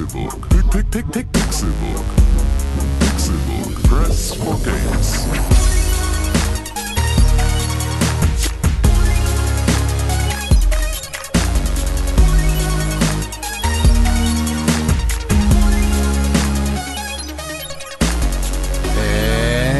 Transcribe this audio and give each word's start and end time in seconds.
Pixelbook. 0.00 0.48
Pick, 0.48 0.70
pick, 0.70 0.90
pick, 0.90 1.12
pick, 1.12 1.32
Pixelbook. 1.32 2.04
Pixelbook. 3.00 3.82
Press 3.82 4.34
for 4.34 4.56
games. 4.64 5.26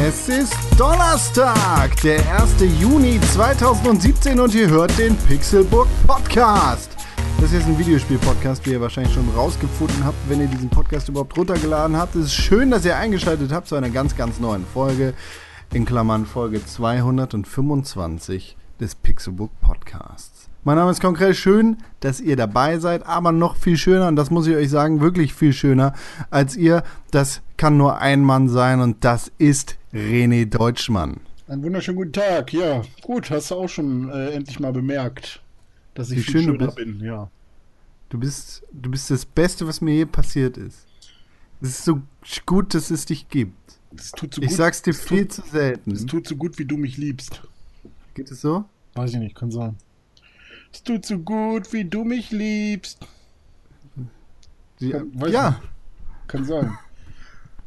Es 0.07 0.29
ist 0.29 0.53
Donnerstag, 0.77 1.99
der 2.03 2.19
1. 2.39 2.79
Juni 2.79 3.19
2017 3.33 4.39
und 4.39 4.53
ihr 4.53 4.69
hört 4.69 4.95
den 4.99 5.15
Pixelbook 5.15 5.87
Podcast. 6.05 7.00
Das 7.41 7.53
ist 7.53 7.65
ein 7.65 7.79
Videospiel-Podcast, 7.79 8.63
wie 8.67 8.73
ihr 8.73 8.81
wahrscheinlich 8.81 9.15
schon 9.15 9.27
rausgefunden 9.29 10.05
habt, 10.05 10.15
wenn 10.29 10.41
ihr 10.41 10.47
diesen 10.47 10.69
Podcast 10.69 11.09
überhaupt 11.09 11.35
runtergeladen 11.35 11.97
habt. 11.97 12.13
Es 12.15 12.25
ist 12.25 12.35
schön, 12.35 12.69
dass 12.69 12.85
ihr 12.85 12.95
eingeschaltet 12.95 13.51
habt 13.51 13.67
zu 13.67 13.73
einer 13.73 13.89
ganz, 13.89 14.15
ganz 14.15 14.39
neuen 14.39 14.63
Folge, 14.63 15.15
in 15.73 15.83
Klammern 15.83 16.27
Folge 16.27 16.63
225 16.63 18.55
des 18.79 18.93
Pixelbook 18.93 19.49
Podcasts. 19.59 20.49
Mein 20.63 20.75
Name 20.75 20.91
ist 20.91 21.01
konkret 21.01 21.35
schön, 21.35 21.77
dass 22.01 22.21
ihr 22.21 22.35
dabei 22.35 22.77
seid, 22.77 23.07
aber 23.07 23.31
noch 23.31 23.55
viel 23.55 23.75
schöner, 23.75 24.07
und 24.07 24.17
das 24.17 24.29
muss 24.29 24.45
ich 24.45 24.55
euch 24.55 24.69
sagen, 24.69 25.01
wirklich 25.01 25.33
viel 25.33 25.51
schöner 25.51 25.93
als 26.29 26.55
ihr, 26.55 26.83
das 27.09 27.41
kann 27.57 27.75
nur 27.75 27.97
ein 27.97 28.21
Mann 28.21 28.49
sein 28.49 28.81
und 28.81 29.03
das 29.03 29.31
ist 29.39 29.79
René 29.91 30.45
Deutschmann. 30.45 31.21
Einen 31.47 31.63
wunderschönen 31.63 31.97
guten 31.97 32.13
Tag. 32.13 32.53
Ja, 32.53 32.83
gut, 33.01 33.31
hast 33.31 33.49
du 33.49 33.55
auch 33.55 33.67
schon 33.67 34.11
äh, 34.11 34.29
endlich 34.29 34.59
mal 34.59 34.71
bemerkt, 34.71 35.40
dass 35.93 36.11
ich 36.11 36.17
Wie 36.19 36.21
viel 36.23 36.31
schön 36.33 36.45
du 36.47 36.51
schöner 36.53 36.65
bist. 36.67 36.75
bin. 36.77 36.99
Ja. 37.01 37.29
Du 38.09 38.17
bist, 38.19 38.63
du 38.71 38.91
bist 38.91 39.09
das 39.09 39.25
Beste, 39.25 39.65
was 39.67 39.79
mir 39.81 39.93
je 39.95 40.05
passiert 40.05 40.57
ist. 40.57 40.85
Es 41.61 41.69
ist 41.69 41.85
so 41.85 42.01
gut, 42.45 42.73
dass 42.73 42.89
es 42.91 43.05
dich 43.05 43.29
gibt. 43.29 43.55
Das 43.91 44.11
tut 44.11 44.33
so 44.33 44.41
Ich 44.41 44.49
gut. 44.49 44.57
sag's 44.57 44.81
dir 44.81 44.91
es 44.91 45.01
viel 45.01 45.25
tut, 45.27 45.33
zu 45.33 45.41
selten. 45.49 45.91
Es 45.91 46.05
tut 46.05 46.27
so 46.27 46.35
gut, 46.35 46.57
wie 46.59 46.65
du 46.65 46.77
mich 46.77 46.97
liebst. 46.97 47.41
Geht 48.13 48.31
es 48.31 48.41
so? 48.41 48.65
Weiß 48.95 49.11
ich 49.13 49.19
nicht, 49.19 49.35
kann 49.35 49.51
sein. 49.51 49.75
Es 50.73 50.83
tut 50.83 51.05
so 51.05 51.19
gut, 51.19 51.71
wie 51.73 51.83
du 51.85 52.03
mich 52.03 52.31
liebst. 52.31 52.99
Ja. 54.79 54.99
Kann- 54.99 55.31
ja. 55.31 55.61
Kann 56.27 56.45
sein. 56.45 56.77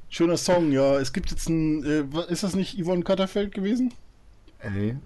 Schöner 0.08 0.36
Song, 0.36 0.72
ja. 0.72 0.98
Es 0.98 1.12
gibt 1.12 1.30
jetzt 1.30 1.48
ein. 1.48 1.84
Äh, 1.84 2.04
ist 2.28 2.42
das 2.42 2.54
nicht 2.54 2.78
Yvonne 2.82 3.02
Katterfeld 3.02 3.52
gewesen? 3.54 3.92
Ey, 4.60 4.96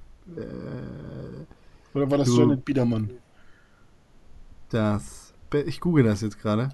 Oder 1.95 2.11
war 2.11 2.19
das 2.19 2.29
Du- 2.29 2.39
Janet 2.41 2.65
Biedermann? 2.65 3.11
das. 4.71 5.33
Ich 5.67 5.81
google 5.81 6.05
das 6.05 6.21
jetzt 6.21 6.39
gerade. 6.41 6.71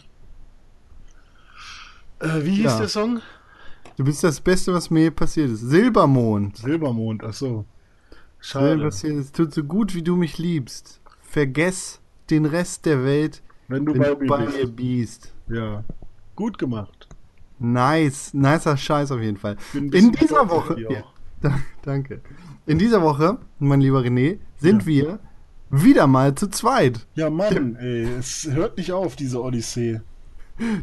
Äh, 2.20 2.44
wie 2.44 2.56
hieß 2.56 2.64
Ja. 2.64 2.78
der 2.78 2.88
Song? 2.88 3.20
Du 3.96 4.04
bist 4.04 4.24
das 4.24 4.40
Beste, 4.40 4.72
was 4.72 4.90
mir 4.90 5.02
je 5.02 5.10
passiert 5.10 5.50
ist. 5.50 5.60
Silbermond. 5.60 6.56
Silbermond, 6.56 7.22
ach 7.22 7.32
so. 7.32 7.64
Schade. 8.40 8.78
passiert 8.82 9.14
ist. 9.16 9.36
Tut 9.36 9.54
so 9.54 9.62
gut, 9.62 9.94
wie 9.94 10.02
du 10.02 10.16
mich 10.16 10.38
liebst. 10.38 11.00
Vergess 11.22 12.00
den 12.30 12.44
Rest 12.46 12.84
der 12.86 13.04
Welt, 13.04 13.42
Wenn 13.68 13.86
du 13.86 13.92
wenn 13.94 14.00
bei 14.02 14.08
du 14.14 14.16
mir 14.20 14.26
bei 14.26 14.44
bist. 14.46 14.58
mir 14.58 14.66
bist. 14.66 15.32
Ja. 15.48 15.84
Gut 16.36 16.58
gemacht. 16.58 17.08
Nice, 17.60 18.34
nicer 18.34 18.76
Scheiß 18.76 19.12
auf 19.12 19.20
jeden 19.20 19.36
Fall. 19.36 19.56
In 19.72 19.90
dieser 20.12 20.48
Woche, 20.50 20.80
ja, 20.80 21.04
danke. 21.82 22.20
In 22.66 22.78
dieser 22.78 23.02
Woche, 23.02 23.38
mein 23.58 23.80
lieber 23.80 24.00
René, 24.00 24.38
sind 24.56 24.82
Ja. 24.82 24.86
wir 24.86 25.18
wieder 25.70 26.06
mal 26.06 26.34
zu 26.34 26.48
zweit. 26.48 27.06
Ja, 27.14 27.28
Mann, 27.30 27.76
ey, 27.76 28.04
es 28.18 28.48
hört 28.50 28.76
nicht 28.78 28.92
auf, 28.92 29.16
diese 29.16 29.42
Odyssee. 29.42 30.00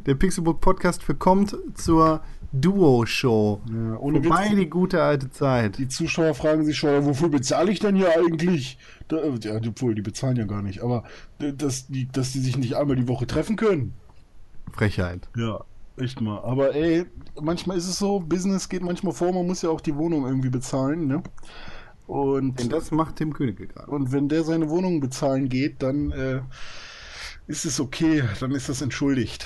Der 0.06 0.16
Pixelbook 0.16 0.60
Podcast 0.60 1.02
verkommt 1.02 1.56
zur 1.76 2.22
Duo-Show. 2.52 3.62
Ja, 3.72 3.98
ohne 3.98 4.22
Vorbei 4.22 4.50
Witz, 4.50 4.56
die 4.60 4.70
gute 4.70 5.02
alte 5.02 5.32
Zeit. 5.32 5.78
die 5.78 5.88
Zuschauer 5.88 6.34
fragen 6.36 6.66
sich 6.66 6.78
schon, 6.78 7.06
wofür 7.06 7.30
bezahle 7.30 7.72
ich 7.72 7.80
denn 7.80 7.96
hier 7.96 8.10
eigentlich? 8.16 8.78
Da, 9.08 9.18
äh, 9.18 9.32
ja, 9.42 9.56
obwohl, 9.66 9.96
die 9.96 10.02
bezahlen 10.02 10.36
ja 10.36 10.44
gar 10.46 10.62
nicht, 10.62 10.82
aber 10.84 11.04
dass 11.40 11.88
die, 11.88 12.08
dass 12.12 12.34
die 12.34 12.40
sich 12.40 12.58
nicht 12.58 12.76
einmal 12.76 12.98
die 12.98 13.08
Woche 13.08 13.26
treffen 13.26 13.56
können. 13.56 13.94
Frechheit. 14.74 15.30
Ja, 15.38 15.64
echt 15.98 16.22
mal. 16.22 16.40
Aber 16.44 16.74
ey, 16.76 17.06
manchmal 17.42 17.78
ist 17.78 17.88
es 17.88 18.00
so, 18.00 18.20
Business 18.20 18.70
geht 18.70 18.82
manchmal 18.84 19.14
vor, 19.14 19.32
man 19.34 19.46
muss 19.48 19.62
ja 19.62 19.70
auch 19.70 19.82
die 19.82 19.96
Wohnung 19.96 20.26
irgendwie 20.26 20.50
bezahlen, 20.50 21.08
ne? 21.08 21.24
Und, 22.08 22.60
Denn 22.60 22.70
das 22.70 22.92
macht 22.92 23.16
Tim 23.18 23.34
Königke 23.34 23.68
gerade. 23.68 23.90
und 23.90 24.12
wenn 24.12 24.28
der 24.28 24.44
seine 24.44 24.70
Wohnung 24.70 25.00
bezahlen 25.00 25.48
geht, 25.48 25.82
dann 25.82 26.12
äh, 26.12 26.42
ist 27.48 27.64
es 27.66 27.80
okay, 27.80 28.24
dann 28.42 28.52
ist 28.52 28.68
das 28.68 28.82
entschuldigt. 28.82 29.46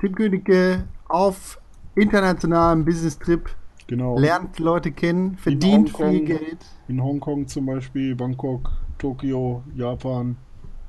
Tim 0.00 0.14
Königke 0.14 0.84
auf 1.08 1.60
internationalem 1.94 2.84
Business-Trip, 2.84 3.50
Genau. 3.88 4.18
lernt 4.18 4.58
Leute 4.58 4.92
kennen, 4.92 5.36
verdient 5.38 5.92
Hongkong. 5.94 6.10
viel 6.12 6.24
Geld. 6.26 6.58
In 6.88 7.02
Hongkong 7.02 7.48
zum 7.48 7.66
Beispiel, 7.66 8.14
Bangkok, 8.14 8.70
Tokio, 8.98 9.62
Japan, 9.74 10.36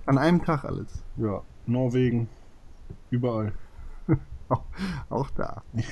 An 0.06 0.18
einem 0.18 0.44
Tag 0.44 0.64
alles. 0.66 1.04
ja, 1.18 1.42
Norwegen, 1.66 2.28
überall. 3.10 3.54
Auch, 4.50 4.64
auch 5.10 5.30
da. 5.32 5.64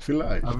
Vielleicht. 0.00 0.44
Aber, 0.44 0.58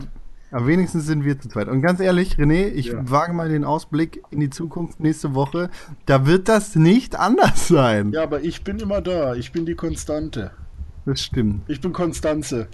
aber 0.51 0.67
wenigstens 0.67 1.07
sind 1.07 1.25
wir 1.25 1.39
zu 1.41 1.49
zweit. 1.49 1.69
Und 1.69 1.81
ganz 1.83 2.01
ehrlich, 2.01 2.37
René, 2.37 2.67
ich 2.69 2.87
Ja. 2.87 3.11
wage 3.11 3.33
mal 3.33 3.49
den 3.49 3.65
Ausblick 3.65 4.23
in 4.31 4.41
die 4.41 4.51
Zukunft 4.51 5.01
nächste 5.01 5.35
Woche. 5.35 5.71
Da 6.07 6.27
wird 6.27 6.49
das 6.49 6.75
nicht 6.77 7.17
anders 7.19 7.69
sein. 7.69 8.13
Ja, 8.13 8.23
aber 8.25 8.41
ich 8.43 8.65
bin 8.65 8.79
immer 8.79 9.01
da. 9.01 9.35
Ich 9.35 9.53
bin 9.53 9.65
die 9.67 9.75
Konstante. 9.75 10.51
Das 11.05 11.21
stimmt. 11.21 11.63
Ich 11.69 11.81
bin 11.81 11.93
Konstanze. 11.93 12.69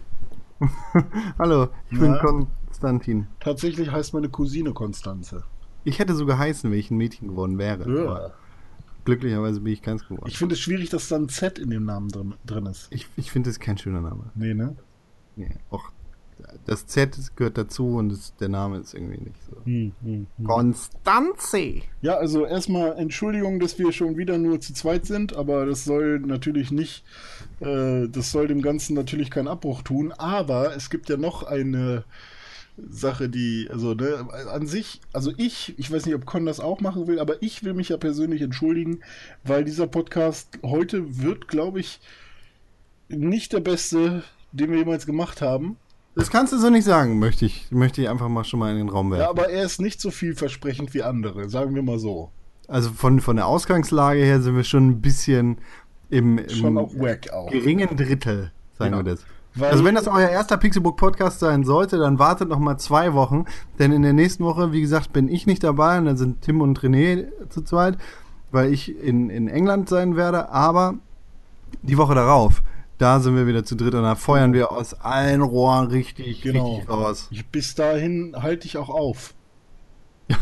Hallo, 1.39 1.69
ich 1.91 1.99
Na? 1.99 2.01
bin 2.01 2.19
Konstantin. 2.19 3.27
Tatsächlich 3.41 3.91
heißt 3.91 4.15
meine 4.15 4.29
Cousine 4.29 4.73
Konstanze. 4.73 5.45
Ich 5.85 5.99
hätte 5.99 6.15
so 6.15 6.25
geheißen, 6.27 6.71
wenn 6.71 6.79
ich 6.79 6.91
ein 6.91 6.97
Mädchen 6.97 7.29
geworden 7.29 7.59
wäre. 7.59 7.83
Aber 7.83 8.33
glücklicherweise 9.05 9.61
bin 9.61 9.73
ich 9.73 9.83
keins 9.83 10.07
geworden. 10.07 10.29
Ich 10.29 10.39
finde 10.39 10.55
es 10.55 10.61
schwierig, 10.61 10.91
dass 10.91 11.09
da 11.09 11.17
ein 11.17 11.29
Z 11.29 11.59
in 11.59 11.71
dem 11.71 11.85
Namen 11.85 12.09
drin, 12.09 12.35
drin 12.45 12.67
ist. 12.67 12.89
Ich, 12.91 13.09
ich 13.17 13.31
finde 13.31 13.51
es 13.51 13.61
kein 13.61 13.79
schöner 13.79 14.01
Name. 14.01 14.31
Nee, 14.35 14.55
ne? 14.55 14.77
Nee, 15.37 15.57
auch 15.71 15.91
das 16.67 16.87
Z 16.87 17.17
gehört 17.37 17.59
dazu 17.59 17.97
und 17.97 18.11
das, 18.11 18.35
der 18.37 18.49
Name 18.49 18.79
ist 18.79 18.95
irgendwie 18.95 19.19
nicht 19.19 19.37
so. 19.49 19.57
Hm, 19.65 19.93
hm, 20.03 20.27
hm. 20.37 20.45
Konstanze! 20.45 21.83
Ja, 22.01 22.17
also 22.17 22.47
erstmal 22.47 22.99
Entschuldigung, 22.99 23.61
dass 23.61 23.79
wir 23.79 23.93
schon 23.93 24.17
wieder 24.17 24.39
nur 24.39 24.61
zu 24.61 24.75
zweit 24.75 25.07
sind, 25.07 25.35
aber 25.37 25.67
das 25.67 25.85
soll 25.85 26.21
natürlich 26.21 26.71
nicht, 26.71 27.05
äh, 27.61 28.09
das 28.09 28.33
soll 28.33 28.49
dem 28.49 28.63
Ganzen 28.63 28.95
natürlich 28.95 29.31
keinen 29.31 29.49
Abbruch 29.49 29.83
tun. 29.83 30.13
Aber 30.13 30.75
es 30.77 30.91
gibt 30.91 31.09
ja 31.09 31.17
noch 31.17 31.43
eine 31.43 32.05
Sache, 32.77 33.29
die, 33.29 33.69
also 33.71 33.95
ne, 33.95 34.27
an 34.51 34.67
sich, 34.67 35.01
also 35.13 35.33
ich, 35.37 35.75
ich 35.79 35.91
weiß 35.93 36.07
nicht, 36.07 36.15
ob 36.15 36.25
Con 36.25 36.47
das 36.47 36.59
auch 36.59 36.81
machen 36.81 37.07
will, 37.07 37.19
aber 37.19 37.43
ich 37.43 37.65
will 37.65 37.75
mich 37.75 37.91
ja 37.91 37.97
persönlich 37.99 38.41
entschuldigen, 38.41 39.01
weil 39.45 39.65
dieser 39.65 39.87
Podcast 39.87 40.59
heute 40.63 41.23
wird, 41.23 41.49
glaube 41.49 41.81
ich, 41.81 42.01
nicht 43.09 43.53
der 43.53 43.61
beste, 43.61 44.23
den 44.53 44.71
wir 44.71 44.79
jemals 44.79 45.05
gemacht 45.07 45.43
haben. 45.43 45.77
Das 46.15 46.31
kannst 46.31 46.53
du 46.53 46.59
so 46.59 46.71
nicht 46.71 46.85
sagen, 46.85 47.19
möchte 47.19 47.45
ich, 47.47 47.71
möchte 47.71 48.03
ich 48.03 48.09
einfach 48.09 48.29
mal 48.29 48.45
schon 48.45 48.61
mal 48.61 48.71
in 48.73 48.79
den 48.79 48.89
Raum 48.89 49.11
werfen. 49.11 49.23
Ja, 49.23 49.31
aber 49.31 49.49
er 49.51 49.65
ist 49.65 49.81
nicht 49.81 50.01
so 50.01 50.11
vielversprechend 50.11 50.95
wie 50.95 51.03
andere, 51.03 51.49
sagen 51.49 51.75
wir 51.75 51.83
mal 51.83 51.99
so. 51.99 52.31
Also 52.69 52.91
von, 52.91 53.21
von 53.21 53.37
der 53.37 53.47
Ausgangslage 53.47 54.21
her 54.23 54.41
sind 54.41 54.57
wir 54.57 54.65
schon 54.65 54.89
ein 54.89 55.01
bisschen 55.01 55.59
im, 56.11 56.39
im 56.39 56.89
geringen 57.51 57.97
Drittel, 57.97 58.53
sagen 58.79 58.93
Ja. 58.93 58.99
wir 58.99 59.05
das. 59.05 59.25
Weil- 59.55 59.71
also 59.71 59.85
wenn 59.85 59.95
das 59.95 60.09
euer 60.09 60.29
erster 60.31 60.57
Pixelbook 60.57 60.97
Podcast 60.97 61.41
sein 61.41 61.65
sollte, 61.65 61.99
dann 61.99 62.19
wartet 62.19 62.49
noch 62.49 62.59
mal 62.59 62.79
zwei 62.79 63.13
Wochen, 63.13 63.45
denn 63.79 63.93
in 63.93 64.03
der 64.03 64.13
nächsten 64.15 64.45
Woche, 64.45 64.73
wie 64.73 64.81
gesagt, 64.81 65.13
bin 65.13 65.29
ich 65.29 65.47
nicht 65.47 65.63
dabei 65.63 65.99
und 65.99 66.07
dann 66.07 66.17
sind 66.17 66.41
Tim 66.43 66.61
und 66.63 66.81
René 66.81 67.27
zu 67.51 67.63
zweit, 67.63 67.99
weil 68.51 68.73
ich 68.73 68.99
in, 68.99 69.29
in 69.31 69.49
England 69.49 69.89
sein 69.89 70.17
werde, 70.17 70.49
aber 70.51 70.95
die 71.83 71.99
Woche 71.99 72.15
darauf, 72.15 72.63
da 72.99 73.21
sind 73.21 73.35
wir 73.37 73.47
wieder 73.47 73.65
zu 73.65 73.75
dritt 73.75 73.95
und 73.95 74.03
da 74.05 74.15
feuern 74.15 74.53
wir 74.55 74.73
aus 74.73 74.95
allen 74.95 75.43
Rohren 75.43 75.89
richtig, 75.89 76.41
Genau. 76.43 76.71
richtig 76.77 76.89
raus. 76.89 77.29
Bis 77.51 77.75
dahin 77.75 78.35
halte 78.41 78.67
ich 78.67 78.77
auch 78.79 78.89
auf. 78.91 79.35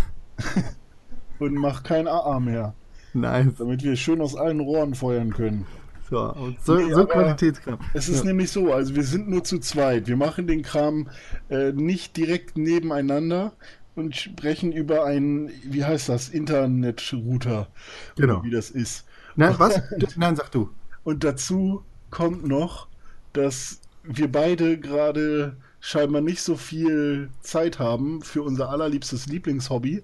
Und 1.38 1.54
mach 1.54 1.82
kein 1.82 2.06
AA 2.06 2.38
mehr, 2.38 2.74
Nice. 3.14 3.54
damit 3.58 3.82
wir 3.82 3.96
schön 3.96 4.20
aus 4.20 4.36
allen 4.36 4.60
Rohren 4.60 4.94
feuern 4.94 5.32
können. 5.32 5.66
So, 6.10 6.32
und 6.34 6.60
so, 6.64 6.74
Nee, 6.74 6.92
so 6.92 7.06
Qualitätskram. 7.06 7.78
Es 7.94 8.08
ist 8.08 8.18
Ja. 8.20 8.24
nämlich 8.24 8.50
so, 8.50 8.72
also 8.72 8.94
wir 8.96 9.04
sind 9.04 9.28
nur 9.28 9.44
zu 9.44 9.58
zweit. 9.60 10.08
Wir 10.08 10.16
machen 10.16 10.46
den 10.48 10.62
Kram 10.62 11.08
äh, 11.48 11.72
nicht 11.72 12.16
direkt 12.16 12.58
nebeneinander 12.58 13.52
und 13.94 14.16
sprechen 14.16 14.72
über 14.72 15.04
einen, 15.04 15.50
wie 15.64 15.84
heißt 15.84 16.08
das, 16.08 16.28
Internetrouter. 16.28 17.68
Genau. 18.16 18.42
Wie 18.42 18.50
das 18.50 18.70
ist. 18.70 19.04
Nein, 19.36 19.54
was? 19.58 19.80
Nein, 20.16 20.34
sag 20.36 20.50
du. 20.50 20.70
Und 21.04 21.22
dazu 21.22 21.84
kommt 22.10 22.46
noch, 22.46 22.88
dass 23.32 23.80
wir 24.02 24.30
beide 24.30 24.78
gerade 24.78 25.56
scheinbar 25.80 26.20
nicht 26.22 26.42
so 26.42 26.56
viel 26.56 27.30
Zeit 27.40 27.78
haben 27.78 28.20
für 28.22 28.42
unser 28.42 28.68
allerliebstes 28.70 29.26
Lieblingshobby. 29.26 30.02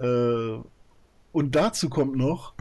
Äh, 0.00 0.56
und 1.32 1.54
dazu 1.54 1.88
kommt 1.90 2.16
noch, 2.16 2.54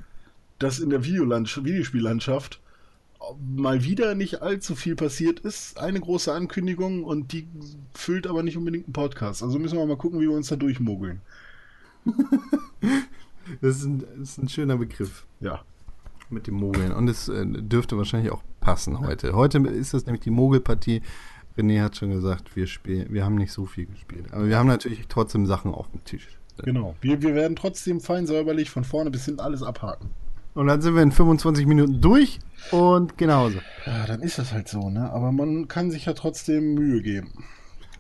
dass 0.64 0.80
in 0.80 0.90
der 0.90 1.04
Videospiellandschaft 1.04 2.60
mal 3.56 3.84
wieder 3.84 4.16
nicht 4.16 4.42
allzu 4.42 4.76
viel 4.76 4.96
passiert 4.96 5.40
ist. 5.40 5.80
Eine 5.80 6.00
große 6.00 6.34
Ankündigung 6.34 7.04
und 7.04 7.34
die 7.34 7.48
füllt 7.94 8.26
aber 8.28 8.42
nicht 8.44 8.58
unbedingt 8.58 8.86
einen 8.86 8.94
Podcast. 8.94 9.44
Also 9.44 9.60
müssen 9.60 9.78
wir 9.78 9.86
mal 9.86 9.98
gucken, 9.98 10.20
wie 10.20 10.28
wir 10.28 10.36
uns 10.36 10.48
da 10.48 10.56
durchmogeln. 10.56 11.22
Das 13.60 13.78
ist 13.78 13.86
ein, 13.86 14.00
das 14.18 14.30
ist 14.30 14.38
ein 14.38 14.50
schöner 14.50 14.78
Begriff 14.78 15.26
Ja. 15.40 15.62
mit 16.30 16.48
dem 16.48 16.56
Mogeln. 16.56 16.94
Und 16.94 17.08
es 17.10 17.28
äh, 17.28 17.46
dürfte 17.46 17.98
wahrscheinlich 17.98 18.32
auch 18.32 18.44
passen 18.62 19.00
heute. 19.00 19.34
Heute 19.34 19.58
ist 19.68 19.94
das 19.94 20.06
nämlich 20.06 20.22
die 20.24 20.30
Mogelpartie. 20.30 21.02
René 21.58 21.82
hat 21.82 21.98
schon 21.98 22.12
gesagt, 22.12 22.56
wir 22.56 22.68
spielen, 22.68 23.12
wir 23.12 23.26
haben 23.26 23.36
nicht 23.36 23.52
so 23.52 23.66
viel 23.66 23.88
gespielt. 23.88 24.32
Aber 24.32 24.48
wir 24.48 24.58
haben 24.58 24.68
natürlich 24.68 25.08
trotzdem 25.10 25.46
Sachen 25.48 25.74
auf 25.74 25.90
dem 25.92 26.04
Tisch. 26.06 26.28
Genau. 26.64 26.96
Wir, 27.02 27.22
wir 27.22 27.36
werden 27.36 27.56
trotzdem 27.56 28.00
fein 28.00 28.26
säuberlich 28.28 28.70
von 28.70 28.84
vorne 28.84 29.10
bis 29.12 29.26
hinten 29.26 29.42
alles 29.42 29.64
abhaken. 29.64 30.12
Und 30.54 30.68
dann 30.68 30.82
sind 30.82 30.96
wir 30.96 31.02
in 31.02 31.12
25 31.12 31.66
Minuten 31.66 32.02
durch 32.02 32.40
und 32.72 33.18
genauso. 33.18 33.60
Ja, 33.86 34.06
dann 34.06 34.22
ist 34.22 34.38
das 34.38 34.52
halt 34.52 34.68
so, 34.68 34.90
ne? 34.90 35.10
Aber 35.12 35.32
man 35.32 35.68
kann 35.68 35.92
sich 35.92 36.06
ja 36.06 36.14
trotzdem 36.14 36.74
Mühe 36.74 37.02
geben. 37.02 37.46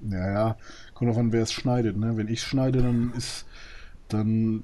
Ja, 0.10 0.32
ja. 0.32 0.58
Kommt 0.94 1.10
drauf 1.10 1.18
an, 1.18 1.32
wer 1.32 1.44
es 1.44 1.54
schneidet, 1.54 1.96
ne? 1.98 2.18
Wenn 2.18 2.28
ich 2.28 2.42
schneide, 2.42 2.82
dann 2.82 3.14
ist, 3.16 3.46
dann 4.10 4.64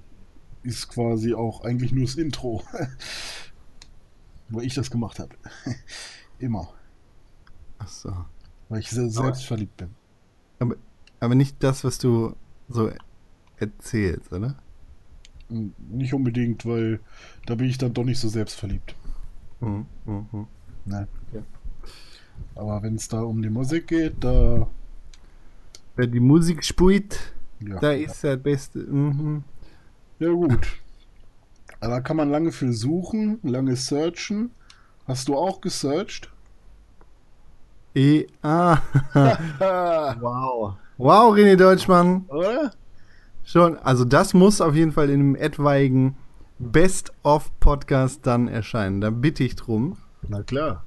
ist 0.67 0.89
quasi 0.89 1.33
auch 1.33 1.63
eigentlich 1.63 1.91
nur 1.91 2.05
das 2.05 2.15
Intro. 2.15 2.63
Weil 4.49 4.65
ich 4.65 4.75
das 4.75 4.91
gemacht 4.91 5.19
habe. 5.19 5.35
Immer. 6.39 6.69
Achso. 7.79 8.25
Weil 8.69 8.79
ich 8.79 8.89
sehr 8.89 9.09
selbstverliebt 9.09 9.77
bin. 9.77 9.89
Aber, 10.59 10.75
aber 11.19 11.35
nicht 11.35 11.55
das, 11.59 11.83
was 11.83 11.97
du 11.97 12.35
so 12.69 12.91
erzählst, 13.57 14.31
oder? 14.31 14.55
Nicht 15.49 16.13
unbedingt, 16.13 16.65
weil 16.65 16.99
da 17.45 17.55
bin 17.55 17.67
ich 17.67 17.77
dann 17.77 17.93
doch 17.93 18.03
nicht 18.03 18.19
so 18.19 18.27
selbstverliebt. 18.27 18.95
Mhm, 19.61 19.85
mhm, 20.05 20.27
mhm. 20.31 20.47
Ne? 20.85 21.07
Okay. 21.29 21.43
Aber 22.55 22.83
wenn 22.83 22.95
es 22.95 23.07
da 23.07 23.21
um 23.21 23.41
die 23.41 23.49
Musik 23.49 23.87
geht, 23.87 24.15
da. 24.23 24.67
Wer 25.95 26.07
die 26.07 26.19
Musik 26.19 26.63
spielt, 26.63 27.33
Ja, 27.59 27.79
da 27.79 27.91
ist 27.93 28.23
der 28.23 28.37
Beste. 28.37 28.79
Mhm. 28.79 29.43
Ja 30.19 30.29
gut. 30.29 30.67
Aber 31.79 31.91
da 31.95 32.01
kann 32.01 32.17
man 32.17 32.29
lange 32.29 32.51
für 32.51 32.73
suchen, 32.73 33.39
lange 33.43 33.75
searchen. 33.75 34.51
Hast 35.05 35.27
du 35.27 35.35
auch 35.35 35.61
gesearched? 35.61 36.31
E 37.93 38.27
ah. 38.41 38.79
Ah, 39.13 40.15
wow. 40.19 40.75
Wow, 40.97 41.33
René 41.35 41.55
Deutschmann. 41.55 42.25
oder? 42.27 42.71
Schon, 43.43 43.77
also 43.77 44.03
das 44.03 44.33
muss 44.33 44.59
auf 44.59 44.75
jeden 44.75 44.91
Fall 44.91 45.09
in 45.09 45.19
einem 45.19 45.35
etwaigen 45.35 46.17
Best-of-Podcast 46.59 48.25
dann 48.25 48.47
erscheinen. 48.47 48.99
Da 48.99 49.09
bitte 49.09 49.43
ich 49.43 49.55
drum. 49.55 49.97
Na 50.27 50.43
klar. 50.43 50.83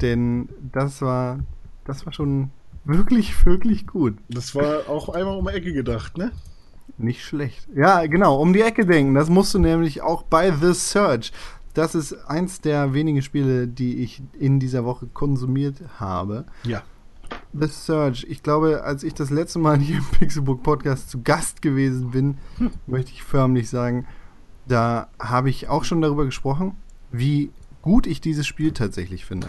Denn 0.00 0.48
das 0.72 1.02
war, 1.02 1.40
das 1.84 2.06
war 2.06 2.12
schon 2.12 2.50
wirklich, 2.84 3.44
wirklich 3.44 3.86
gut. 3.86 4.16
Das 4.28 4.54
war 4.54 4.88
auch 4.88 5.08
einmal 5.08 5.36
um 5.36 5.46
die 5.46 5.52
Ecke 5.52 5.72
gedacht, 5.72 6.16
ne? 6.16 6.30
Nicht 6.98 7.24
schlecht. 7.24 7.68
Ja, 7.74 8.04
genau, 8.06 8.40
um 8.40 8.52
die 8.52 8.60
Ecke 8.60 8.84
denken. 8.84 9.14
Das 9.14 9.30
musst 9.30 9.54
du 9.54 9.58
nämlich 9.58 10.02
auch 10.02 10.24
bei 10.24 10.50
The 10.50 10.74
Search. 10.74 11.32
Das 11.74 11.94
ist 11.94 12.12
eins 12.26 12.60
der 12.60 12.92
wenigen 12.92 13.22
Spiele, 13.22 13.68
die 13.68 13.98
ich 14.02 14.20
in 14.38 14.58
dieser 14.58 14.84
Woche 14.84 15.06
konsumiert 15.06 15.76
habe. 16.00 16.44
Ja. 16.64 16.82
The 17.52 17.68
Search. 17.68 18.26
Ich 18.28 18.42
glaube, 18.42 18.82
als 18.82 19.04
ich 19.04 19.14
das 19.14 19.30
letzte 19.30 19.60
Mal 19.60 19.78
hier 19.78 19.98
im 19.98 20.04
Pixelbook 20.18 20.62
Podcast 20.64 21.08
zu 21.08 21.22
Gast 21.22 21.62
gewesen 21.62 22.10
bin, 22.10 22.38
möchte 22.86 23.12
ich 23.12 23.22
förmlich 23.22 23.70
sagen, 23.70 24.06
da 24.66 25.08
habe 25.20 25.50
ich 25.50 25.68
auch 25.68 25.84
schon 25.84 26.00
darüber 26.00 26.24
gesprochen, 26.24 26.76
wie 27.12 27.52
gut 27.80 28.06
ich 28.06 28.20
dieses 28.20 28.46
Spiel 28.46 28.72
tatsächlich 28.72 29.24
finde. 29.24 29.48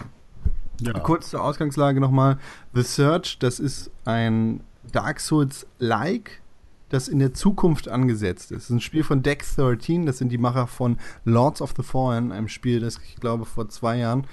Ja. 0.80 0.92
Kurz 1.00 1.30
zur 1.30 1.42
Ausgangslage 1.42 2.00
nochmal. 2.00 2.38
The 2.74 2.82
Search, 2.82 3.38
das 3.38 3.60
ist 3.60 3.90
ein 4.04 4.60
Dark 4.92 5.20
Souls-like, 5.20 6.40
das 6.90 7.08
in 7.08 7.18
der 7.18 7.32
Zukunft 7.32 7.88
angesetzt 7.88 8.52
ist. 8.52 8.56
Das 8.56 8.64
ist 8.64 8.70
ein 8.70 8.80
Spiel 8.80 9.02
von 9.02 9.22
Deck 9.22 9.44
13, 9.56 10.06
das 10.06 10.18
sind 10.18 10.30
die 10.30 10.38
Macher 10.38 10.66
von 10.66 10.98
Lords 11.24 11.62
of 11.62 11.72
the 11.76 11.82
Fallen, 11.82 12.32
einem 12.32 12.48
Spiel, 12.48 12.80
das 12.80 13.00
ich 13.02 13.16
glaube 13.16 13.46
vor 13.46 13.68
zwei 13.68 13.96
Jahren 13.96 14.26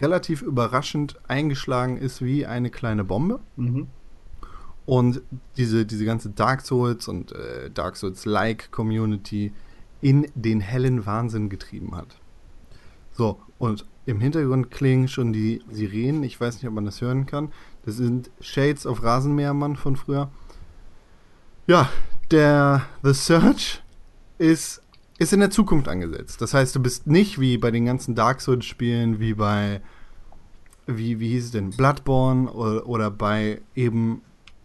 relativ 0.00 0.42
überraschend 0.42 1.18
eingeschlagen 1.28 1.96
ist 1.96 2.22
wie 2.22 2.46
eine 2.46 2.70
kleine 2.70 3.04
Bombe. 3.04 3.40
Mhm. 3.56 3.88
Und 4.84 5.22
diese, 5.56 5.86
diese 5.86 6.04
ganze 6.04 6.30
Dark 6.30 6.62
Souls 6.62 7.06
und 7.06 7.32
äh, 7.32 7.70
Dark 7.70 7.96
Souls-like 7.96 8.72
Community 8.72 9.52
in 10.00 10.26
den 10.34 10.60
hellen 10.60 11.06
Wahnsinn 11.06 11.48
getrieben 11.48 11.94
hat. 11.94 12.18
So, 13.12 13.40
und 13.58 13.86
im 14.04 14.20
Hintergrund 14.20 14.72
klingen 14.72 15.06
schon 15.06 15.32
die 15.32 15.62
Sirenen. 15.70 16.24
Ich 16.24 16.40
weiß 16.40 16.56
nicht, 16.56 16.66
ob 16.66 16.74
man 16.74 16.84
das 16.84 17.00
hören 17.00 17.26
kann. 17.26 17.52
Das 17.84 17.96
sind 17.96 18.30
Shades 18.40 18.86
of 18.86 19.04
Rasenmähermann 19.04 19.76
von 19.76 19.94
früher. 19.94 20.30
Ja, 21.66 21.88
der 22.30 22.82
The 23.02 23.14
Search 23.14 23.82
ist, 24.38 24.82
ist 25.18 25.32
in 25.32 25.40
der 25.40 25.50
Zukunft 25.50 25.88
angesetzt. 25.88 26.40
Das 26.40 26.54
heißt, 26.54 26.74
du 26.74 26.80
bist 26.80 27.06
nicht 27.06 27.40
wie 27.40 27.56
bei 27.58 27.70
den 27.70 27.86
ganzen 27.86 28.14
Dark 28.14 28.40
Souls-Spielen, 28.40 29.20
wie 29.20 29.34
bei, 29.34 29.80
wie, 30.86 31.20
wie 31.20 31.28
hieß 31.28 31.46
es 31.46 31.50
denn, 31.52 31.70
Bloodborne 31.70 32.50
oder, 32.50 32.86
oder 32.86 33.10
bei 33.10 33.60
eben 33.74 34.22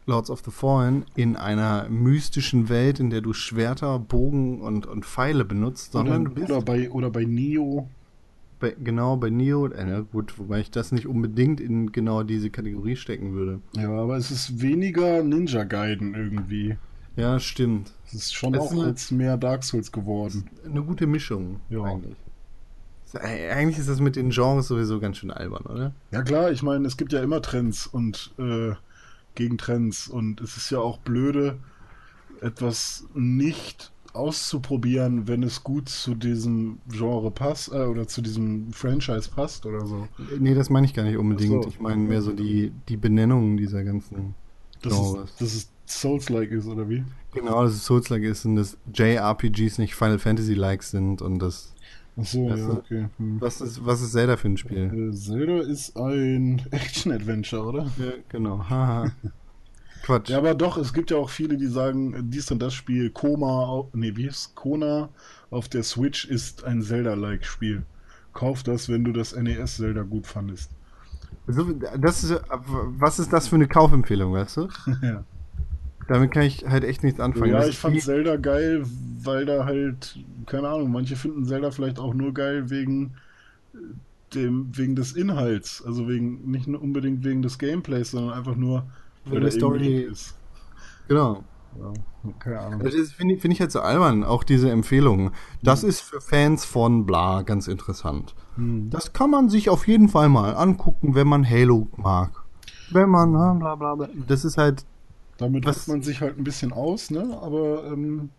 Lords 0.07 0.29
of 0.31 0.41
the 0.45 0.51
Fallen 0.51 1.05
in 1.15 1.35
einer 1.35 1.87
mystischen 1.89 2.69
Welt, 2.69 2.99
in 2.99 3.09
der 3.09 3.21
du 3.21 3.33
Schwerter, 3.33 3.99
Bogen 3.99 4.61
und, 4.61 4.87
und 4.87 5.05
Pfeile 5.05 5.43
benutzt, 5.45 5.91
sondern 5.91 6.25
du 6.25 6.31
Oder, 6.31 6.39
bist 6.39 6.51
oder, 6.51 6.61
bei, 6.61 6.89
oder 6.89 7.09
bei 7.09 7.25
Neo. 7.25 7.89
Bei, 8.59 8.75
genau 8.81 9.17
bei 9.17 9.29
Neo, 9.29 9.67
äh, 9.67 10.03
gut, 10.11 10.37
wobei 10.39 10.59
ich 10.59 10.71
das 10.71 10.91
nicht 10.91 11.07
unbedingt 11.07 11.59
in 11.59 11.91
genau 11.91 12.23
diese 12.23 12.49
Kategorie 12.49 12.95
stecken 12.95 13.33
würde. 13.33 13.61
Ja, 13.75 13.89
aber 13.89 14.17
es 14.17 14.31
ist 14.31 14.61
weniger 14.61 15.23
Ninja 15.23 15.63
Gaiden 15.63 16.15
irgendwie. 16.15 16.77
Ja, 17.15 17.39
stimmt. 17.39 17.91
Es 18.05 18.13
ist 18.13 18.33
schon 18.35 18.53
Es 18.53 18.61
auch 18.61 18.71
ist 18.73 18.85
jetzt 18.87 19.11
mehr 19.11 19.37
Dark 19.37 19.63
Souls 19.63 19.91
geworden. 19.91 20.49
Eine 20.65 20.83
gute 20.83 21.07
Mischung, 21.07 21.59
Ja. 21.69 21.83
eigentlich. 21.83 22.17
Eigentlich 23.13 23.79
ist 23.79 23.87
das 23.89 24.01
mit 24.01 24.17
den 24.17 24.29
Genres 24.31 24.67
sowieso 24.67 24.99
ganz 24.99 25.17
schön 25.17 25.31
albern, 25.31 25.63
oder? 25.65 25.93
Ja 26.11 26.21
klar, 26.23 26.51
ich 26.51 26.61
meine, 26.61 26.85
es 26.85 26.97
gibt 26.97 27.13
ja 27.13 27.23
immer 27.23 27.41
Trends 27.41 27.87
und 27.87 28.33
äh, 28.37 28.73
Gegentrends 29.35 30.07
und 30.09 30.41
es 30.41 30.57
ist 30.57 30.69
ja 30.71 30.79
auch 30.79 30.97
blöde, 30.99 31.57
etwas 32.41 33.05
nicht 33.15 33.91
auszuprobieren, 34.15 35.27
wenn 35.27 35.43
es 35.43 35.63
gut 35.63 35.89
zu 35.89 36.15
diesem 36.15 36.79
Genre 36.89 37.31
passt 37.31 37.71
äh, 37.71 37.85
oder 37.85 38.07
zu 38.07 38.21
diesem 38.21 38.71
Franchise 38.73 39.29
passt 39.29 39.65
oder 39.65 39.85
so. 39.85 40.07
Nee, 40.39 40.53
das 40.53 40.69
meine 40.69 40.85
ich 40.85 40.93
gar 40.93 41.03
nicht 41.03 41.17
unbedingt. 41.17 41.63
So. 41.63 41.69
Ich 41.69 41.79
meine 41.79 41.97
mehr 42.01 42.21
so 42.21 42.31
die, 42.33 42.71
die 42.89 42.97
Benennungen 42.97 43.57
dieser 43.57 43.83
ganzen 43.83 44.35
Das 44.81 44.93
Genres. 44.93 45.29
ist, 45.31 45.41
dass 45.41 45.53
es 45.55 45.69
Souls-like 45.87 46.51
ist 46.51 46.67
oder 46.67 46.89
wie? 46.89 47.03
Genau, 47.33 47.63
dass 47.63 47.73
es 47.73 47.85
Souls-like 47.85 48.23
ist 48.23 48.45
und 48.45 48.55
dass 48.57 48.77
JRPGs 48.93 49.77
nicht 49.77 49.95
Final 49.95 50.19
Fantasy-like 50.19 50.83
sind 50.83 51.21
und 51.21 51.39
das. 51.39 51.73
Ach 52.19 52.25
so, 52.25 52.49
Das 52.49 52.59
ja, 52.59 52.69
ist- 52.71 52.77
okay. 52.77 53.05
Hm. 53.17 53.39
Was 53.39 53.61
ist, 53.61 53.85
was 53.85 54.01
ist 54.01 54.11
Zelda 54.11 54.37
für 54.37 54.47
ein 54.49 54.57
Spiel? 54.57 55.09
Äh, 55.11 55.15
Zelda 55.15 55.59
ist 55.61 55.95
ein 55.97 56.61
Action-Adventure, 56.71 57.63
oder? 57.63 57.83
Ja, 57.99 58.11
genau. 58.29 58.59
Haha. 58.69 59.11
Quatsch. 60.07 60.29
Ja, 60.29 60.37
aber 60.37 60.55
doch, 60.55 60.77
es 60.77 60.93
gibt 60.93 61.11
ja 61.11 61.17
auch 61.17 61.29
viele, 61.29 61.57
die 61.57 61.67
sagen, 61.67 62.29
dies 62.29 62.49
und 62.49 62.59
das 62.59 62.73
Spiel, 62.73 63.09
Koma, 63.09 63.83
nee, 63.91 64.15
wie 64.15 64.27
ist 64.27 64.55
Kona 64.55 65.09
auf 65.49 65.67
der 65.67 65.83
Switch 65.83 66.23
ist 66.23 66.63
ein 66.63 66.81
Zelda-like 66.81 67.45
Spiel. 67.45 67.83
Kauf 68.31 68.63
das, 68.63 68.87
wenn 68.87 69.03
du 69.03 69.11
das 69.11 69.35
NES-Zelda 69.35 70.03
gut 70.03 70.25
fandest. 70.25 70.71
So, 71.47 71.73
das 71.73 72.23
ist, 72.23 72.41
was 72.49 73.19
ist 73.19 73.33
das 73.33 73.49
für 73.49 73.55
eine 73.55 73.67
Kaufempfehlung, 73.67 74.31
weißt 74.31 74.57
du? 74.57 74.69
ja, 75.01 75.25
Damit 76.07 76.31
kann 76.31 76.43
ich 76.43 76.65
halt 76.65 76.85
echt 76.85 77.03
nichts 77.03 77.19
anfangen. 77.19 77.51
ja 77.51 77.59
Das 77.59 77.69
ich 77.69 77.77
fand 77.77 78.01
Zelda 78.01 78.37
geil, 78.37 78.83
weil 79.23 79.45
da 79.45 79.65
halt, 79.65 80.19
keine 80.45 80.69
Ahnung, 80.69 80.89
manche 80.89 81.17
finden 81.17 81.43
Zelda 81.43 81.71
vielleicht 81.71 81.99
auch 81.99 82.13
nur 82.13 82.33
geil 82.33 82.69
wegen 82.69 83.15
dem, 84.33 84.69
wegen 84.71 84.95
des 84.95 85.11
Inhalts. 85.11 85.83
Also 85.85 86.07
wegen, 86.07 86.49
nicht 86.49 86.67
nur 86.67 86.81
unbedingt 86.81 87.25
wegen 87.25 87.41
des 87.41 87.57
Gameplays, 87.59 88.11
sondern 88.11 88.37
einfach 88.37 88.55
nur, 88.55 88.87
Der 89.31 89.39
der 89.41 89.51
Story. 89.51 90.01
Ist. 90.01 90.35
Genau. 91.07 91.43
Ja, 91.79 91.93
keine 92.39 92.59
Ahnung. 92.59 92.79
Das 92.83 92.93
ist- 92.93 93.13
finde 93.13 93.35
ich, 93.35 93.41
finde 93.41 93.53
ich 93.53 93.61
halt 93.61 93.71
so 93.71 93.81
albern, 93.81 94.23
auch 94.23 94.43
diese 94.43 94.71
Empfehlungen. 94.71 95.31
Das 95.61 95.83
ist 95.83 96.01
für 96.01 96.21
Fans 96.21 96.65
von 96.65 97.05
bla 97.05 97.43
ganz 97.43 97.67
interessant. 97.67 98.33
Hm. 98.55 98.89
Das 98.89 99.13
kann 99.13 99.29
man 99.29 99.49
sich 99.49 99.69
auf 99.69 99.87
jeden 99.87 100.09
Fall 100.09 100.27
mal 100.29 100.55
angucken, 100.55 101.13
wenn 101.15 101.27
man 101.27 101.47
Halo 101.47 101.87
mag. 101.95 102.31
Wenn 102.89 103.09
man, 103.09 103.31
ne, 103.31 103.55
bla 103.59 103.75
bla 103.75 103.95
bla. 103.95 104.09
Das 104.27 104.43
ist 104.45 104.57
halt, 104.57 104.85
Damit 105.37 105.65
drückt 105.65 105.87
man 105.87 106.01
sich 106.01 106.21
halt 106.21 106.37
ein 106.37 106.43
bisschen 106.43 106.73
aus, 106.73 107.11
ne? 107.11 107.37
Aber 107.41 107.85
ähm, 107.85 108.29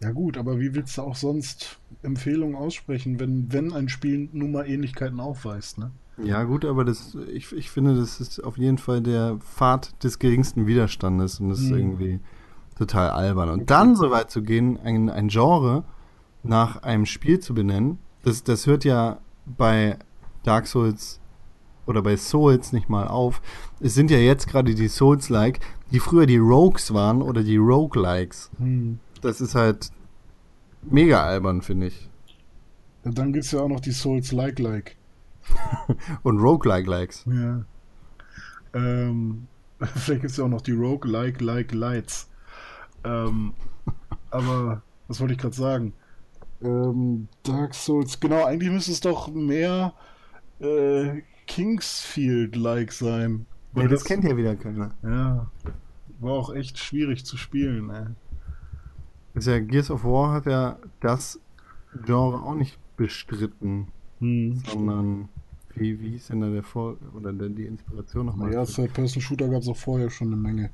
Ja 0.00 0.10
gut, 0.10 0.36
aber 0.36 0.58
wie 0.58 0.74
willst 0.74 0.98
du 0.98 1.02
auch 1.02 1.14
sonst 1.14 1.78
Empfehlungen 2.02 2.56
aussprechen, 2.56 3.20
wenn, 3.20 3.52
wenn 3.52 3.72
ein 3.72 3.88
Spiel 3.88 4.28
nun 4.32 4.50
mal 4.52 4.66
Ähnlichkeiten 4.68 5.20
aufweist, 5.20 5.78
ne? 5.78 5.92
Ja, 6.22 6.44
gut, 6.44 6.64
aber 6.64 6.84
das, 6.84 7.16
ich, 7.32 7.52
ich 7.52 7.70
finde, 7.70 7.96
das 7.96 8.20
ist 8.20 8.42
auf 8.44 8.56
jeden 8.56 8.78
Fall 8.78 9.00
der 9.00 9.36
Pfad 9.38 10.02
des 10.04 10.18
geringsten 10.18 10.66
Widerstandes 10.66 11.40
und 11.40 11.48
das 11.48 11.58
ist 11.60 11.70
Mhm. 11.70 11.76
irgendwie 11.78 12.20
total 12.78 13.10
albern. 13.10 13.48
Und 13.50 13.70
dann 13.70 13.96
so 13.96 14.10
weit 14.10 14.30
zu 14.30 14.42
gehen, 14.42 14.78
ein, 14.78 15.10
ein 15.10 15.28
Genre 15.28 15.84
nach 16.42 16.82
einem 16.82 17.06
Spiel 17.06 17.40
zu 17.40 17.54
benennen, 17.54 17.98
das, 18.22 18.42
das 18.44 18.66
hört 18.66 18.84
ja 18.84 19.18
bei 19.44 19.98
Dark 20.44 20.66
Souls 20.66 21.20
oder 21.86 22.00
bei 22.02 22.16
Souls 22.16 22.72
nicht 22.72 22.88
mal 22.88 23.08
auf. 23.08 23.42
Es 23.80 23.94
sind 23.94 24.10
ja 24.10 24.18
jetzt 24.18 24.46
gerade 24.48 24.74
die 24.74 24.88
Souls-like, 24.88 25.60
die 25.90 25.98
früher 26.00 26.26
die 26.26 26.38
Rogues 26.38 26.94
waren 26.94 27.22
oder 27.22 27.42
die 27.42 27.56
Roguelikes. 27.58 28.50
Hm. 28.58 28.98
Das 29.20 29.40
ist 29.40 29.54
halt 29.54 29.90
mega 30.82 31.22
albern, 31.24 31.60
finde 31.62 31.88
ich. 31.88 32.08
Ja, 33.04 33.10
dann 33.10 33.32
gibt's 33.32 33.50
ja 33.52 33.60
auch 33.60 33.68
noch 33.68 33.80
die 33.80 33.90
Souls 33.92 34.32
Like 34.32 34.58
Like. 34.58 34.96
Und 36.22 36.38
Roguelike-Likes. 36.38 37.24
Ja. 37.26 37.64
Ähm, 38.74 39.46
vielleicht 39.80 40.22
gibt's 40.22 40.36
ja 40.36 40.44
auch 40.44 40.48
noch 40.48 40.62
die 40.62 40.72
Rogue 40.72 41.10
Like 41.10 41.40
Like 41.40 41.72
Lights. 41.72 42.30
Ähm, 43.04 43.54
aber 44.30 44.82
was 45.08 45.20
wollte 45.20 45.34
ich 45.34 45.40
gerade 45.40 45.54
sagen? 45.54 45.92
Ähm, 46.62 47.28
Dark 47.42 47.74
Souls, 47.74 48.18
genau, 48.20 48.44
eigentlich 48.44 48.70
müsste 48.70 48.92
es 48.92 49.00
doch 49.00 49.28
mehr 49.32 49.92
äh, 50.60 51.22
Kingsfield-like 51.46 52.92
sein. 52.92 53.46
Nee, 53.74 53.88
das 53.88 54.04
kennt 54.04 54.24
ja 54.24 54.36
wieder 54.36 54.56
keiner. 54.56 54.92
Ja. 55.02 55.50
War 56.20 56.32
auch 56.32 56.54
echt 56.54 56.78
schwierig 56.78 57.26
zu 57.26 57.36
spielen, 57.36 57.90
ey. 57.90 58.06
Ist 59.34 59.48
ja, 59.48 59.58
Gears 59.58 59.90
of 59.90 60.04
War 60.04 60.32
hat 60.32 60.46
ja 60.46 60.78
das 61.00 61.40
Genre 62.06 62.40
auch 62.42 62.54
nicht 62.54 62.78
bestritten, 62.96 63.88
Hm. 64.20 64.62
sondern 64.66 65.28
wie, 65.76 66.10
hieß 66.10 66.28
denn 66.28 66.40
da 66.40 66.50
der 66.50 66.62
Vor 66.62 66.96
oder 67.14 67.32
der, 67.32 67.48
die 67.48 67.64
Inspiration 67.64 68.26
nochmal? 68.26 68.50
Naja, 68.50 68.64
Third-Person-Shooter 68.64 69.48
gab 69.48 69.62
es 69.62 69.68
auch 69.68 69.76
vorher 69.76 70.10
schon 70.10 70.28
eine 70.28 70.36
Menge. 70.36 70.70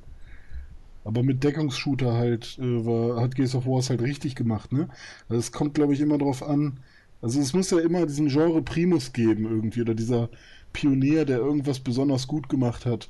Aber 1.03 1.23
mit 1.23 1.43
Deckungsshooter 1.43 2.13
halt 2.13 2.57
äh, 2.59 2.85
war, 2.85 3.21
hat 3.21 3.35
Gears 3.35 3.55
of 3.55 3.65
War 3.65 3.79
es 3.79 3.89
halt 3.89 4.01
richtig 4.01 4.35
gemacht, 4.35 4.71
ne? 4.71 4.87
Also 5.29 5.39
es 5.39 5.51
kommt, 5.51 5.73
glaube 5.73 5.93
ich, 5.93 6.01
immer 6.01 6.17
drauf 6.17 6.43
an. 6.43 6.79
Also 7.21 7.39
es 7.39 7.53
muss 7.53 7.71
ja 7.71 7.79
immer 7.79 8.05
diesen 8.05 8.27
Genre 8.27 8.61
Primus 8.61 9.13
geben 9.13 9.45
irgendwie 9.45 9.81
oder 9.81 9.95
dieser 9.95 10.29
Pionier, 10.73 11.25
der 11.25 11.37
irgendwas 11.37 11.79
besonders 11.79 12.27
gut 12.27 12.49
gemacht 12.49 12.85
hat. 12.85 13.09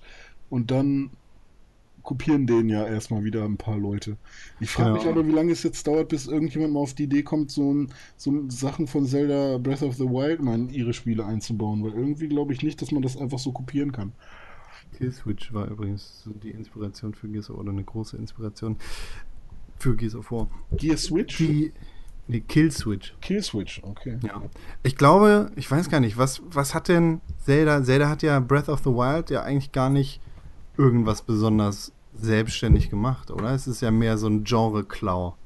Und 0.50 0.72
dann 0.72 1.12
kopieren 2.04 2.48
den 2.48 2.70
ja 2.70 2.86
erstmal 2.86 3.24
wieder 3.24 3.44
ein 3.46 3.58
paar 3.58 3.78
Leute. 3.78 4.18
Ich 4.60 4.70
frage 4.70 4.94
mich 4.94 5.04
Genau. 5.04 5.14
aber, 5.14 5.28
wie 5.28 5.32
lange 5.32 5.52
es 5.52 5.64
jetzt 5.64 5.88
dauert, 5.88 6.10
bis 6.10 6.28
irgendjemand 6.28 6.74
mal 6.74 6.80
auf 6.80 6.94
die 6.94 7.04
Idee 7.04 7.24
kommt, 7.24 7.52
so, 7.52 7.74
ein, 7.74 7.90
so 8.18 8.44
Sachen 8.50 8.88
von 8.88 9.06
Zelda 9.06 9.58
Breath 9.58 9.84
of 9.84 9.96
the 9.96 10.06
Wild 10.06 10.42
mal 10.42 10.56
in 10.56 10.70
ihre 10.70 10.94
Spiele 10.94 11.26
einzubauen, 11.26 11.84
weil 11.84 11.94
irgendwie 11.94 12.28
glaube 12.28 12.54
ich 12.54 12.62
nicht, 12.64 12.82
dass 12.82 12.92
man 12.92 13.02
das 13.02 13.18
einfach 13.18 13.40
so 13.40 13.52
kopieren 13.52 13.92
kann. 13.92 14.14
Killswitch 14.98 15.54
war 15.54 15.68
übrigens 15.68 16.22
so 16.24 16.32
die 16.32 16.52
Inspiration 16.52 17.14
für 17.14 17.28
Gears 17.28 17.50
of 17.50 17.56
War 17.56 17.64
oder 17.64 17.72
eine 17.72 17.84
große 17.84 18.18
Inspiration 18.18 18.78
für 19.80 19.96
Gears 19.96 20.16
of 20.16 20.32
War. 20.32 20.48
Gear 20.78 20.98
Switch? 20.98 21.38
Die 21.38 21.72
nee, 22.28 22.42
Killswitch. 22.42 23.16
Kill 23.22 23.42
Switch, 23.42 23.82
okay. 23.84 24.20
Ja. 24.22 24.42
Ich 24.84 24.96
glaube, 24.96 25.52
ich 25.56 25.70
weiß 25.70 25.90
gar 25.90 26.00
nicht, 26.00 26.18
was, 26.18 26.42
was 26.46 26.76
hat 26.76 26.88
denn 26.88 27.22
Zelda? 27.40 27.84
Zelda 27.84 28.10
hat 28.10 28.22
ja 28.22 28.40
Breath 28.40 28.70
of 28.70 28.80
the 28.80 28.92
Wild 28.92 29.30
ja 29.32 29.42
eigentlich 29.42 29.72
gar 29.72 29.90
nicht 29.90 30.22
irgendwas 30.82 31.22
besonders 31.22 31.92
selbstständig 32.14 32.90
gemacht, 32.90 33.32
oder? 33.32 33.52
Es 33.52 33.68
ist 33.68 33.82
ja 33.82 33.92
mehr 33.92 34.18
so 34.18 34.28
ein 34.28 34.44
Genre-Klau. 34.44 35.38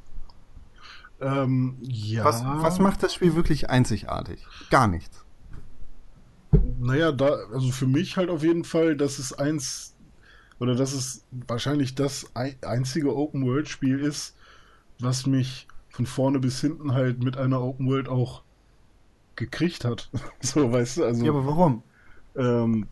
Ähm, 1.21 1.77
ja. 1.81 2.23
Was, 2.25 2.43
was 2.43 2.79
macht 2.79 3.03
das 3.03 3.13
Spiel 3.13 3.35
wirklich 3.35 3.69
einzigartig? 3.69 4.45
Gar 4.69 4.87
nichts. 4.87 5.25
Naja, 6.79 7.11
da, 7.11 7.27
also 7.53 7.71
für 7.71 7.87
mich 7.87 8.17
halt 8.17 8.29
auf 8.29 8.43
jeden 8.43 8.63
Fall, 8.63 8.95
dass 8.95 9.19
es 9.19 9.33
eins, 9.33 9.95
oder 10.59 10.75
dass 10.75 10.93
es 10.93 11.25
wahrscheinlich 11.47 11.95
das 11.95 12.31
ei- 12.35 12.57
einzige 12.61 13.15
Open-World-Spiel 13.15 13.99
ist, 13.99 14.35
was 14.99 15.25
mich 15.25 15.67
von 15.89 16.05
vorne 16.05 16.39
bis 16.39 16.59
hinten 16.61 16.93
halt 16.93 17.23
mit 17.23 17.37
einer 17.37 17.61
Open-World 17.61 18.07
auch 18.09 18.43
gekriegt 19.35 19.85
hat. 19.85 20.09
so, 20.41 20.71
weißt 20.71 20.97
du, 20.97 21.05
also. 21.05 21.25
Ja, 21.25 21.31
aber 21.31 21.45
warum? 21.45 21.83
Ähm, 22.35 22.87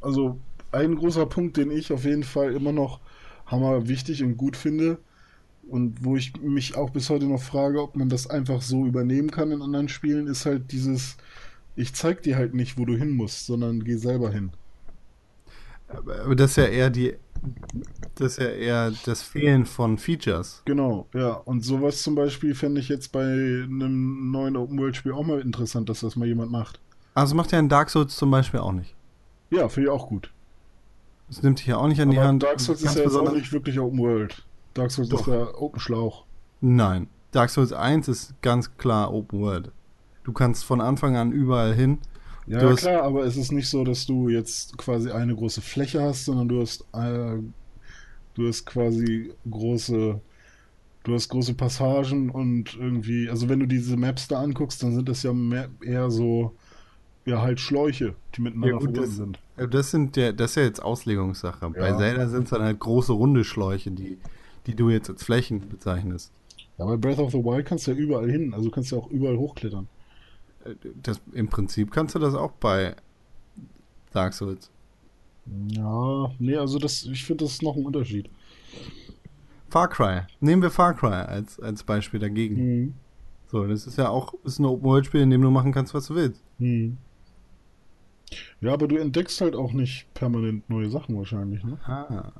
also 0.00 0.38
ein 0.74 0.96
großer 0.96 1.26
Punkt, 1.26 1.56
den 1.56 1.70
ich 1.70 1.92
auf 1.92 2.04
jeden 2.04 2.24
Fall 2.24 2.52
immer 2.52 2.72
noch 2.72 3.00
hammer 3.46 3.88
wichtig 3.88 4.22
und 4.22 4.36
gut 4.36 4.56
finde 4.56 4.98
und 5.68 6.04
wo 6.04 6.16
ich 6.16 6.40
mich 6.40 6.76
auch 6.76 6.90
bis 6.90 7.10
heute 7.10 7.26
noch 7.26 7.42
frage, 7.42 7.82
ob 7.82 7.96
man 7.96 8.08
das 8.08 8.28
einfach 8.28 8.62
so 8.62 8.86
übernehmen 8.86 9.30
kann 9.30 9.50
in 9.50 9.62
anderen 9.62 9.88
Spielen, 9.88 10.26
ist 10.26 10.46
halt 10.46 10.72
dieses, 10.72 11.16
ich 11.76 11.94
zeig 11.94 12.22
dir 12.22 12.36
halt 12.36 12.54
nicht, 12.54 12.78
wo 12.78 12.84
du 12.84 12.96
hin 12.96 13.10
musst, 13.10 13.46
sondern 13.46 13.84
geh 13.84 13.96
selber 13.96 14.30
hin. 14.30 14.50
Aber 15.88 16.34
das 16.34 16.52
ist 16.52 16.56
ja 16.56 16.64
eher 16.64 16.90
die. 16.90 17.14
Das 18.14 18.32
ist 18.32 18.38
ja 18.38 18.48
eher 18.48 18.92
das 19.04 19.22
Fehlen 19.22 19.66
von 19.66 19.98
Features. 19.98 20.62
Genau, 20.64 21.06
ja. 21.12 21.32
Und 21.32 21.62
sowas 21.62 22.02
zum 22.02 22.14
Beispiel 22.14 22.54
fände 22.54 22.80
ich 22.80 22.88
jetzt 22.88 23.12
bei 23.12 23.22
einem 23.22 24.30
neuen 24.30 24.56
Open-World-Spiel 24.56 25.12
auch 25.12 25.26
mal 25.26 25.40
interessant, 25.40 25.88
dass 25.90 26.00
das 26.00 26.16
mal 26.16 26.26
jemand 26.26 26.50
macht. 26.50 26.80
Also 27.12 27.34
macht 27.34 27.52
ja 27.52 27.58
ein 27.58 27.68
Dark 27.68 27.90
Souls 27.90 28.16
zum 28.16 28.30
Beispiel 28.30 28.60
auch 28.60 28.72
nicht. 28.72 28.94
Ja, 29.50 29.68
finde 29.68 29.88
ich 29.88 29.92
auch 29.92 30.08
gut. 30.08 30.30
Das 31.34 31.42
nimmt 31.42 31.58
dich 31.58 31.66
ja 31.66 31.76
auch 31.78 31.88
nicht 31.88 32.00
an 32.00 32.10
die 32.10 32.18
Aber 32.18 32.28
Hand. 32.28 32.42
Dark 32.42 32.60
Souls 32.60 32.80
ist 32.82 32.94
ja 32.94 33.02
jetzt 33.02 33.14
auch 33.14 33.20
besonders- 33.20 33.34
nicht 33.34 33.52
wirklich 33.52 33.78
Open-World. 33.80 34.44
Dark 34.74 34.90
Souls 34.90 35.08
Doch. 35.08 35.20
ist 35.20 35.26
ja 35.34 35.54
Open 35.56 35.80
Schlauch. 35.80 36.24
Nein. 36.60 37.08
Dark 37.32 37.50
Souls 37.50 37.72
1 37.72 38.06
ist 38.08 38.34
ganz 38.42 38.76
klar 38.76 39.12
Open 39.12 39.40
World. 39.40 39.72
Du 40.22 40.32
kannst 40.32 40.64
von 40.64 40.80
Anfang 40.80 41.16
an 41.16 41.32
überall 41.32 41.74
hin. 41.74 41.98
Ja, 42.46 42.60
hast- 42.62 42.80
klar, 42.80 43.02
aber 43.02 43.24
es 43.24 43.36
ist 43.36 43.52
nicht 43.52 43.68
so, 43.68 43.84
dass 43.84 44.06
du 44.06 44.28
jetzt 44.28 44.76
quasi 44.78 45.10
eine 45.10 45.34
große 45.34 45.60
Fläche 45.60 46.02
hast, 46.02 46.26
sondern 46.26 46.48
du 46.48 46.60
hast, 46.60 46.82
äh, 46.92 47.38
du 48.34 48.48
hast 48.48 48.64
quasi 48.66 49.32
große, 49.50 50.20
du 51.04 51.14
hast 51.14 51.28
große 51.30 51.54
Passagen 51.54 52.30
und 52.30 52.74
irgendwie, 52.76 53.28
also 53.28 53.48
wenn 53.48 53.60
du 53.60 53.66
diese 53.66 53.96
Maps 53.96 54.28
da 54.28 54.40
anguckst, 54.40 54.82
dann 54.82 54.94
sind 54.94 55.08
das 55.08 55.22
ja 55.22 55.32
mehr, 55.32 55.68
eher 55.82 56.10
so, 56.10 56.54
ja, 57.26 57.40
halt 57.42 57.60
Schläuche, 57.60 58.14
die 58.36 58.42
miteinander 58.42 58.68
Ja, 58.68 58.72
gut, 58.74 58.82
verbunden 58.94 59.08
das- 59.08 59.16
sind. 59.16 59.38
Das 59.72 59.90
sind 59.90 60.16
ja, 60.16 60.32
das 60.32 60.50
ist 60.52 60.56
ja 60.56 60.62
jetzt 60.64 60.82
Auslegungssache. 60.82 61.70
Bei 61.70 61.88
Ja. 61.90 61.96
Zelda 61.96 62.28
sind 62.28 62.44
es 62.44 62.50
dann 62.50 62.62
halt 62.62 62.78
große 62.80 63.12
runde 63.12 63.44
Schläuche, 63.44 63.90
die, 63.92 64.18
die 64.66 64.74
du 64.74 64.90
jetzt 64.90 65.08
als 65.08 65.22
Flächen 65.22 65.68
bezeichnest. 65.68 66.32
Ja, 66.76 66.86
bei 66.86 66.96
Breath 66.96 67.18
of 67.20 67.30
the 67.32 67.38
Wild 67.38 67.64
kannst 67.66 67.86
du 67.86 67.92
ja 67.92 67.96
überall 67.96 68.28
hin, 68.30 68.52
also 68.52 68.68
kannst 68.70 68.90
du 68.90 68.96
ja 68.96 69.02
auch 69.02 69.10
überall 69.10 69.36
hochklettern. 69.36 69.86
Das, 71.02 71.20
Im 71.32 71.48
Prinzip 71.48 71.90
kannst 71.92 72.14
du 72.14 72.18
das 72.18 72.34
auch 72.34 72.52
bei 72.52 72.96
Dark 74.12 74.32
Souls. 74.34 74.70
Ja, 75.68 76.30
nee, 76.38 76.56
also 76.56 76.78
das, 76.78 77.04
ich 77.04 77.24
finde, 77.24 77.44
das 77.44 77.52
ist 77.54 77.62
noch 77.62 77.76
ein 77.76 77.84
Unterschied. 77.84 78.28
Far 79.68 79.88
Cry. 79.88 80.22
Nehmen 80.40 80.62
wir 80.62 80.70
Far 80.70 80.94
Cry 80.94 81.08
als, 81.12 81.60
als 81.60 81.82
Beispiel 81.84 82.18
dagegen. 82.20 82.56
Mhm. 82.56 82.94
So, 83.48 83.66
das 83.66 83.86
ist 83.86 83.98
ja 83.98 84.08
auch 84.08 84.34
ist 84.44 84.58
ein 84.58 84.64
Open-World-Spiel, 84.64 85.20
in 85.20 85.30
dem 85.30 85.42
du 85.42 85.50
machen 85.50 85.72
kannst, 85.72 85.94
was 85.94 86.06
du 86.06 86.14
willst. 86.14 86.42
Mhm. 86.58 86.96
Ja, 88.64 88.72
aber 88.72 88.88
du 88.88 88.96
entdeckst 88.96 89.40
halt 89.40 89.54
auch 89.54 89.72
nicht 89.72 90.12
permanent 90.14 90.68
neue 90.70 90.88
Sachen 90.90 91.16
wahrscheinlich, 91.16 91.62
ne? 91.64 91.78
Ah. 91.84 92.32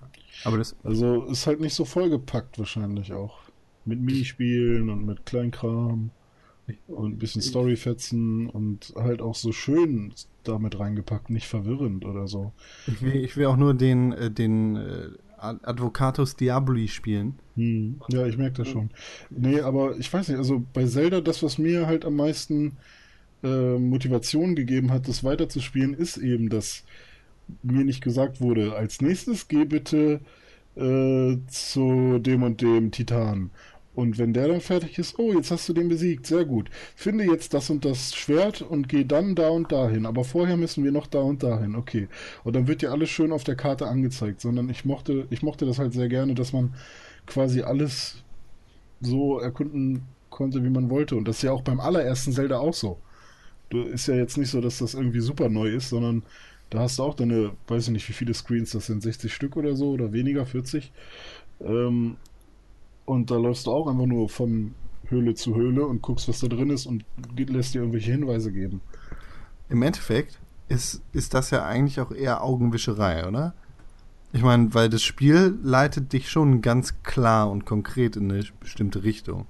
Aber 0.44 0.58
das, 0.58 0.74
Also 0.82 1.24
ist 1.24 1.46
halt 1.46 1.60
nicht 1.60 1.74
so 1.74 1.84
vollgepackt 1.84 2.58
wahrscheinlich 2.58 3.12
auch. 3.12 3.38
Mit 3.84 4.00
Minispielen 4.00 4.88
und 4.88 5.04
mit 5.04 5.26
Kleinkram 5.26 6.10
und 6.88 7.12
ein 7.14 7.18
bisschen 7.18 7.42
Storyfetzen 7.42 8.48
und 8.48 8.94
halt 8.96 9.20
auch 9.20 9.34
so 9.34 9.52
schön 9.52 10.14
damit 10.44 10.78
reingepackt, 10.78 11.28
nicht 11.30 11.46
verwirrend 11.46 12.04
oder 12.06 12.26
so. 12.26 12.52
ich, 12.86 13.02
will, 13.02 13.16
ich 13.16 13.36
will 13.36 13.46
auch 13.46 13.56
nur 13.56 13.74
den, 13.74 14.12
äh, 14.12 14.30
den 14.30 14.76
äh, 14.76 15.08
Ad- 15.36 15.60
Advocatus 15.62 16.36
Diaboli 16.36 16.88
spielen. 16.88 17.38
Hm. 17.56 18.00
Ja, 18.08 18.26
ich 18.26 18.38
merke 18.38 18.58
das 18.58 18.68
schon. 18.68 18.90
Nee, 19.30 19.60
aber 19.60 19.96
ich 19.98 20.10
weiß 20.12 20.28
nicht, 20.28 20.38
also 20.38 20.64
bei 20.72 20.86
Zelda, 20.86 21.20
das, 21.20 21.42
was 21.42 21.58
mir 21.58 21.86
halt 21.86 22.04
am 22.06 22.16
meisten 22.16 22.78
äh, 23.44 23.78
Motivation 23.78 24.54
gegeben 24.54 24.90
hat, 24.90 25.06
das 25.06 25.22
weiterzuspielen, 25.22 25.94
ist 25.94 26.16
eben, 26.16 26.48
dass 26.48 26.84
mir 27.62 27.84
nicht 27.84 28.02
gesagt 28.02 28.40
wurde, 28.40 28.74
als 28.74 29.00
nächstes 29.00 29.48
geh 29.48 29.64
bitte 29.64 30.20
äh, 30.76 31.36
zu 31.46 32.18
dem 32.18 32.42
und 32.42 32.62
dem 32.62 32.90
Titan. 32.90 33.50
Und 33.94 34.18
wenn 34.18 34.32
der 34.32 34.48
dann 34.48 34.60
fertig 34.60 34.98
ist, 34.98 35.18
oh, 35.20 35.32
jetzt 35.32 35.52
hast 35.52 35.68
du 35.68 35.72
den 35.72 35.88
besiegt, 35.88 36.26
sehr 36.26 36.44
gut. 36.44 36.68
Finde 36.96 37.24
jetzt 37.24 37.54
das 37.54 37.70
und 37.70 37.84
das 37.84 38.14
Schwert 38.14 38.60
und 38.60 38.88
geh 38.88 39.04
dann 39.04 39.36
da 39.36 39.50
und 39.50 39.70
dahin. 39.70 40.04
Aber 40.04 40.24
vorher 40.24 40.56
müssen 40.56 40.82
wir 40.82 40.90
noch 40.90 41.06
da 41.06 41.20
und 41.20 41.44
dahin, 41.44 41.76
okay. 41.76 42.08
Und 42.42 42.56
dann 42.56 42.66
wird 42.66 42.82
dir 42.82 42.90
alles 42.90 43.10
schön 43.10 43.30
auf 43.30 43.44
der 43.44 43.54
Karte 43.54 43.86
angezeigt, 43.86 44.40
sondern 44.40 44.68
ich 44.68 44.84
mochte, 44.84 45.26
ich 45.30 45.42
mochte 45.42 45.64
das 45.64 45.78
halt 45.78 45.92
sehr 45.92 46.08
gerne, 46.08 46.34
dass 46.34 46.52
man 46.52 46.74
quasi 47.26 47.62
alles 47.62 48.24
so 49.00 49.38
erkunden 49.38 50.02
konnte, 50.28 50.64
wie 50.64 50.70
man 50.70 50.90
wollte. 50.90 51.14
Und 51.14 51.28
das 51.28 51.36
ist 51.36 51.42
ja 51.42 51.52
auch 51.52 51.62
beim 51.62 51.78
allerersten 51.78 52.32
Zelda 52.32 52.58
auch 52.58 52.74
so. 52.74 52.98
Du 53.70 53.82
ist 53.82 54.06
ja 54.08 54.14
jetzt 54.14 54.36
nicht 54.38 54.50
so, 54.50 54.60
dass 54.60 54.78
das 54.78 54.94
irgendwie 54.94 55.20
super 55.20 55.48
neu 55.48 55.68
ist, 55.70 55.88
sondern 55.90 56.22
da 56.70 56.80
hast 56.80 56.98
du 56.98 57.02
auch 57.04 57.14
deine, 57.14 57.56
weiß 57.68 57.84
ich 57.88 57.92
nicht, 57.92 58.08
wie 58.08 58.12
viele 58.14 58.34
Screens 58.34 58.70
das 58.72 58.86
sind, 58.86 59.02
60 59.02 59.32
Stück 59.34 59.56
oder 59.56 59.76
so 59.76 59.90
oder 59.90 60.12
weniger, 60.12 60.46
40. 60.46 60.92
Ähm, 61.60 62.18
Und 63.06 63.30
da 63.30 63.36
läufst 63.36 63.66
du 63.66 63.72
auch 63.72 63.86
einfach 63.88 64.06
nur 64.06 64.28
von 64.28 64.74
Höhle 65.06 65.34
zu 65.34 65.54
Höhle 65.54 65.86
und 65.86 66.02
guckst, 66.02 66.28
was 66.28 66.40
da 66.40 66.48
drin 66.48 66.70
ist 66.70 66.86
und 66.86 67.04
lässt 67.36 67.74
dir 67.74 67.80
irgendwelche 67.80 68.12
Hinweise 68.12 68.52
geben. 68.52 68.82
Im 69.68 69.82
Endeffekt 69.82 70.40
ist, 70.68 71.02
ist 71.12 71.34
das 71.34 71.50
ja 71.50 71.64
eigentlich 71.64 72.00
auch 72.00 72.10
eher 72.12 72.42
Augenwischerei, 72.42 73.26
oder? 73.26 73.54
Ich 74.32 74.42
meine, 74.42 74.74
weil 74.74 74.88
das 74.90 75.02
Spiel 75.02 75.58
leitet 75.62 76.12
dich 76.12 76.30
schon 76.30 76.60
ganz 76.62 77.02
klar 77.02 77.50
und 77.50 77.66
konkret 77.66 78.16
in 78.16 78.30
eine 78.32 78.44
bestimmte 78.60 79.04
Richtung. 79.04 79.46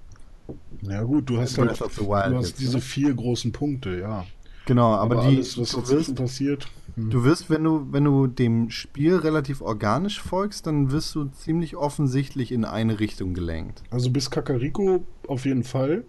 Ja 0.83 1.03
gut, 1.03 1.31
du 1.31 1.39
hast 1.39 1.57
halt 1.59 1.81
du 1.81 2.15
hast 2.15 2.33
jetzt, 2.33 2.61
diese 2.61 2.77
ne? 2.77 2.81
vier 2.81 3.15
großen 3.15 3.53
Punkte, 3.53 3.99
ja. 3.99 4.25
Genau, 4.67 4.95
aber, 4.95 5.17
die, 5.17 5.37
alles, 5.37 5.59
was 5.59 5.73
du 5.73 5.89
wirst, 5.89 6.15
passiert, 6.15 6.67
hm. 6.95 7.11
du 7.11 7.25
wirst, 7.25 7.51
wenn 7.51 7.65
du, 7.65 7.87
wenn 7.91 8.05
du 8.05 8.27
dem 8.27 8.71
Spiel 8.71 9.17
relativ 9.17 9.61
organisch 9.61 10.21
folgst, 10.21 10.67
dann 10.67 10.91
wirst 10.91 11.15
du 11.15 11.27
ziemlich 11.27 11.77
offensichtlich 11.77 12.51
in 12.51 12.65
eine 12.65 12.99
Richtung 12.99 13.35
gelenkt. 13.35 13.83
also 13.91 14.11
bis 14.11 14.31
Kakariko 14.31 15.05
auf 15.29 15.45
jeden 15.45 15.65
Fall. 15.65 16.05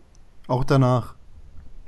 Auch 0.48 0.64
danach. 0.64 1.16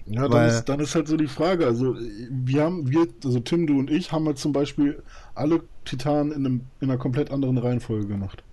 Ja, 0.07 0.21
dann 0.23 0.31
Weil- 0.31 0.49
ist, 0.49 0.65
dann 0.65 0.79
ist 0.79 0.95
halt 0.95 1.07
so 1.07 1.17
die 1.17 1.27
Frage. 1.27 1.65
Also, 1.65 1.95
wir 2.29 2.63
haben, 2.63 2.89
wir, 2.89 3.07
also 3.23 3.39
Tim, 3.39 3.67
du 3.67 3.77
und 3.77 3.91
ich, 3.91 4.11
haben 4.11 4.25
halt 4.25 4.37
zum 4.37 4.53
Beispiel 4.53 5.03
alle 5.35 5.61
Titanen 5.83 6.31
in, 6.31 6.45
einem, 6.45 6.61
in 6.79 6.89
einer 6.89 6.97
komplett 6.97 7.29
anderen 7.31 7.57
Reihenfolge 7.57 8.07
gemacht. 8.07 8.43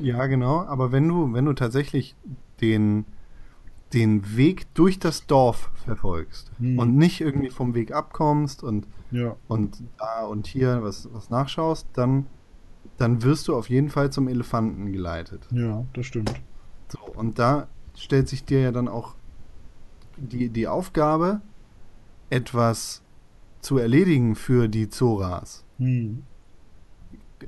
Ja, 0.00 0.26
genau. 0.26 0.62
Aber 0.64 0.92
wenn 0.92 1.06
du, 1.08 1.32
wenn 1.32 1.44
du 1.44 1.52
tatsächlich 1.52 2.16
den, 2.60 3.04
den 3.92 4.36
Weg 4.36 4.72
durch 4.74 4.98
das 4.98 5.26
Dorf 5.26 5.70
verfolgst 5.84 6.50
Hm. 6.58 6.78
und 6.78 6.96
nicht 6.96 7.20
irgendwie 7.20 7.50
vom 7.50 7.74
Weg 7.74 7.92
abkommst 7.92 8.62
und, 8.64 8.86
Ja. 9.10 9.36
und 9.46 9.82
da 9.98 10.24
und 10.26 10.46
hier 10.46 10.82
was, 10.82 11.08
was 11.12 11.30
nachschaust, 11.30 11.86
dann, 11.92 12.26
dann 12.96 13.22
wirst 13.22 13.46
du 13.48 13.54
auf 13.56 13.68
jeden 13.68 13.90
Fall 13.90 14.10
zum 14.10 14.26
Elefanten 14.28 14.90
geleitet. 14.92 15.46
Ja, 15.52 15.84
das 15.92 16.06
stimmt. 16.06 16.32
So, 16.88 16.98
und 17.14 17.38
da 17.38 17.68
stellt 17.96 18.28
sich 18.28 18.44
dir 18.44 18.60
ja 18.60 18.72
dann 18.72 18.88
auch 18.88 19.14
die, 20.16 20.48
die 20.48 20.66
Aufgabe, 20.68 21.40
etwas 22.30 23.02
zu 23.60 23.78
erledigen 23.78 24.34
für 24.34 24.68
die 24.68 24.88
Zoras. 24.88 25.64
Hm. 25.78 26.22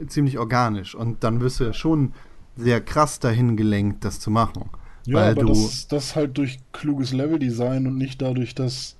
Ziemlich 0.09 0.39
organisch. 0.39 0.95
Und 0.95 1.25
dann 1.25 1.41
wirst 1.41 1.61
du 1.61 1.65
ja 1.65 1.73
schon 1.73 2.13
sehr 2.57 2.81
krass 2.81 3.19
dahin 3.19 3.57
gelenkt, 3.57 4.05
das 4.05 4.21
zu 4.21 4.31
machen. 4.31 4.71
Ja, 5.07 5.27
aber 5.29 5.45
das, 5.45 5.87
das 5.89 6.17
halt 6.17 6.37
durch 6.39 6.59
kluges 6.73 7.13
Leveldesign 7.13 7.87
und 7.87 7.97
nicht 7.97 8.21
dadurch, 8.23 8.55
dass 8.55 8.99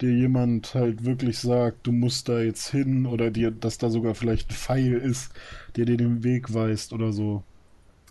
dir 0.00 0.12
jemand 0.14 0.74
halt 0.74 1.04
wirklich 1.04 1.38
sagt, 1.40 1.86
du 1.86 1.92
musst 1.92 2.28
da 2.28 2.40
jetzt 2.40 2.68
hin 2.70 3.06
oder 3.06 3.30
dir, 3.32 3.50
dass 3.52 3.78
da 3.78 3.90
sogar 3.90 4.14
vielleicht 4.16 4.50
ein 4.50 4.54
Pfeil 4.56 4.94
ist, 4.94 5.32
der 5.76 5.86
dir 5.86 5.96
den 5.98 6.24
Weg 6.24 6.54
weist 6.54 6.92
oder 6.94 7.12
so. 7.12 7.44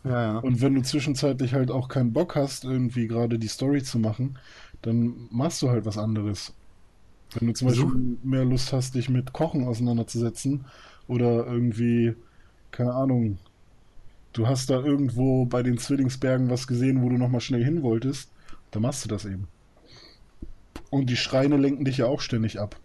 Ja, 0.03 0.11
ja. 0.33 0.39
Und 0.41 0.61
wenn 0.61 0.75
du 0.75 0.81
zwischenzeitlich 0.81 1.53
halt 1.53 1.71
auch 1.71 1.87
keinen 1.89 2.13
Bock 2.13 2.35
hast, 2.35 2.63
irgendwie 2.63 3.07
gerade 3.07 3.39
die 3.39 3.47
Story 3.47 3.83
zu 3.83 3.99
machen, 3.99 4.37
dann 4.81 5.27
machst 5.31 5.61
du 5.61 5.69
halt 5.69 5.85
was 5.85 5.97
anderes. 5.97 6.53
Wenn 7.33 7.47
du 7.47 7.53
zum 7.53 7.67
Versuch- 7.67 7.93
Beispiel 7.93 8.19
mehr 8.23 8.45
Lust 8.45 8.73
hast, 8.73 8.95
dich 8.95 9.09
mit 9.09 9.33
Kochen 9.33 9.65
auseinanderzusetzen 9.67 10.65
oder 11.07 11.45
irgendwie, 11.47 12.15
keine 12.71 12.93
Ahnung, 12.93 13.39
du 14.33 14.47
hast 14.47 14.69
da 14.69 14.81
irgendwo 14.83 15.45
bei 15.45 15.63
den 15.63 15.77
Zwillingsbergen 15.77 16.49
was 16.49 16.67
gesehen, 16.67 17.01
wo 17.01 17.09
du 17.09 17.17
nochmal 17.17 17.41
schnell 17.41 17.63
hin 17.63 17.81
wolltest, 17.81 18.31
dann 18.71 18.81
machst 18.83 19.03
du 19.05 19.09
das 19.09 19.25
eben. 19.25 19.47
Und 20.89 21.09
die 21.09 21.17
Schreine 21.17 21.57
lenken 21.57 21.85
dich 21.85 21.97
ja 21.97 22.05
auch 22.07 22.21
ständig 22.21 22.59
ab. 22.59 22.79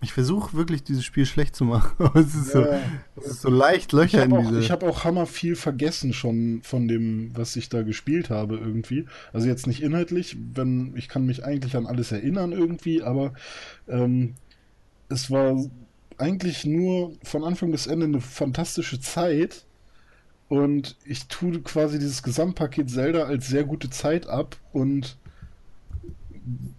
Ich 0.00 0.12
versuche 0.12 0.56
wirklich 0.56 0.84
dieses 0.84 1.04
Spiel 1.04 1.26
schlecht 1.26 1.56
zu 1.56 1.64
machen. 1.64 1.92
Aber 1.98 2.20
es 2.20 2.34
ist, 2.34 2.52
so, 2.52 2.60
Ja. 2.60 2.78
es 3.16 3.26
ist 3.26 3.40
so 3.42 3.50
leicht 3.50 3.86
Ich 3.86 3.92
Löcher 3.92 4.24
in 4.24 4.32
habe 4.32 4.42
auch, 4.42 4.48
diese. 4.48 4.60
ich 4.60 4.70
hab 4.70 4.84
auch 4.84 5.02
hammer 5.04 5.26
viel 5.26 5.56
vergessen 5.56 6.12
schon 6.12 6.60
von 6.62 6.86
dem, 6.86 7.36
was 7.36 7.56
ich 7.56 7.68
da 7.68 7.82
gespielt 7.82 8.30
habe 8.30 8.56
irgendwie. 8.56 9.06
Also 9.32 9.48
jetzt 9.48 9.66
nicht 9.66 9.82
inhaltlich, 9.82 10.36
wenn 10.54 10.94
ich 10.96 11.08
kann 11.08 11.26
mich 11.26 11.44
eigentlich 11.44 11.76
an 11.76 11.86
alles 11.86 12.12
erinnern 12.12 12.52
irgendwie, 12.52 13.02
aber 13.02 13.32
ähm, 13.88 14.34
es 15.08 15.30
war 15.32 15.56
eigentlich 16.16 16.64
nur 16.64 17.14
von 17.24 17.42
Anfang 17.42 17.72
bis 17.72 17.86
Ende 17.88 18.06
eine 18.06 18.20
fantastische 18.20 19.00
Zeit 19.00 19.66
und 20.48 20.96
ich 21.04 21.26
tue 21.28 21.60
quasi 21.60 21.98
dieses 21.98 22.22
Gesamtpaket 22.22 22.90
Zelda 22.90 23.24
als 23.24 23.48
sehr 23.48 23.64
gute 23.64 23.90
Zeit 23.90 24.26
ab 24.26 24.56
und 24.72 25.16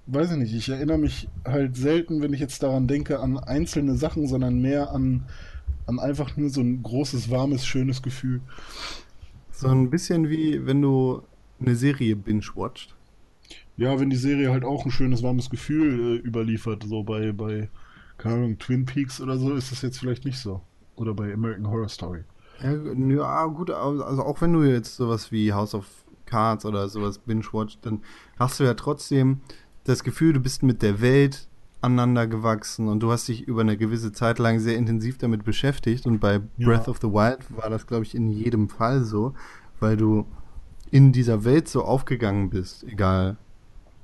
weiß 0.07 0.31
ich 0.31 0.37
nicht, 0.37 0.53
ich 0.55 0.69
erinnere 0.69 0.97
mich 0.97 1.29
halt 1.45 1.77
selten, 1.77 2.21
wenn 2.21 2.33
ich 2.33 2.39
jetzt 2.39 2.63
daran 2.63 2.87
denke, 2.87 3.19
an 3.19 3.37
einzelne 3.37 3.95
Sachen, 3.95 4.27
sondern 4.27 4.61
mehr 4.61 4.91
an 4.91 5.25
an 5.89 5.99
einfach 5.99 6.37
nur 6.37 6.49
so 6.49 6.61
ein 6.61 6.83
großes, 6.83 7.29
warmes, 7.31 7.65
schönes 7.65 8.01
Gefühl. 8.01 8.41
so 9.51 9.67
ein 9.67 9.89
bisschen 9.89 10.29
wie 10.29 10.65
wenn 10.65 10.81
du 10.81 11.23
eine 11.59 11.75
Serie 11.75 12.15
binge-watcht. 12.15 12.95
Ja, 13.75 13.99
wenn 13.99 14.09
die 14.09 14.15
Serie 14.15 14.51
halt 14.51 14.63
auch 14.63 14.85
ein 14.85 14.91
schönes, 14.91 15.23
warmes 15.23 15.49
Gefühl 15.49 16.17
äh, 16.17 16.27
überliefert, 16.27 16.83
so 16.83 17.03
bei, 17.03 17.31
bei, 17.31 17.69
keine 18.17 18.35
Ahnung, 18.35 18.59
Twin 18.59 18.85
Peaks 18.85 19.19
oder 19.19 19.37
so, 19.37 19.53
ist 19.55 19.71
das 19.71 19.81
jetzt 19.81 19.99
vielleicht 19.99 20.25
nicht 20.25 20.37
so. 20.37 20.61
Oder 20.95 21.13
bei 21.13 21.33
American 21.33 21.67
Horror 21.67 21.89
Story. 21.89 22.23
Ja, 22.61 22.71
ja, 22.71 23.45
gut, 23.45 23.69
also 23.71 24.23
auch 24.23 24.41
wenn 24.41 24.53
du 24.53 24.63
jetzt 24.63 24.95
sowas 24.95 25.31
wie 25.31 25.53
House 25.53 25.73
of 25.75 25.85
Cards 26.25 26.65
oder 26.65 26.87
sowas 26.89 27.17
binge-watcht, 27.19 27.79
dann 27.85 28.01
hast 28.37 28.59
du 28.59 28.63
ja 28.63 28.73
trotzdem 28.73 29.41
das 29.85 30.03
Gefühl, 30.03 30.33
du 30.33 30.39
bist 30.39 30.61
mit 30.63 30.81
der 30.81 31.01
Welt 31.01 31.47
aneinander 31.81 32.27
gewachsen 32.27 32.89
und 32.89 32.99
du 32.99 33.11
hast 33.11 33.27
dich 33.29 33.43
über 33.47 33.61
eine 33.61 33.77
gewisse 33.77 34.11
Zeit 34.11 34.37
lang 34.37 34.59
sehr 34.59 34.75
intensiv 34.77 35.17
damit 35.17 35.45
beschäftigt 35.45 36.05
und 36.05 36.19
bei 36.19 36.41
Ja. 36.57 36.67
Breath 36.67 36.87
of 36.89 36.97
the 37.01 37.07
Wild 37.07 37.39
war 37.55 37.69
das, 37.69 37.87
glaube 37.87 38.03
ich, 38.03 38.13
in 38.13 38.27
jedem 38.29 38.67
Fall 38.67 39.03
so, 39.05 39.33
weil 39.79 39.95
du 39.95 40.25
in 40.91 41.13
dieser 41.13 41.45
Welt 41.45 41.69
so 41.69 41.83
aufgegangen 41.85 42.49
bist, 42.49 42.83
egal 42.83 43.37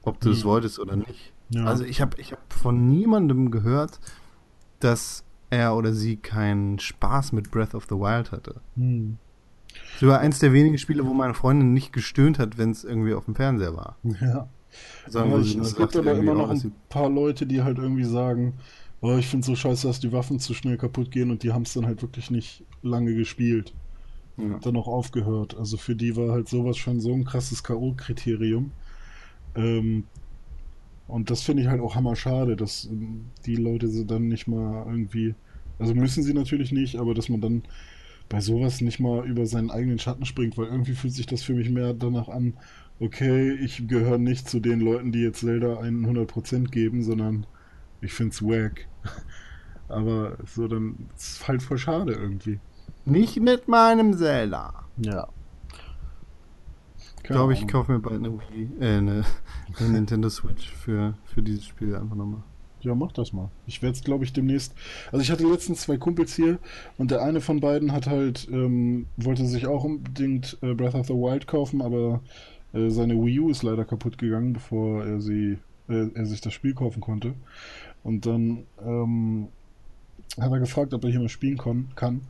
ob 0.04 0.22
du 0.22 0.30
es 0.32 0.44
Mhm. 0.44 0.48
wolltest 0.48 0.80
oder 0.80 0.96
nicht. 0.96 1.34
Ja. 1.50 1.65
Also 1.65 1.84
ich 1.84 2.00
habe 2.00 2.20
ich 2.22 2.32
hab 2.32 2.54
von 2.54 2.88
niemandem 2.88 3.52
gehört, 3.52 4.00
dass 4.80 5.25
er 5.56 5.76
oder 5.76 5.94
sie 5.94 6.18
keinen 6.18 6.80
Spaß 6.80 7.32
mit 7.32 7.52
Breath 7.52 7.76
of 7.76 7.86
the 7.89 7.96
Wild 7.96 8.32
hatte. 8.32 8.56
Hm. 8.76 9.18
Das 10.00 10.10
war 10.10 10.20
eins 10.20 10.39
der 10.39 10.54
wenigen 10.54 10.78
Spiele, 10.78 11.06
wo 11.06 11.13
meine 11.13 11.34
Freundin 11.34 11.74
nicht 11.74 11.94
gestöhnt 11.94 12.39
hat, 12.39 12.58
wenn 12.58 12.72
es 12.72 12.84
irgendwie 12.84 13.13
auf 13.13 13.26
dem 13.26 13.36
Fernseher 13.36 13.76
war. 13.76 13.98
Ja. 14.22 14.48
Aber 15.13 15.32
wo 15.32 15.38
ich, 15.39 15.54
sie 15.54 15.60
es 15.60 15.76
gibt 15.76 15.96
aber 15.96 16.13
immer 16.13 16.34
noch 16.34 16.50
ein 16.50 16.72
paar 16.89 17.10
Leute, 17.10 17.46
die 17.46 17.63
halt 17.63 17.78
irgendwie 17.78 18.04
sagen, 18.04 18.54
oh, 19.02 19.15
ich 19.18 19.28
finde 19.28 19.46
so 19.46 19.56
scheiße, 19.56 19.88
dass 19.88 20.00
die 20.00 20.12
Waffen 20.12 20.39
zu 20.39 20.54
schnell 20.54 20.78
kaputt 20.78 21.12
gehen 21.12 21.32
und 21.32 21.44
die 21.44 21.54
haben 21.54 21.63
es 21.63 21.74
dann 21.74 21.86
halt 21.86 22.02
wirklich 22.02 22.32
nicht 22.32 22.63
lange 22.82 23.13
gespielt. 23.13 23.74
Ja. 24.38 24.60
dann 24.60 24.76
auch 24.76 24.88
aufgehört. 24.88 25.56
Also 25.58 25.78
für 25.78 25.96
die 25.96 26.18
war 26.18 26.34
halt 26.34 26.50
sowas 26.50 26.76
schon 26.78 27.00
so 27.00 27.13
ein 27.13 27.24
krasses 27.24 27.63
K.O.-Kriterium. 27.63 28.72
Ähm, 29.56 30.04
und 31.08 31.30
das 31.30 31.44
finde 31.44 31.63
ich 31.63 31.70
halt 31.70 31.82
auch 31.82 31.96
hammer 31.96 32.15
schade, 32.15 32.56
dass 32.56 32.86
ähm, 32.86 33.28
die 33.46 33.56
Leute 33.56 33.88
so 33.88 34.04
dann 34.04 34.28
nicht 34.28 34.48
mal 34.48 34.86
irgendwie, 34.88 35.36
also 35.80 35.94
müssen 35.94 36.24
sie 36.24 36.34
natürlich 36.34 36.72
nicht, 36.72 36.98
aber 36.98 37.14
dass 37.14 37.30
man 37.30 37.42
dann 37.42 37.64
bei 38.30 38.42
sowas 38.42 38.82
nicht 38.82 39.00
mal 39.00 39.26
über 39.26 39.46
seinen 39.46 39.70
eigenen 39.70 40.00
Schatten 40.00 40.26
springt, 40.26 40.58
weil 40.58 40.66
irgendwie 40.66 40.94
fühlt 40.94 41.14
sich 41.14 41.28
das 41.28 41.44
für 41.44 41.54
mich 41.54 41.70
mehr 41.70 41.94
danach 41.94 42.28
an, 42.28 42.54
okay, 43.00 43.52
ich 43.52 43.88
gehöre 43.88 44.18
nicht 44.18 44.50
zu 44.50 44.60
den 44.60 44.80
Leuten, 44.80 45.12
die 45.12 45.22
jetzt 45.22 45.42
Zelda 45.42 45.80
100% 45.80 46.70
geben, 46.70 47.04
sondern 47.04 47.46
ich 48.02 48.14
finde 48.14 48.34
es 48.34 48.42
wack. 48.42 48.88
Aber 49.88 50.38
so 50.46 50.68
dann 50.68 51.10
ist 51.16 51.48
halt 51.48 51.62
voll 51.62 51.78
schade 51.78 52.14
irgendwie. 52.14 52.60
Nicht 53.06 53.40
mit 53.40 53.68
meinem 53.68 54.14
Zelda. 54.18 54.86
Ja. 54.98 55.28
Ich 57.18 57.24
glaube, 57.24 57.54
ich 57.54 57.68
kaufe 57.68 57.92
mir 57.92 58.00
bald 58.00 58.24
eine 58.24 58.34
Wii, 58.34 58.70
äh, 58.80 58.98
eine, 58.98 59.24
eine 59.80 59.90
Nintendo 59.90 60.30
Switch 60.30 60.72
für, 60.72 61.16
für 61.26 61.42
dieses 61.42 61.66
Spiel 61.66 61.96
einfach 61.96 62.16
nochmal. 62.16 62.44
Ja, 62.86 62.93
mach 62.93 63.12
das 63.12 63.34
mal. 63.34 63.50
Ich 63.65 63.82
werde 63.82 63.95
es, 63.95 64.04
glaube 64.04 64.24
ich, 64.24 64.32
demnächst. 64.32 64.76
Also 65.12 65.24
ich 65.24 65.32
hatte 65.32 65.43
letztens 65.48 65.82
zwei 65.82 65.98
Kumpels 65.98 66.36
hier 66.36 66.60
und 67.00 67.10
der 67.10 67.24
eine 67.24 67.41
von 67.41 67.60
beiden 67.60 67.91
hat 67.91 68.06
halt, 68.06 68.48
ähm, 68.52 69.08
wollte 69.17 69.45
sich 69.48 69.65
auch 69.65 69.84
unbedingt 69.84 70.58
äh, 70.62 70.76
Breath 70.76 70.93
of 70.93 71.08
the 71.08 71.13
Wild 71.13 71.48
kaufen, 71.48 71.82
aber 71.82 72.21
äh, 72.74 72.89
seine 72.89 73.15
Wii 73.15 73.39
U 73.39 73.50
ist 73.50 73.63
leider 73.63 73.86
kaputt 73.86 74.19
gegangen, 74.19 74.54
bevor 74.54 75.04
er 75.04 75.19
sie, 75.19 75.58
äh, 75.89 76.10
er 76.13 76.26
sich 76.28 76.41
das 76.41 76.54
Spiel 76.54 76.76
kaufen 76.76 77.02
konnte. 77.02 77.34
Und 78.04 78.28
dann 78.28 78.65
ähm, 78.86 79.48
hat 80.39 80.52
er 80.52 80.60
gefragt, 80.60 80.93
ob 80.93 81.04
er 81.04 81.10
hier 81.10 81.19
mal 81.19 81.30
spielen 81.30 81.58
kon 81.58 81.88
kann. 81.95 82.21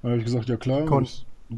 Dann 0.00 0.12
habe 0.12 0.20
ich 0.20 0.24
gesagt, 0.24 0.48
ja 0.48 0.56
klar. 0.56 0.86
Kon. 0.86 1.06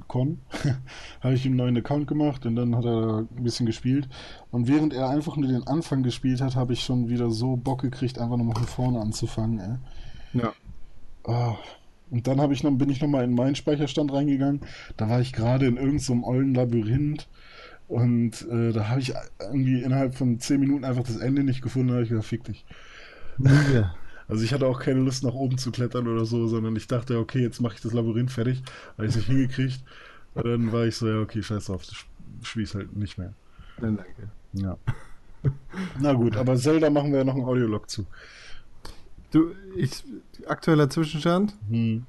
Con. 0.06 0.38
habe 1.20 1.34
ich 1.34 1.44
ihm 1.44 1.52
einen 1.52 1.56
neuen 1.56 1.76
Account 1.76 2.06
gemacht 2.06 2.46
und 2.46 2.56
dann 2.56 2.76
hat 2.76 2.84
er 2.84 3.26
ein 3.30 3.42
bisschen 3.42 3.66
gespielt. 3.66 4.08
Und 4.50 4.68
während 4.68 4.94
er 4.94 5.08
einfach 5.08 5.36
nur 5.36 5.48
den 5.48 5.66
Anfang 5.66 6.02
gespielt 6.02 6.40
hat, 6.40 6.56
habe 6.56 6.72
ich 6.72 6.82
schon 6.82 7.08
wieder 7.08 7.30
so 7.30 7.56
Bock 7.56 7.82
gekriegt, 7.82 8.18
einfach 8.18 8.36
nochmal 8.36 8.56
von 8.56 8.66
vorne 8.66 9.00
anzufangen. 9.00 9.58
Ey. 9.58 10.40
Ja. 10.40 10.52
Ah. 11.24 11.56
Und 12.10 12.26
dann 12.26 12.40
habe 12.40 12.52
ich 12.52 12.62
noch, 12.62 12.72
bin 12.72 12.90
ich 12.90 13.00
nochmal 13.00 13.24
in 13.24 13.34
meinen 13.34 13.54
Speicherstand 13.54 14.12
reingegangen. 14.12 14.60
Da 14.96 15.08
war 15.08 15.20
ich 15.20 15.32
gerade 15.32 15.66
in 15.66 15.76
irgendeinem 15.76 15.98
so 16.00 16.12
einem 16.12 16.24
ollen 16.24 16.54
Labyrinth. 16.54 17.28
Und 17.86 18.48
äh, 18.50 18.72
da 18.72 18.88
habe 18.88 19.00
ich 19.00 19.12
irgendwie 19.40 19.82
innerhalb 19.82 20.14
von 20.14 20.38
10 20.38 20.60
Minuten 20.60 20.84
einfach 20.84 21.02
das 21.02 21.16
Ende 21.16 21.42
nicht 21.44 21.62
gefunden. 21.62 21.88
Da 21.88 21.94
habe 21.94 22.04
ich 22.04 22.10
gesagt, 22.10 22.26
fick 22.26 22.44
dich. 22.44 22.64
Ja. 23.72 23.94
Also 24.30 24.44
ich 24.44 24.52
hatte 24.52 24.66
auch 24.66 24.78
keine 24.80 25.00
Lust 25.00 25.24
nach 25.24 25.34
oben 25.34 25.58
zu 25.58 25.70
klettern 25.72 26.06
oder 26.06 26.24
so, 26.24 26.46
sondern 26.46 26.76
ich 26.76 26.86
dachte, 26.86 27.18
okay, 27.18 27.40
jetzt 27.40 27.60
mache 27.60 27.74
ich 27.74 27.80
das 27.80 27.92
Labyrinth 27.92 28.30
fertig. 28.30 28.62
Habe 28.96 29.06
ich 29.06 29.10
es 29.10 29.16
nicht 29.16 29.26
hingekriegt. 29.26 29.80
Und 30.34 30.46
dann 30.46 30.72
war 30.72 30.84
ich 30.86 30.96
so, 30.96 31.08
ja, 31.08 31.20
okay, 31.20 31.42
scheiß 31.42 31.66
drauf. 31.66 31.82
spiele 32.42 32.64
es 32.64 32.74
halt 32.74 32.96
nicht 32.96 33.18
mehr. 33.18 33.34
Nein, 33.80 33.96
danke. 33.96 34.30
Ja. 34.52 34.78
Na 36.00 36.12
gut, 36.12 36.36
aber 36.36 36.56
Zelda 36.56 36.90
machen 36.90 37.10
wir 37.12 37.18
ja 37.18 37.24
noch 37.24 37.34
einen 37.34 37.44
Audiolog 37.44 37.88
zu. 37.90 38.06
Du, 39.30 39.52
ich, 39.76 40.04
aktueller 40.46 40.88
Zwischenstand, 40.90 41.54
Hm. 41.68 42.04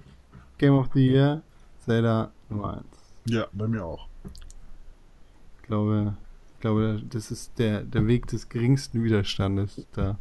Game 0.57 0.73
of 0.73 0.89
the 0.93 1.07
Year, 1.07 1.41
Zelda 1.85 2.31
Nummer 2.49 2.77
1. 2.77 2.85
Ja, 3.25 3.47
bei 3.53 3.67
mir 3.67 3.83
auch. 3.85 4.07
Ich 5.61 5.67
glaube, 5.67 6.15
ich 6.55 6.59
glaube, 6.59 7.01
das 7.09 7.31
ist 7.31 7.57
der, 7.57 7.81
der 7.83 8.05
Weg 8.07 8.27
des 8.27 8.49
geringsten 8.49 9.03
Widerstandes. 9.03 9.87
Da, 9.93 10.17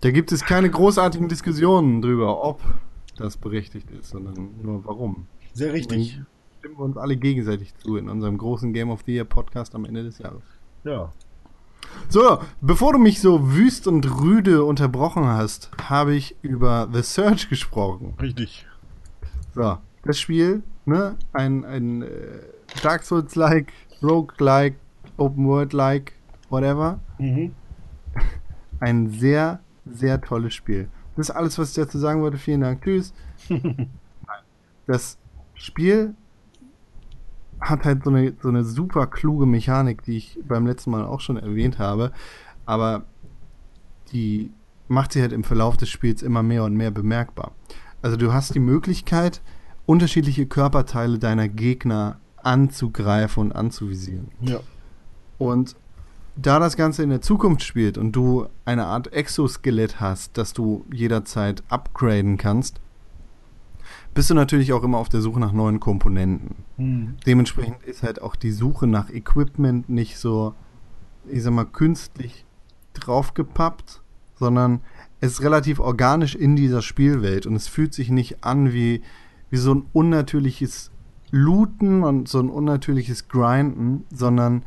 da 0.00 0.10
gibt 0.10 0.32
es 0.32 0.44
keine 0.44 0.70
großartigen 0.70 1.28
Diskussionen 1.28 2.02
drüber, 2.02 2.42
ob 2.44 2.60
das 3.16 3.36
berechtigt 3.36 3.90
ist, 3.90 4.10
sondern 4.10 4.50
nur 4.62 4.84
warum. 4.84 5.26
Sehr 5.52 5.72
richtig. 5.72 6.14
Dann 6.16 6.26
stimmen 6.58 6.78
wir 6.78 6.84
uns 6.84 6.96
alle 6.96 7.16
gegenseitig 7.16 7.74
zu 7.76 7.96
in 7.96 8.08
unserem 8.08 8.38
großen 8.38 8.72
Game 8.72 8.90
of 8.90 9.02
the 9.06 9.14
Year 9.14 9.24
Podcast 9.24 9.74
am 9.74 9.84
Ende 9.84 10.04
des 10.04 10.18
Jahres. 10.18 10.42
Ja. 10.84 11.12
So, 12.08 12.38
bevor 12.60 12.92
du 12.92 12.98
mich 12.98 13.20
so 13.20 13.52
wüst 13.52 13.86
und 13.86 14.20
rüde 14.20 14.64
unterbrochen 14.64 15.24
hast, 15.26 15.70
habe 15.82 16.14
ich 16.14 16.36
über 16.42 16.88
The 16.92 17.02
Search 17.02 17.48
gesprochen. 17.48 18.14
Richtig. 18.20 18.66
So, 19.54 19.78
das 20.04 20.20
Spiel, 20.20 20.62
ne, 20.84 21.16
ein, 21.32 21.64
ein 21.64 22.02
äh, 22.02 22.40
Dark 22.82 23.04
Souls-like, 23.04 23.72
Rogue-like, 24.02 24.74
Open 25.16 25.46
World-like, 25.46 26.12
whatever. 26.50 27.00
Mhm. 27.18 27.52
Ein 28.80 29.10
sehr, 29.10 29.60
sehr 29.90 30.20
tolles 30.20 30.54
Spiel. 30.54 30.88
Das 31.16 31.30
ist 31.30 31.34
alles, 31.34 31.58
was 31.58 31.70
ich 31.70 31.76
dazu 31.76 31.98
sagen 31.98 32.20
wollte. 32.22 32.38
Vielen 32.38 32.60
Dank. 32.60 32.82
Tschüss. 32.82 33.12
Das 34.88 35.18
Spiel 35.54 36.14
hat 37.60 37.84
halt 37.84 38.04
so 38.04 38.10
eine, 38.10 38.34
so 38.40 38.48
eine 38.48 38.64
super 38.64 39.08
kluge 39.08 39.44
Mechanik, 39.44 40.02
die 40.04 40.16
ich 40.16 40.38
beim 40.46 40.64
letzten 40.64 40.92
Mal 40.92 41.04
auch 41.04 41.20
schon 41.20 41.36
erwähnt 41.36 41.80
habe. 41.80 42.12
Aber 42.66 43.04
die 44.12 44.52
macht 44.88 45.12
sie 45.12 45.20
halt 45.20 45.32
im 45.32 45.42
Verlauf 45.42 45.76
des 45.76 45.88
Spiels 45.88 46.22
immer 46.22 46.42
mehr 46.42 46.64
und 46.64 46.74
mehr 46.74 46.92
bemerkbar. 46.92 47.52
Also 48.02 48.16
du 48.16 48.32
hast 48.32 48.54
die 48.54 48.60
Möglichkeit, 48.60 49.42
unterschiedliche 49.86 50.46
Körperteile 50.46 51.18
deiner 51.18 51.48
Gegner 51.48 52.20
anzugreifen 52.36 53.42
und 53.42 53.52
anzuvisieren. 53.52 54.28
Ja. 54.40 54.60
Und 55.38 55.74
da 56.36 56.58
das 56.58 56.76
Ganze 56.76 57.02
in 57.02 57.10
der 57.10 57.22
Zukunft 57.22 57.62
spielt 57.62 57.96
und 57.98 58.12
du 58.12 58.46
eine 58.64 58.86
Art 58.86 59.12
Exoskelett 59.12 60.00
hast, 60.00 60.36
das 60.36 60.52
du 60.52 60.84
jederzeit 60.92 61.62
upgraden 61.68 62.36
kannst, 62.36 62.80
bist 64.14 64.30
du 64.30 64.34
natürlich 64.34 64.72
auch 64.72 64.82
immer 64.82 64.98
auf 64.98 65.08
der 65.08 65.20
Suche 65.20 65.40
nach 65.40 65.52
neuen 65.52 65.80
Komponenten. 65.80 66.56
Mhm. 66.76 67.16
Dementsprechend 67.26 67.82
ist 67.84 68.02
halt 68.02 68.20
auch 68.20 68.36
die 68.36 68.50
Suche 68.50 68.86
nach 68.86 69.10
Equipment 69.10 69.88
nicht 69.88 70.18
so, 70.18 70.54
ich 71.28 71.42
sag 71.42 71.52
mal, 71.52 71.66
künstlich 71.66 72.44
draufgepappt, 72.94 74.02
sondern 74.34 74.80
es 75.20 75.32
ist 75.32 75.42
relativ 75.42 75.80
organisch 75.80 76.34
in 76.34 76.56
dieser 76.56 76.82
Spielwelt 76.82 77.46
und 77.46 77.56
es 77.56 77.68
fühlt 77.68 77.94
sich 77.94 78.10
nicht 78.10 78.44
an 78.44 78.72
wie, 78.72 79.02
wie 79.50 79.56
so 79.56 79.74
ein 79.74 79.86
unnatürliches 79.92 80.90
Looten 81.30 82.02
und 82.02 82.28
so 82.28 82.40
ein 82.40 82.50
unnatürliches 82.50 83.28
Grinden, 83.28 84.04
sondern 84.12 84.64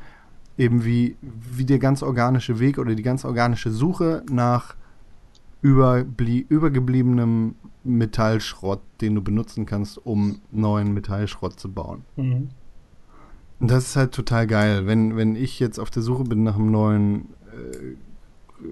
eben 0.60 0.84
wie, 0.84 1.16
wie 1.22 1.64
der 1.64 1.80
ganz 1.80 2.04
organische 2.04 2.60
Weg 2.60 2.78
oder 2.78 2.94
die 2.94 3.02
ganz 3.02 3.24
organische 3.24 3.72
Suche 3.72 4.24
nach 4.30 4.76
überblie 5.62 6.46
übergebliebenem 6.48 7.56
Metallschrott, 7.84 8.82
den 9.02 9.16
du 9.16 9.22
benutzen 9.22 9.66
kannst, 9.66 10.06
um 10.06 10.42
neuen 10.52 10.94
Metallschrott 10.94 11.60
zu 11.60 11.72
bauen. 11.72 12.04
Mhm. 12.18 12.50
Das 13.62 13.88
ist 13.88 13.96
halt 13.96 14.14
total 14.14 14.48
geil. 14.48 14.86
Wenn, 14.86 15.16
wenn 15.16 15.36
ich 15.36 15.60
jetzt 15.60 15.80
auf 15.80 15.90
der 15.90 16.04
Suche 16.04 16.26
bin 16.26 16.44
nach 16.44 16.56
einem 16.56 16.72
neuen, 16.72 17.20
äh, 17.54 17.96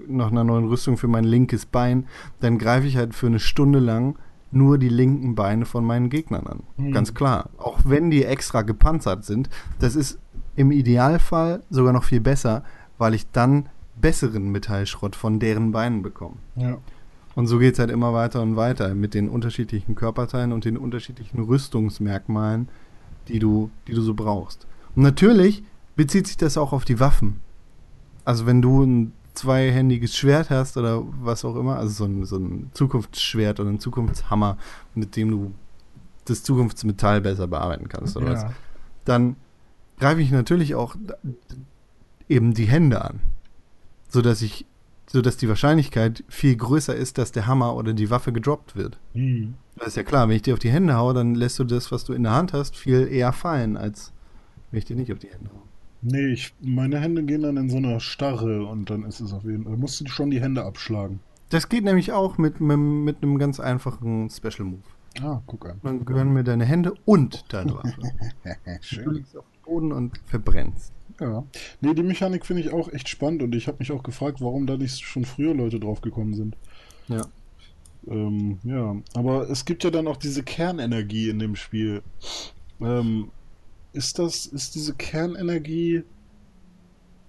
nach 0.08 0.32
einer 0.32 0.44
neuen 0.44 0.66
Rüstung 0.66 0.98
für 0.98 1.08
mein 1.08 1.24
linkes 1.24 1.66
Bein, 1.66 2.06
dann 2.42 2.58
greife 2.58 2.88
ich 2.88 2.98
halt 2.98 3.16
für 3.16 3.28
eine 3.28 3.40
Stunde 3.40 3.80
lang 3.80 4.18
nur 4.52 4.78
die 4.78 4.90
linken 4.90 5.36
Beine 5.36 5.66
von 5.66 5.84
meinen 5.86 6.10
Gegnern 6.10 6.48
an. 6.48 6.64
Mhm. 6.78 6.92
Ganz 6.92 7.14
klar. 7.14 7.50
Auch 7.58 7.80
wenn 7.86 8.10
die 8.12 8.24
extra 8.24 8.62
gepanzert 8.62 9.26
sind, 9.26 9.50
das 9.80 9.96
ist 9.96 10.20
im 10.58 10.72
Idealfall 10.72 11.62
sogar 11.70 11.94
noch 11.94 12.04
viel 12.04 12.20
besser, 12.20 12.64
weil 12.98 13.14
ich 13.14 13.32
dann 13.32 13.70
besseren 13.96 14.52
Metallschrott 14.52 15.16
von 15.16 15.40
deren 15.40 15.72
Beinen 15.72 16.02
bekomme. 16.02 16.36
Ja. 16.56 16.78
Und 17.36 17.48
so 17.48 17.60
geht 17.60 17.74
es 17.74 17.80
halt 17.80 17.92
immer 17.92 18.14
weiter 18.14 18.42
und 18.42 18.56
weiter 18.56 18.96
mit 18.96 19.14
den 19.14 19.30
unterschiedlichen 19.30 19.94
Körperteilen 19.96 20.52
und 20.52 20.66
den 20.66 20.76
unterschiedlichen 20.76 21.40
Rüstungsmerkmalen, 21.40 22.68
die 23.28 23.40
du, 23.40 23.70
die 23.88 23.94
du 23.94 24.02
so 24.02 24.16
brauchst. 24.16 24.66
Und 24.96 25.04
natürlich 25.04 25.64
bezieht 25.96 26.26
sich 26.26 26.38
das 26.38 26.58
auch 26.58 26.74
auf 26.74 26.84
die 26.84 27.00
Waffen. 27.00 27.40
Also 28.26 28.48
wenn 28.48 28.62
du 28.62 28.84
ein 28.84 29.14
zweihändiges 29.36 30.18
Schwert 30.18 30.50
hast 30.50 30.78
oder 30.78 31.04
was 31.22 31.46
auch 31.46 31.56
immer, 31.56 31.78
also 31.78 31.94
so 31.94 32.06
ein, 32.06 32.26
so 32.26 32.38
ein 32.38 32.72
Zukunftsschwert 32.74 33.60
oder 33.60 33.70
ein 33.70 33.80
Zukunftshammer, 33.80 34.58
mit 34.96 35.16
dem 35.16 35.30
du 35.30 35.52
das 36.26 36.42
Zukunftsmetall 36.42 37.22
besser 37.22 37.48
bearbeiten 37.48 37.88
kannst 37.88 38.18
oder 38.18 38.32
was, 38.32 38.42
ja. 38.42 38.52
dann 39.06 39.36
greife 39.98 40.22
ich 40.22 40.32
natürlich 40.32 40.76
auch 40.76 40.96
eben 42.30 42.54
die 42.54 42.66
Hände 42.66 43.04
an, 43.04 43.20
sodass 44.10 44.42
ich, 44.42 44.66
sodass 45.08 45.38
die 45.38 45.50
Wahrscheinlichkeit 45.50 46.24
viel 46.28 46.56
größer 46.56 46.96
ist, 46.96 47.18
dass 47.18 47.32
der 47.32 47.48
Hammer 47.48 47.76
oder 47.76 47.94
die 47.94 48.10
Waffe 48.10 48.32
gedroppt 48.32 48.76
wird. 48.76 48.98
Mhm. 49.14 49.56
Das 49.76 49.90
ist 49.90 49.98
ja 49.98 50.04
klar, 50.04 50.28
wenn 50.28 50.36
ich 50.36 50.42
dir 50.42 50.54
auf 50.54 50.60
die 50.60 50.72
Hände 50.72 50.96
haue, 50.96 51.14
dann 51.14 51.36
lässt 51.36 51.60
du 51.60 51.64
das, 51.64 51.92
was 51.92 52.04
du 52.04 52.14
in 52.14 52.24
der 52.24 52.34
Hand 52.34 52.54
hast, 52.54 52.76
viel 52.76 53.08
eher 53.08 53.32
fallen, 53.32 53.78
als 53.78 54.12
wenn 54.72 54.80
ich 54.80 54.86
dir 54.86 54.96
nicht 54.96 55.12
auf 55.14 55.20
die 55.20 55.30
Hände 55.30 55.50
haue. 55.52 55.62
Nee, 56.02 56.28
ich, 56.28 56.54
meine 56.62 57.00
Hände 57.00 57.24
gehen 57.24 57.42
dann 57.42 57.58
in 57.58 57.70
so 57.70 57.78
einer 57.78 58.00
Starre 58.00 58.66
und 58.66 58.90
dann 58.90 59.04
ist 59.04 59.20
es 59.20 59.34
auf 59.34 59.44
jeden 59.44 59.64
Fall. 59.64 59.74
Da 59.74 59.80
musst 59.80 60.00
du 60.02 60.08
schon 60.08 60.30
die 60.30 60.42
Hände 60.42 60.64
abschlagen. 60.64 61.20
Das 61.50 61.70
geht 61.70 61.84
nämlich 61.84 62.12
auch 62.12 62.38
mit, 62.38 62.60
mit, 62.60 62.78
mit 62.78 63.24
einem 63.24 63.40
ganz 63.40 63.60
einfachen 63.60 64.30
Special 64.30 64.66
Move. 64.66 64.82
Ah, 65.22 65.42
guck 65.48 65.68
an. 65.68 65.80
Dann 65.84 66.06
gehören 66.06 66.34
mir 66.34 66.44
deine 66.44 66.66
Hände 66.66 66.94
und 67.06 67.46
deine 67.52 67.74
Waffe. 67.76 68.02
Du 68.02 68.62
Schön. 68.82 69.26
Boden 69.68 69.92
und 69.92 70.18
verbrennst. 70.26 70.92
Ja. 71.20 71.44
Nee, 71.82 71.94
die 71.94 72.04
Mechanik 72.04 72.46
finde 72.46 72.62
ich 72.62 72.72
auch 72.72 72.90
echt 72.92 73.10
spannend 73.10 73.44
und 73.44 73.54
ich 73.56 73.68
habe 73.68 73.78
mich 73.80 73.92
auch 73.92 74.04
gefragt, 74.04 74.40
warum 74.42 74.68
da 74.68 74.78
nicht 74.78 75.00
schon 75.02 75.26
früher 75.26 75.54
Leute 75.54 75.80
drauf 75.80 76.02
gekommen 76.02 76.34
sind. 76.34 76.56
Ja. 77.08 77.22
Ähm, 78.08 78.60
ja, 78.64 78.96
aber 79.16 79.50
es 79.50 79.66
gibt 79.66 79.84
ja 79.84 79.90
dann 79.90 80.08
auch 80.08 80.18
diese 80.18 80.44
Kernenergie 80.44 81.30
in 81.30 81.40
dem 81.40 81.56
Spiel. 81.56 82.02
Ähm, 82.80 83.32
ist 83.94 84.20
das, 84.20 84.46
ist 84.46 84.76
diese 84.76 84.94
Kernenergie, 84.94 86.04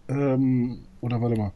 ähm, 0.09 0.81
oder 1.01 1.21
warte 1.21 1.37
mal, 1.37 1.53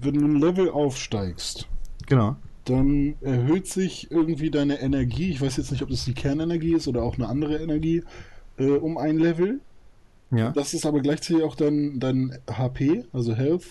wenn 0.00 0.14
du 0.14 0.24
ein 0.24 0.36
Level 0.40 0.70
aufsteigst, 0.70 1.68
Genau. 2.06 2.36
dann 2.64 3.16
erhöht 3.20 3.66
sich 3.66 4.10
irgendwie 4.10 4.50
deine 4.50 4.80
Energie, 4.80 5.30
ich 5.30 5.40
weiß 5.40 5.56
jetzt 5.56 5.72
nicht, 5.72 5.82
ob 5.82 5.90
das 5.90 6.04
die 6.04 6.14
Kernenergie 6.14 6.74
ist 6.74 6.86
oder 6.88 7.02
auch 7.02 7.16
eine 7.16 7.28
andere 7.28 7.58
Energie, 7.58 8.02
äh, 8.58 8.70
um 8.70 8.96
ein 8.96 9.18
Level. 9.18 9.60
Ja. 10.36 10.50
Das 10.52 10.74
ist 10.74 10.86
aber 10.86 11.00
gleichzeitig 11.00 11.42
auch 11.42 11.54
dein, 11.54 11.98
dein 12.00 12.38
HP, 12.50 13.04
also 13.12 13.34
Health, 13.34 13.64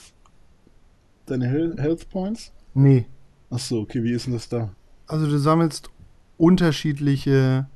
deine 1.26 1.47
Hel 1.47 1.76
Health 1.78 2.10
Points. 2.10 2.52
Nee. 2.73 3.06
Achso, 3.49 3.82
okay, 3.82 4.04
wie 4.04 4.12
ist 4.12 4.26
denn 4.26 4.34
das 4.34 4.49
da? 4.49 4.69
Also 5.08 5.28
du 5.28 5.38
sammelst 5.38 5.89
unterschiedliche 6.38 7.67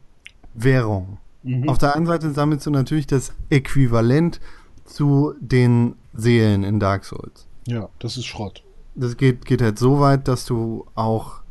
Währungen. 0.54 1.17
Mhm. 1.43 1.69
Auf 1.69 1.78
der 1.78 1.95
einen 1.95 2.06
Seite 2.06 2.32
sammelst 2.32 2.65
du 2.65 2.71
natürlich 2.71 3.08
das 3.08 3.34
Äquivalent 3.50 4.39
zu 4.86 5.34
den 5.39 5.95
Seelen 6.13 6.63
in 6.63 6.80
Dark 6.80 7.06
Souls. 7.06 7.47
Ja, 7.67 7.89
das 8.00 8.17
ist 8.17 8.26
Schrott. 8.26 8.63
Das 8.95 9.17
geht, 9.17 9.45
geht 9.45 9.62
halt 9.62 9.78
so 9.78 10.00
weit, 10.00 10.28
dass 10.28 10.45
du 10.45 10.86
auch 10.95 11.41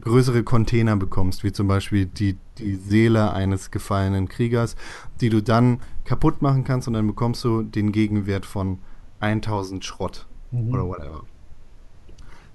größere 0.00 0.42
Container 0.42 0.96
bekommst, 0.96 1.44
wie 1.44 1.52
zum 1.52 1.68
Beispiel 1.68 2.06
die, 2.06 2.36
die 2.58 2.74
Seele 2.74 3.32
eines 3.32 3.70
gefallenen 3.70 4.28
Kriegers, 4.28 4.76
die 5.20 5.28
du 5.30 5.42
dann 5.42 5.80
kaputt 6.04 6.42
machen 6.42 6.64
kannst 6.64 6.88
und 6.88 6.94
dann 6.94 7.06
bekommst 7.06 7.42
du 7.44 7.62
den 7.62 7.92
Gegenwert 7.92 8.46
von 8.46 8.78
1000 9.20 9.84
Schrott 9.84 10.26
Mhm. 10.50 10.72
oder 10.72 10.86
whatever. 10.86 11.22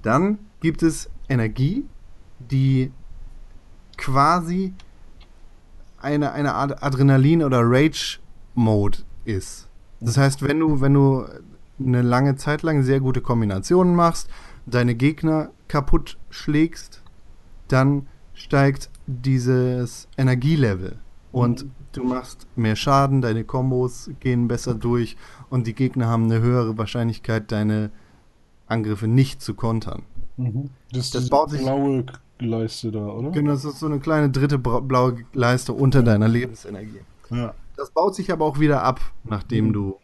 Dann 0.01 0.39
gibt 0.61 0.83
es 0.83 1.09
Energie, 1.29 1.85
die 2.39 2.91
quasi 3.97 4.73
eine, 5.99 6.31
eine 6.31 6.53
Art 6.55 6.81
Adrenalin- 6.83 7.43
oder 7.43 7.61
Rage-Mode 7.63 8.99
ist. 9.25 9.67
Das 9.99 10.17
heißt, 10.17 10.41
wenn 10.41 10.59
du, 10.59 10.81
wenn 10.81 10.93
du 10.95 11.25
eine 11.79 12.01
lange 12.01 12.35
Zeit 12.35 12.63
lang 12.63 12.81
sehr 12.83 12.99
gute 12.99 13.21
Kombinationen 13.21 13.95
machst, 13.95 14.29
deine 14.65 14.95
Gegner 14.95 15.51
kaputt 15.67 16.17
schlägst, 16.29 17.03
dann 17.67 18.07
steigt 18.33 18.89
dieses 19.05 20.07
Energielevel 20.17 20.97
und 21.31 21.65
du 21.93 22.03
machst 22.03 22.47
mehr 22.55 22.75
Schaden, 22.75 23.21
deine 23.21 23.43
Kombos 23.43 24.09
gehen 24.19 24.47
besser 24.47 24.73
durch 24.73 25.17
und 25.49 25.67
die 25.67 25.73
Gegner 25.75 26.07
haben 26.07 26.25
eine 26.25 26.41
höhere 26.41 26.77
Wahrscheinlichkeit, 26.77 27.51
deine 27.51 27.91
Angriffe 28.67 29.07
nicht 29.07 29.41
zu 29.41 29.53
kontern. 29.53 30.03
Mhm. 30.37 30.69
Das 30.91 31.05
ist 31.05 31.15
Das 31.15 31.29
baut 31.29 31.51
sich- 31.51 31.61
blaue 31.61 32.05
Leiste 32.39 32.91
da, 32.91 33.05
oder? 33.05 33.29
Genau, 33.31 33.51
das 33.51 33.65
ist 33.65 33.79
so 33.79 33.85
eine 33.85 33.99
kleine 33.99 34.29
dritte 34.31 34.57
blaue 34.57 35.17
Leiste 35.33 35.73
unter 35.73 36.01
deiner 36.03 36.27
Lebensenergie. 36.27 37.01
Ja. 37.29 37.53
das 37.77 37.91
baut 37.91 38.13
sich 38.15 38.31
aber 38.31 38.45
auch 38.45 38.59
wieder 38.59 38.83
ab, 38.83 38.99
nachdem 39.23 39.71
du 39.73 39.97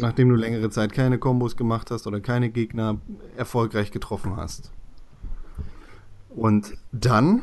nachdem 0.00 0.28
du 0.28 0.34
längere 0.34 0.70
Zeit 0.70 0.92
keine 0.92 1.18
Kombos 1.18 1.56
gemacht 1.56 1.90
hast 1.90 2.06
oder 2.06 2.20
keine 2.20 2.50
Gegner 2.50 2.98
erfolgreich 3.36 3.90
getroffen 3.92 4.36
hast. 4.36 4.72
Und 6.30 6.76
dann 6.92 7.42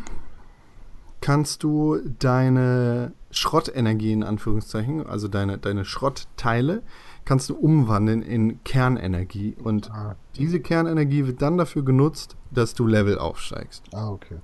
kannst 1.22 1.64
du 1.64 1.98
deine 2.20 3.14
Schrottenergie 3.32 4.12
in 4.12 4.24
Anführungszeichen, 4.24 5.06
also 5.06 5.28
deine, 5.28 5.58
deine 5.58 5.86
Schrottteile, 5.86 6.82
kannst 7.26 7.50
du 7.50 7.56
umwandeln 7.56 8.22
in 8.22 8.64
Kernenergie. 8.64 9.56
Und 9.62 9.92
Ah, 9.92 10.16
diese 10.36 10.60
Kernenergie 10.60 11.28
wird 11.28 11.42
dann 11.42 11.58
dafür 11.58 11.84
genutzt, 11.84 12.38
dass 12.52 12.74
du 12.74 12.88
Level 12.88 13.20
aufsteigst. 13.20 13.84
ah, 13.94 14.10
okay. 14.10 14.38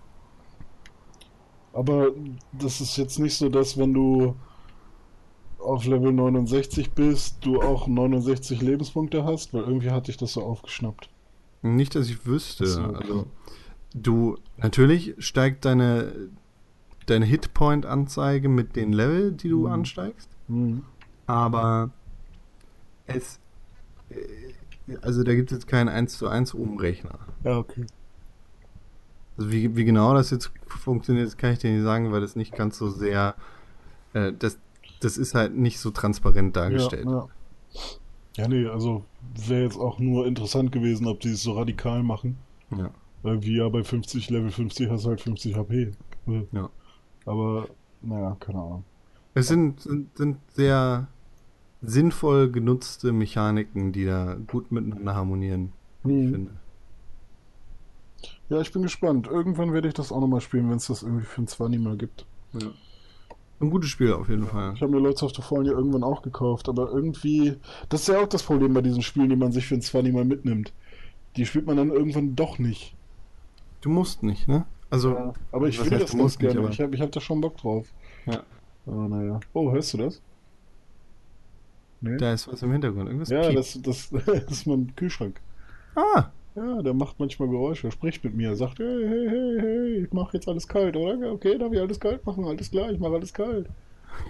Aber 1.73 2.11
das 2.53 2.79
ist 2.79 2.95
jetzt 2.97 3.19
nicht 3.19 3.35
so, 3.35 3.49
dass 3.49 3.77
wenn 3.77 3.93
du 3.93 4.35
auf 5.59 5.85
Level 5.85 6.13
69 6.13 6.91
bist, 6.91 7.37
du 7.41 7.61
auch 7.61 7.87
69 7.87 8.61
Lebenspunkte 8.61 9.25
hast, 9.25 9.53
weil 9.53 9.63
irgendwie 9.63 9.91
hatte 9.91 10.11
ich 10.11 10.17
das 10.17 10.33
so 10.33 10.43
aufgeschnappt. 10.43 11.09
Nicht, 11.63 11.95
dass 11.95 12.07
ich 12.07 12.25
wüsste. 12.25 12.65
So, 12.67 12.81
okay. 12.83 12.95
Also, 13.01 13.25
du, 13.93 14.37
natürlich 14.57 15.15
steigt 15.17 15.65
deine, 15.65 16.13
deine 17.05 17.25
Hitpoint-Anzeige 17.25 18.49
mit 18.49 18.75
den 18.75 18.93
Level, 18.93 19.31
die 19.31 19.49
du 19.49 19.61
Mhm. 19.67 19.73
ansteigst, 19.73 20.29
Mhm. 20.47 20.83
aber 21.27 21.89
es, 23.07 23.39
äh, 24.09 24.15
also 25.01 25.23
da 25.23 25.33
gibt 25.35 25.51
es 25.51 25.57
jetzt 25.57 25.67
keinen 25.67 25.89
1 25.89 26.17
zu 26.17 26.27
1 26.27 26.53
Umrechner. 26.53 27.19
Ja, 27.43 27.57
okay. 27.57 27.85
Also 29.37 29.51
wie, 29.51 29.75
wie 29.75 29.85
genau 29.85 30.13
das 30.13 30.29
jetzt 30.31 30.51
funktioniert, 30.67 31.27
das 31.27 31.37
kann 31.37 31.51
ich 31.53 31.59
dir 31.59 31.71
nicht 31.71 31.83
sagen, 31.83 32.11
weil 32.11 32.21
das 32.21 32.35
nicht 32.35 32.55
ganz 32.55 32.77
so 32.77 32.89
sehr, 32.89 33.35
äh, 34.13 34.31
das, 34.37 34.57
das 35.01 35.17
ist 35.17 35.35
halt 35.35 35.55
nicht 35.55 35.79
so 35.79 35.91
transparent 35.91 36.55
dargestellt. 36.55 37.05
Ja, 37.05 37.11
ja. 37.11 37.27
ja, 38.37 38.47
nee, 38.47 38.65
also 38.67 39.03
wäre 39.47 39.63
jetzt 39.63 39.77
auch 39.77 39.99
nur 39.99 40.25
interessant 40.25 40.71
gewesen, 40.71 41.05
ob 41.07 41.19
die 41.19 41.29
es 41.31 41.43
so 41.43 41.53
radikal 41.53 42.01
machen. 42.01 42.37
Ja. 42.75 42.91
Weil 43.23 43.43
wie 43.43 43.57
ja 43.57 43.67
bei 43.69 43.83
50, 43.83 44.29
Level 44.29 44.51
50 44.51 44.89
hast 44.89 45.03
du 45.05 45.09
halt 45.09 45.19
50 45.21 45.55
HP. 45.55 45.91
Ja. 46.51 46.69
Aber, 47.25 47.67
naja, 48.01 48.37
keine 48.39 48.59
Ahnung. 48.59 48.83
Es 49.33 49.47
sind, 49.47 49.81
sind, 49.81 50.15
sind 50.17 50.37
sehr 50.53 51.07
sinnvoll 51.81 52.51
genutzte 52.51 53.11
Mechaniken, 53.11 53.91
die 53.91 54.05
da 54.05 54.37
gut 54.47 54.71
miteinander 54.71 55.15
harmonieren, 55.15 55.71
wie 56.03 56.25
ich 56.25 56.31
finde. 56.31 56.51
Ja, 58.49 58.61
ich 58.61 58.71
bin 58.71 58.83
gespannt. 58.83 59.27
Irgendwann 59.27 59.73
werde 59.73 59.87
ich 59.87 59.93
das 59.93 60.11
auch 60.11 60.21
nochmal 60.21 60.41
spielen, 60.41 60.69
wenn 60.69 60.77
es 60.77 60.87
das 60.87 61.03
irgendwie 61.03 61.25
für 61.25 61.41
ein 61.41 61.47
20 61.47 61.81
mal 61.81 61.97
gibt. 61.97 62.25
Ein 63.59 63.69
gutes 63.69 63.89
Spiel 63.89 64.13
auf 64.13 64.29
jeden 64.29 64.45
Fall. 64.45 64.73
Ich 64.75 64.81
habe 64.81 64.91
mir 64.91 64.99
Lords 64.99 65.23
of 65.23 65.33
the 65.35 65.41
Fallen 65.41 65.65
ja 65.65 65.71
irgendwann 65.71 66.03
auch 66.03 66.21
gekauft, 66.21 66.69
aber 66.69 66.91
irgendwie, 66.91 67.55
das 67.89 68.01
ist 68.01 68.07
ja 68.07 68.19
auch 68.19 68.27
das 68.27 68.43
Problem 68.43 68.73
bei 68.73 68.81
diesen 68.81 69.01
Spielen, 69.01 69.29
die 69.29 69.35
man 69.35 69.51
sich 69.51 69.67
für 69.67 69.75
ein 69.75 69.81
20 69.81 70.13
mal 70.13 70.25
mitnimmt. 70.25 70.73
Die 71.37 71.45
spielt 71.45 71.65
man 71.65 71.77
dann 71.77 71.89
irgendwann 71.89 72.35
doch 72.35 72.59
nicht. 72.59 72.95
Du 73.81 73.89
musst 73.89 74.23
nicht, 74.23 74.47
ne? 74.47 74.65
Also, 74.95 75.33
Aber 75.51 75.67
ich 75.67 75.77
will 75.83 75.91
heißt, 75.91 76.03
das 76.03 76.11
ganz 76.11 76.23
nicht, 76.23 76.39
gerne. 76.39 76.59
aber- 76.59 76.69
ich 76.69 76.81
habe 76.81 76.95
ich 76.95 77.01
hab 77.01 77.11
da 77.11 77.19
schon 77.21 77.41
Bock 77.41 77.57
drauf. 77.57 77.87
Ja. 78.25 78.43
Aber 78.87 79.07
naja. 79.09 79.39
Oh, 79.53 79.71
hörst 79.71 79.93
du 79.93 79.97
das? 79.97 80.21
Nee? 82.01 82.17
da 82.17 82.33
ist 82.33 82.47
was 82.51 82.61
im 82.61 82.71
Hintergrund. 82.71 83.07
Irgendwas 83.07 83.29
ja, 83.29 83.51
das, 83.51 83.79
das, 83.81 84.09
das 84.25 84.43
ist 84.51 84.67
mein 84.67 84.93
Kühlschrank. 84.95 85.39
Ah, 85.95 86.25
Ja, 86.55 86.81
der 86.81 86.93
macht 86.93 87.19
manchmal 87.19 87.49
Geräusche, 87.49 87.89
spricht 87.91 88.23
mit 88.23 88.35
mir, 88.35 88.55
sagt, 88.55 88.79
hey, 88.79 89.07
hey, 89.07 89.27
hey, 89.29 89.57
hey, 89.59 90.03
ich 90.05 90.13
mach 90.13 90.33
jetzt 90.33 90.47
alles 90.47 90.67
kalt, 90.67 90.95
oder? 90.95 91.31
Okay, 91.31 91.57
darf 91.57 91.71
ich 91.73 91.79
alles 91.79 91.99
kalt 91.99 92.25
machen? 92.25 92.45
Alles 92.45 92.69
klar, 92.69 92.91
ich 92.91 92.99
mach 92.99 93.11
alles 93.11 93.33
kalt. 93.33 93.67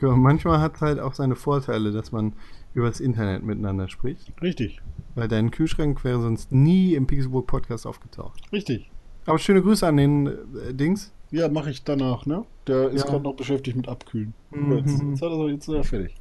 ja, 0.02 0.16
manchmal 0.16 0.60
hat 0.62 0.76
es 0.76 0.82
halt 0.82 1.00
auch 1.00 1.14
seine 1.14 1.36
Vorteile, 1.36 1.92
dass 1.92 2.12
man 2.12 2.34
übers 2.74 3.00
Internet 3.00 3.44
miteinander 3.44 3.88
spricht. 3.90 4.32
Richtig, 4.42 4.80
Weil 5.16 5.28
dein 5.28 5.52
Kühlschrank 5.52 6.04
wäre 6.04 6.22
sonst 6.22 6.52
nie 6.52 6.94
im 6.96 7.08
Pixelburg 7.08 7.48
Podcast 7.48 7.86
aufgetaucht. 7.88 8.42
richtig. 8.52 8.90
Aber 9.26 9.40
schöne 9.40 9.62
Grüße 9.62 9.86
an 9.88 9.98
den 9.98 10.28
äh, 10.28 10.74
Dings. 10.74 11.12
Ja, 11.32 11.50
mache 11.50 11.70
ich 11.72 11.84
danach, 11.84 12.26
ne? 12.26 12.46
Der 12.68 12.90
ist 12.90 13.04
Ja. 13.04 13.10
gerade 13.12 13.24
noch 13.24 13.36
beschäftigt 13.36 13.76
mit 13.76 13.88
Abkühlen. 13.88 14.34
Mhm. 14.52 14.72
Jetzt, 14.78 15.02
jetzt, 15.02 15.22
hat 15.22 15.32
er, 15.32 15.50
jetzt 15.50 15.68
ist 15.68 15.74
er 15.74 15.84
fertig. 15.84 16.16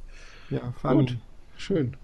Ja, 0.49 0.73
fun. 0.81 0.97
Gut, 0.97 1.17
schön. 1.57 1.95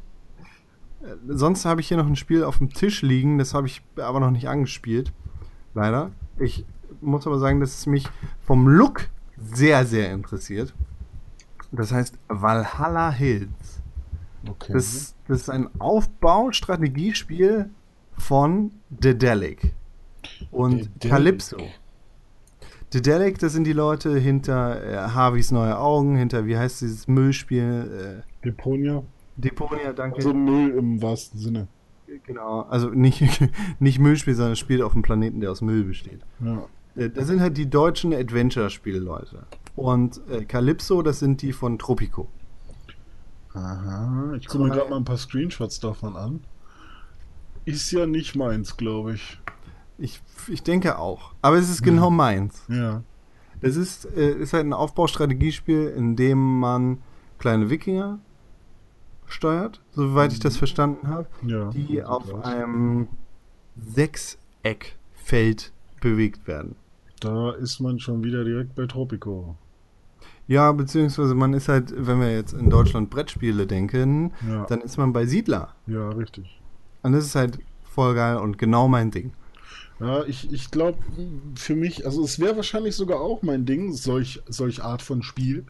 Äh, 1.01 1.15
Sonst 1.27 1.65
habe 1.65 1.81
ich 1.81 1.87
hier 1.87 1.97
noch 1.97 2.07
ein 2.07 2.15
Spiel 2.15 2.43
auf 2.43 2.59
dem 2.59 2.69
Tisch 2.69 3.01
liegen, 3.01 3.37
das 3.37 3.53
habe 3.53 3.67
ich 3.67 3.81
aber 3.97 4.19
noch 4.19 4.31
nicht 4.31 4.47
angespielt. 4.47 5.11
Leider. 5.73 6.11
Ich 6.39 6.65
muss 7.01 7.25
aber 7.25 7.39
sagen, 7.39 7.59
dass 7.59 7.77
es 7.79 7.85
mich 7.87 8.07
vom 8.43 8.67
Look 8.67 9.09
sehr, 9.37 9.85
sehr 9.85 10.11
interessiert. 10.11 10.73
Das 11.71 11.91
heißt 11.91 12.17
Valhalla 12.27 13.11
Hills. 13.11 13.81
Okay. 14.47 14.73
Das, 14.73 15.15
das 15.27 15.41
ist 15.41 15.49
ein 15.49 15.69
Aufbau-Strategiespiel 15.79 17.69
von 18.17 18.71
Dedelic 18.89 19.73
und 20.49 20.79
Dedelic. 20.95 21.09
Calypso. 21.09 21.57
Dedelic, 22.93 23.39
das 23.39 23.53
sind 23.53 23.65
die 23.65 23.73
Leute 23.73 24.17
hinter 24.17 24.83
äh, 24.83 24.97
Harveys 25.11 25.51
neue 25.51 25.77
Augen, 25.77 26.15
hinter, 26.17 26.45
wie 26.45 26.57
heißt 26.57 26.81
dieses 26.81 27.07
Müllspiel? 27.07 28.23
Deponia. 28.43 28.97
Äh, 28.97 29.01
Deponia, 29.37 29.93
danke. 29.93 30.17
Also 30.17 30.33
Müll 30.33 30.71
im 30.71 31.01
wahrsten 31.01 31.39
Sinne. 31.39 31.67
Genau, 32.25 32.61
also 32.63 32.89
nicht, 32.89 33.23
nicht 33.79 33.99
Müllspiel, 33.99 34.35
sondern 34.35 34.53
es 34.53 34.59
spielt 34.59 34.81
auf 34.81 34.93
einem 34.93 35.01
Planeten, 35.03 35.39
der 35.39 35.51
aus 35.51 35.61
Müll 35.61 35.83
besteht. 35.85 36.19
Ja. 36.43 36.65
Äh, 36.95 37.09
Das 37.09 37.27
sind 37.27 37.39
halt 37.39 37.57
die 37.57 37.69
deutschen 37.69 38.13
Adventure-Spielleute. 38.13 39.43
Und 39.77 40.19
äh, 40.29 40.43
Calypso, 40.43 41.01
das 41.01 41.19
sind 41.19 41.41
die 41.41 41.53
von 41.53 41.79
Tropico. 41.79 42.27
Aha, 43.53 44.33
ich 44.37 44.47
gucke 44.47 44.65
mir 44.65 44.69
gerade 44.69 44.89
mal 44.89 44.97
ein 44.97 45.05
paar 45.05 45.17
Screenshots 45.17 45.79
davon 45.79 46.15
an. 46.15 46.41
Ist 47.65 47.91
ja 47.91 48.05
nicht 48.05 48.35
meins, 48.35 48.75
glaube 48.75 49.13
ich. 49.13 49.39
Ich, 50.01 50.21
ich 50.47 50.63
denke 50.63 50.97
auch. 50.97 51.33
Aber 51.41 51.57
es 51.57 51.69
ist 51.69 51.83
genau 51.83 52.09
meins. 52.09 52.63
Ja. 52.67 53.03
Es 53.61 53.75
ist, 53.75 54.05
äh, 54.17 54.31
ist 54.33 54.53
halt 54.53 54.65
ein 54.65 54.73
Aufbaustrategiespiel, 54.73 55.87
in 55.95 56.15
dem 56.15 56.59
man 56.59 56.97
kleine 57.37 57.69
Wikinger 57.69 58.17
steuert, 59.27 59.79
soweit 59.91 60.33
ich 60.33 60.39
das 60.39 60.57
verstanden 60.57 61.07
habe, 61.07 61.27
Ja. 61.45 61.69
die 61.69 62.03
auf 62.03 62.33
aus. 62.33 62.43
einem 62.43 63.07
Sechseckfeld 64.63 65.71
bewegt 66.01 66.47
werden. 66.47 66.75
Da 67.19 67.51
ist 67.51 67.79
man 67.79 67.99
schon 67.99 68.23
wieder 68.23 68.43
direkt 68.43 68.75
bei 68.75 68.87
Tropico. 68.87 69.55
Ja, 70.47 70.71
beziehungsweise 70.71 71.35
man 71.35 71.53
ist 71.53 71.69
halt, 71.69 71.93
wenn 71.95 72.19
wir 72.19 72.33
jetzt 72.33 72.53
in 72.53 72.69
Deutschland 72.69 73.09
Brettspiele 73.09 73.67
denken, 73.67 74.33
Ja. 74.49 74.65
dann 74.65 74.81
ist 74.81 74.97
man 74.97 75.13
bei 75.13 75.25
Siedler. 75.25 75.75
Ja, 75.87 76.09
richtig. 76.09 76.59
Und 77.03 77.13
das 77.13 77.25
ist 77.25 77.35
halt 77.35 77.59
voll 77.83 78.15
geil 78.15 78.37
und 78.37 78.57
genau 78.57 78.87
mein 78.87 79.11
Ding. 79.11 79.31
Ja, 80.01 80.25
ich, 80.25 80.51
ich 80.51 80.71
glaube, 80.71 80.97
für 81.55 81.75
mich, 81.75 82.05
also 82.05 82.23
es 82.23 82.39
wäre 82.39 82.55
wahrscheinlich 82.55 82.95
sogar 82.95 83.21
auch 83.21 83.43
mein 83.43 83.65
Ding, 83.65 83.93
solch, 83.93 84.41
solch 84.47 84.83
Art 84.83 85.01
von 85.03 85.21
Spiel. 85.21 85.65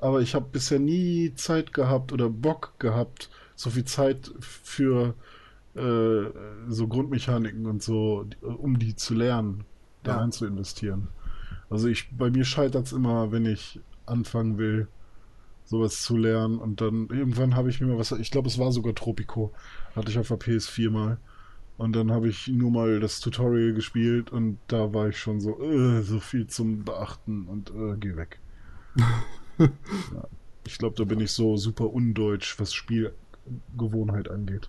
Aber 0.00 0.20
ich 0.22 0.34
habe 0.34 0.46
bisher 0.52 0.78
nie 0.78 1.34
Zeit 1.34 1.72
gehabt 1.74 2.12
oder 2.12 2.30
Bock 2.30 2.74
gehabt, 2.78 3.30
so 3.56 3.70
viel 3.70 3.84
Zeit 3.84 4.32
für 4.40 5.14
äh, 5.74 6.26
so 6.68 6.88
Grundmechaniken 6.88 7.66
und 7.66 7.82
so, 7.82 8.26
um 8.42 8.78
die 8.78 8.94
zu 8.96 9.14
lernen, 9.14 9.64
da 10.04 10.12
Ja. 10.12 10.18
rein 10.18 10.32
zu 10.32 10.46
investieren. 10.46 11.08
Also 11.70 11.88
ich, 11.88 12.16
bei 12.16 12.30
mir 12.30 12.44
scheitert 12.44 12.86
es 12.86 12.92
immer, 12.92 13.32
wenn 13.32 13.46
ich 13.46 13.80
anfangen 14.06 14.58
will, 14.58 14.88
sowas 15.64 16.02
zu 16.02 16.16
lernen. 16.16 16.58
Und 16.58 16.80
dann 16.80 17.08
irgendwann 17.10 17.56
habe 17.56 17.70
ich 17.70 17.80
mir 17.80 17.88
mal 17.88 17.98
was, 17.98 18.12
ich 18.12 18.30
glaube, 18.30 18.48
es 18.48 18.58
war 18.58 18.72
sogar 18.72 18.94
Tropico, 18.94 19.52
hatte 19.96 20.10
ich 20.10 20.18
auf 20.18 20.28
der 20.28 20.38
PS4 20.38 20.90
mal. 20.90 21.18
Und 21.78 21.94
dann 21.94 22.10
habe 22.10 22.28
ich 22.28 22.48
nur 22.48 22.72
mal 22.72 22.98
das 22.98 23.20
Tutorial 23.20 23.72
gespielt 23.72 24.30
und 24.32 24.58
da 24.66 24.92
war 24.92 25.08
ich 25.08 25.18
schon 25.18 25.40
so, 25.40 25.62
äh, 25.62 26.02
so 26.02 26.18
viel 26.18 26.48
zum 26.48 26.84
Beachten 26.84 27.46
und 27.46 27.70
äh, 27.70 27.96
geh 27.98 28.16
weg. 28.16 28.40
ja. 29.58 29.68
Ich 30.66 30.76
glaube, 30.76 30.96
da 30.96 31.04
bin 31.04 31.20
ich 31.20 31.30
so 31.30 31.56
super 31.56 31.92
undeutsch, 31.92 32.58
was 32.58 32.74
Spielgewohnheit 32.74 34.28
angeht. 34.28 34.68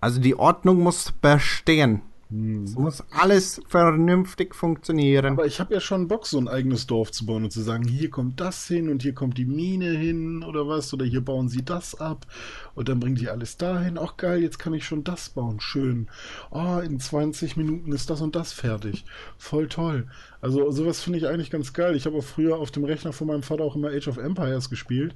Also 0.00 0.20
die 0.20 0.34
Ordnung 0.34 0.82
muss 0.82 1.12
bestehen. 1.12 2.00
Hm. 2.30 2.64
Es 2.64 2.74
muss 2.74 3.04
alles 3.10 3.60
vernünftig 3.68 4.54
funktionieren. 4.54 5.34
Aber 5.34 5.46
ich 5.46 5.60
habe 5.60 5.74
ja 5.74 5.80
schon 5.80 6.08
Bock, 6.08 6.26
so 6.26 6.38
ein 6.38 6.48
eigenes 6.48 6.86
Dorf 6.86 7.12
zu 7.12 7.24
bauen 7.24 7.44
und 7.44 7.52
zu 7.52 7.62
sagen, 7.62 7.86
hier 7.86 8.10
kommt 8.10 8.40
das 8.40 8.66
hin 8.66 8.88
und 8.88 9.02
hier 9.02 9.14
kommt 9.14 9.38
die 9.38 9.44
Mine 9.44 9.90
hin 9.90 10.42
oder 10.42 10.66
was, 10.66 10.92
oder 10.92 11.04
hier 11.04 11.20
bauen 11.20 11.48
sie 11.48 11.64
das 11.64 11.94
ab 11.94 12.26
und 12.74 12.88
dann 12.88 12.98
bringen 12.98 13.14
die 13.14 13.28
alles 13.28 13.56
dahin. 13.56 13.96
Ach 13.96 14.16
geil, 14.16 14.42
jetzt 14.42 14.58
kann 14.58 14.74
ich 14.74 14.84
schon 14.84 15.04
das 15.04 15.28
bauen. 15.30 15.60
Schön. 15.60 16.08
Oh, 16.50 16.80
in 16.84 16.98
20 16.98 17.56
Minuten 17.56 17.92
ist 17.92 18.10
das 18.10 18.20
und 18.20 18.34
das 18.34 18.52
fertig. 18.52 19.04
Voll 19.38 19.68
toll. 19.68 20.08
Also 20.40 20.70
sowas 20.72 21.00
finde 21.00 21.20
ich 21.20 21.28
eigentlich 21.28 21.50
ganz 21.50 21.72
geil. 21.72 21.94
Ich 21.94 22.06
habe 22.06 22.16
auch 22.16 22.24
früher 22.24 22.58
auf 22.58 22.72
dem 22.72 22.84
Rechner 22.84 23.12
von 23.12 23.28
meinem 23.28 23.44
Vater 23.44 23.62
auch 23.62 23.76
immer 23.76 23.90
Age 23.90 24.08
of 24.08 24.16
Empires 24.16 24.68
gespielt 24.68 25.14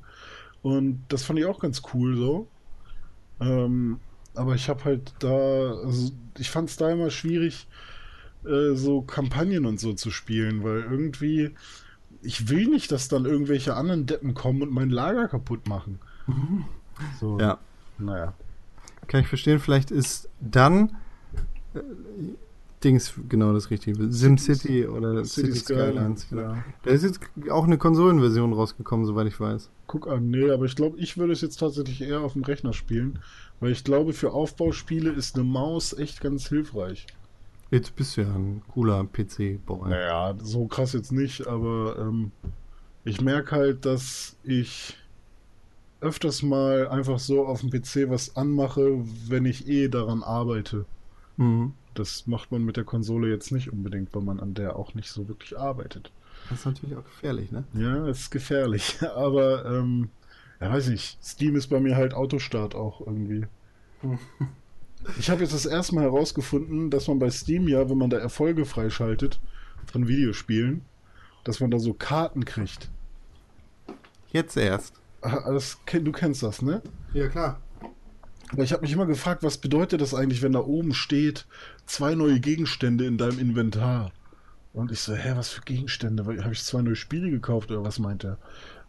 und 0.62 1.05
das 1.09 1.25
fand 1.25 1.40
ich 1.40 1.44
auch 1.44 1.59
ganz 1.59 1.83
cool 1.92 2.16
so. 2.16 2.49
Ähm, 3.40 3.99
aber 4.35 4.55
ich 4.55 4.69
habe 4.69 4.85
halt 4.85 5.12
da, 5.19 5.29
also 5.85 6.12
ich 6.38 6.51
fand 6.51 6.71
es 6.71 6.77
da 6.77 6.90
immer 6.90 7.11
schwierig, 7.11 7.66
äh, 8.45 8.75
so 8.75 9.03
Kampagnen 9.03 9.66
und 9.66 9.79
so 9.81 9.93
zu 9.93 10.11
spielen, 10.11 10.62
weil 10.64 10.81
irgendwie 10.90 11.51
ich 12.23 12.49
will 12.51 12.66
nicht, 12.66 12.93
dass 12.93 13.09
dann 13.09 13.25
irgendwelche 13.25 13.75
anderen 13.75 14.05
Deppen 14.07 14.35
kommen 14.35 14.62
und 14.62 14.73
mein 14.73 14.90
Lager 14.90 15.29
kaputt 15.29 15.69
machen. 15.69 15.99
So, 17.19 17.38
Ja. 17.40 17.57
naja. 17.99 18.35
Kann 19.07 19.23
ich 19.23 19.27
verstehen, 19.27 19.59
vielleicht 19.59 19.90
ist 19.90 20.29
dann 20.38 20.90
äh, 21.73 21.81
Dings 22.85 23.14
genau 23.27 23.55
das 23.55 23.71
Richtige. 23.71 24.12
SimCity 24.12 24.87
oder 24.87 25.25
City, 25.25 25.55
Skylines. 25.55 26.27
Ja. 26.31 26.62
Da 26.83 26.90
ist 26.90 27.03
jetzt 27.05 27.21
auch 27.51 27.64
eine 27.64 27.79
Konsolenversion 27.79 28.53
rausgekommen, 28.53 29.07
soweit 29.07 29.29
ich 29.29 29.40
weiß. 29.40 29.71
Guck 29.87 30.09
an, 30.09 30.31
nee, 30.31 30.51
aber 30.51 30.66
ich 30.66 30.77
glaube, 30.77 30.99
ich 30.99 31.16
würde 31.16 31.33
es 31.33 31.40
jetzt 31.40 31.59
tatsächlich 31.59 32.03
eher 32.03 32.21
auf 32.21 32.35
dem 32.35 32.45
Rechner 32.45 32.75
spielen, 32.75 33.19
weil 33.61 33.73
ich 33.73 33.85
glaube, 33.85 34.12
für 34.12 34.33
Aufbauspiele 34.33 35.11
ist 35.11 35.37
eine 35.37 35.44
Maus 35.44 35.92
echt 35.92 36.20
ganz 36.20 36.49
hilfreich. 36.49 37.07
Jetzt 37.70 37.94
bist 37.94 38.16
du 38.16 38.23
ja 38.23 38.35
ein 38.35 38.62
cooler 38.68 39.05
PC-Boy. 39.05 39.90
Naja, 39.90 40.35
so 40.42 40.66
krass 40.66 40.92
jetzt 40.92 41.12
nicht, 41.12 41.46
aber 41.46 41.96
ähm, 41.99 42.33
ich 43.05 43.20
merke 43.20 43.55
halt, 43.55 43.87
dass 43.87 44.37
ich 44.42 44.96
öfters 46.01 46.42
mal 46.42 46.88
einfach 46.88 47.18
so 47.18 47.46
auf 47.46 47.61
dem 47.61 47.70
PC 47.70 48.11
was 48.11 48.37
anmache, 48.37 49.05
wenn 49.29 49.44
ich 49.44 49.68
eh 49.68 49.88
daran 49.88 50.23
arbeite. 50.23 50.87
Mhm. 51.37 51.75
Das 51.94 52.27
macht 52.27 52.51
man 52.51 52.64
mit 52.64 52.77
der 52.77 52.85
Konsole 52.85 53.29
jetzt 53.29 53.53
nicht 53.53 53.73
unbedingt, 53.73 54.14
weil 54.14 54.23
man 54.23 54.40
an 54.40 54.55
der 54.55 54.77
auch 54.77 54.94
nicht 54.94 55.11
so 55.11 55.29
wirklich 55.29 55.59
arbeitet. 55.59 56.11
Das 56.49 56.61
ist 56.61 56.66
natürlich 56.66 56.96
auch 56.96 57.05
gefährlich, 57.05 57.53
ne? 57.53 57.64
Ja, 57.75 58.07
es 58.07 58.20
ist 58.20 58.31
gefährlich, 58.31 58.99
aber 59.14 59.64
ähm, 59.66 60.09
ja, 60.61 60.70
weiß 60.70 60.88
nicht. 60.88 61.18
Steam 61.23 61.57
ist 61.57 61.68
bei 61.68 61.81
mir 61.81 61.96
halt 61.96 62.14
Autostart 62.14 62.75
auch 62.75 63.01
irgendwie. 63.07 63.46
Ich 65.18 65.31
habe 65.31 65.40
jetzt 65.40 65.55
das 65.55 65.64
erste 65.64 65.94
Mal 65.94 66.05
herausgefunden, 66.05 66.90
dass 66.90 67.09
man 67.09 67.18
bei 67.18 67.31
Steam 67.31 67.68
ja, 67.68 67.88
wenn 67.88 67.96
man 67.96 68.11
da 68.11 68.18
Erfolge 68.18 68.66
freischaltet 68.66 69.40
von 69.90 70.09
Videospielen, 70.09 70.83
dass 71.42 71.59
man 71.61 71.70
da 71.70 71.79
so 71.79 71.94
Karten 71.94 72.44
kriegt. 72.44 72.90
Jetzt 74.31 74.59
erst. 74.59 74.94
Ah, 75.23 75.51
Das, 75.53 75.79
du 75.90 76.12
kennst 76.12 76.42
das, 76.42 76.61
ne? 76.61 76.83
Ja, 77.14 77.29
klar. 77.29 77.61
Aber 78.53 78.62
ich 78.62 78.73
habe 78.73 78.83
mich 78.83 78.92
immer 78.92 79.07
gefragt, 79.07 79.42
was 79.42 79.59
bedeutet 79.59 80.01
das 80.01 80.14
eigentlich, 80.14 80.42
wenn 80.42 80.53
da 80.53 80.61
oben 80.61 80.92
steht, 80.92 81.46
zwei 81.87 82.14
neue 82.14 82.40
Gegenstände 82.40 83.07
in 83.07 83.16
deinem 83.16 83.38
Inventar? 83.38 84.12
Und 84.73 84.92
ich 84.92 85.01
so, 85.01 85.14
hä, 85.14 85.33
was 85.35 85.49
für 85.49 85.62
Gegenstände? 85.62 86.25
Habe 86.25 86.53
ich 86.53 86.62
zwei 86.62 86.83
neue 86.83 86.96
Spiele 86.96 87.31
gekauft 87.31 87.70
oder 87.70 87.85
was 87.85 87.99
meint 87.99 88.25
er? 88.25 88.38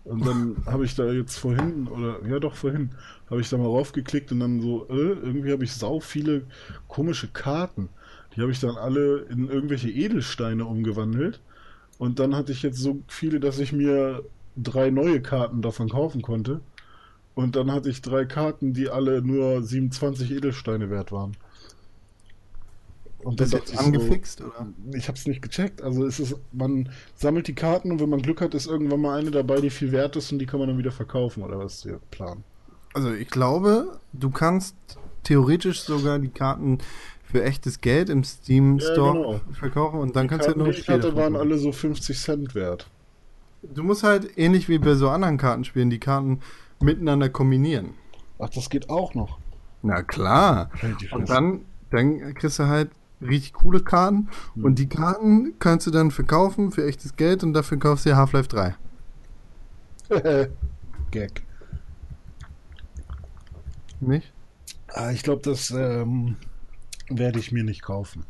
Und 0.04 0.26
dann 0.26 0.58
habe 0.66 0.86
ich 0.86 0.96
da 0.96 1.12
jetzt 1.12 1.38
vorhin, 1.38 1.88
oder 1.88 2.26
ja 2.28 2.40
doch 2.40 2.56
vorhin, 2.56 2.92
habe 3.30 3.42
ich 3.42 3.50
da 3.50 3.58
mal 3.58 3.66
raufgeklickt 3.66 4.32
und 4.32 4.40
dann 4.40 4.62
so, 4.62 4.88
äh, 4.90 4.94
irgendwie 4.94 5.52
habe 5.52 5.64
ich 5.64 5.74
sau 5.74 6.00
viele 6.00 6.44
komische 6.88 7.28
Karten. 7.28 7.90
Die 8.36 8.42
habe 8.42 8.52
ich 8.52 8.60
dann 8.60 8.78
alle 8.78 9.20
in 9.30 9.50
irgendwelche 9.50 9.90
Edelsteine 9.90 10.66
umgewandelt. 10.66 11.40
Und 11.98 12.20
dann 12.20 12.36
hatte 12.36 12.52
ich 12.52 12.64
jetzt 12.64 12.80
so 12.80 13.00
viele, 13.08 13.40
dass 13.40 13.60
ich 13.60 13.74
mir 13.74 14.24
drei 14.58 14.90
neue 14.90 15.22
Karten 15.22 15.62
davon 15.62 15.90
kaufen 15.90 16.22
konnte. 16.22 16.62
Und 17.36 17.56
dann 17.56 17.72
hatte 17.72 17.90
ich 17.90 18.02
drei 18.02 18.26
Karten, 18.26 18.74
die 18.74 18.90
alle 18.90 19.22
nur 19.22 19.62
27 19.62 20.32
Edelsteine 20.32 20.90
wert 20.90 21.12
waren. 21.12 21.34
Und 23.24 23.40
Das 23.40 23.52
jetzt 23.52 23.72
ich 23.72 23.80
so, 23.80 23.86
angefixt, 23.86 24.42
oder? 24.42 24.68
ich 24.94 25.08
habe 25.08 25.18
es 25.18 25.26
nicht 25.28 25.42
gecheckt. 25.42 25.82
Also 25.82 26.06
es 26.06 26.20
ist, 26.20 26.36
man 26.52 26.90
sammelt 27.16 27.48
die 27.48 27.56
Karten 27.56 27.92
und 27.92 28.00
wenn 28.00 28.10
man 28.10 28.22
Glück 28.22 28.42
hat, 28.42 28.54
ist 28.54 28.68
irgendwann 28.68 29.02
mal 29.02 29.18
eine 29.20 29.32
dabei, 29.32 29.62
die 29.62 29.70
viel 29.70 29.92
wert 29.92 30.16
ist 30.16 30.32
und 30.32 30.40
die 30.40 30.46
kann 30.46 30.60
man 30.60 30.70
dann 30.70 30.78
wieder 30.78 30.92
verkaufen 30.92 31.44
oder 31.44 31.60
was 31.60 31.76
ist 31.76 31.86
der 31.86 32.00
Plan? 32.10 32.44
Also 32.94 33.12
ich 33.12 33.30
glaube, 33.30 34.00
du 34.14 34.30
kannst 34.32 34.76
theoretisch 35.24 35.82
sogar 35.82 36.20
die 36.20 36.30
Karten 36.30 36.80
für 37.24 37.44
echtes 37.44 37.80
Geld 37.80 38.10
im 38.10 38.24
Steam 38.24 38.80
Ja, 38.80 38.92
Store 38.92 39.14
genau. 39.14 39.42
verkaufen 39.54 40.00
und 40.00 40.16
dann 40.16 40.24
die 40.24 40.30
kannst 40.30 40.48
du 40.48 40.52
ja 40.52 40.58
Karten, 40.58 40.70
noch 40.70 40.76
die 40.76 41.02
davon 41.02 41.16
waren 41.16 41.36
alle 41.36 41.58
so 41.58 41.72
50 41.72 42.20
Cent 42.20 42.56
wert. 42.56 42.88
Du 43.62 43.84
musst 43.84 44.04
halt 44.04 44.38
ähnlich 44.38 44.68
wie 44.68 44.80
bei 44.80 44.96
so 44.96 45.10
anderen 45.10 45.38
Kartenspielen 45.38 45.90
die 45.90 46.00
Karten 46.00 46.40
miteinander 46.82 47.30
kombinieren. 47.30 47.92
Ach, 48.40 48.50
das 48.50 48.70
geht 48.70 48.90
auch 48.90 49.14
noch. 49.14 49.38
Na 49.84 50.02
klar. 50.02 50.72
Halt 50.82 51.14
Und 51.14 51.30
dann, 51.30 51.62
dann 51.92 52.34
kriegst 52.34 52.60
du 52.60 52.66
halt 52.68 52.90
richtig 53.22 53.54
coole 53.54 53.82
Karten 53.82 54.30
und 54.56 54.80
die 54.80 54.90
Karten 54.90 55.58
kannst 55.60 55.88
du 55.88 55.92
dann 55.92 56.12
verkaufen 56.12 56.72
für 56.72 56.86
echtes 56.86 57.16
Geld 57.16 57.44
und 57.44 57.54
dafür 57.54 57.78
kaufst 57.78 58.06
du 58.06 58.16
Half-Life 58.16 58.50
3. 58.50 58.76
Gag. 61.12 61.44
Nicht? 64.00 64.34
Ah, 64.88 65.12
ich 65.12 65.24
glaube, 65.24 65.42
das 65.44 65.72
ähm, 65.72 66.38
werde 67.10 67.40
ich 67.40 67.52
mir 67.52 67.64
nicht 67.64 67.82
kaufen. 67.82 68.26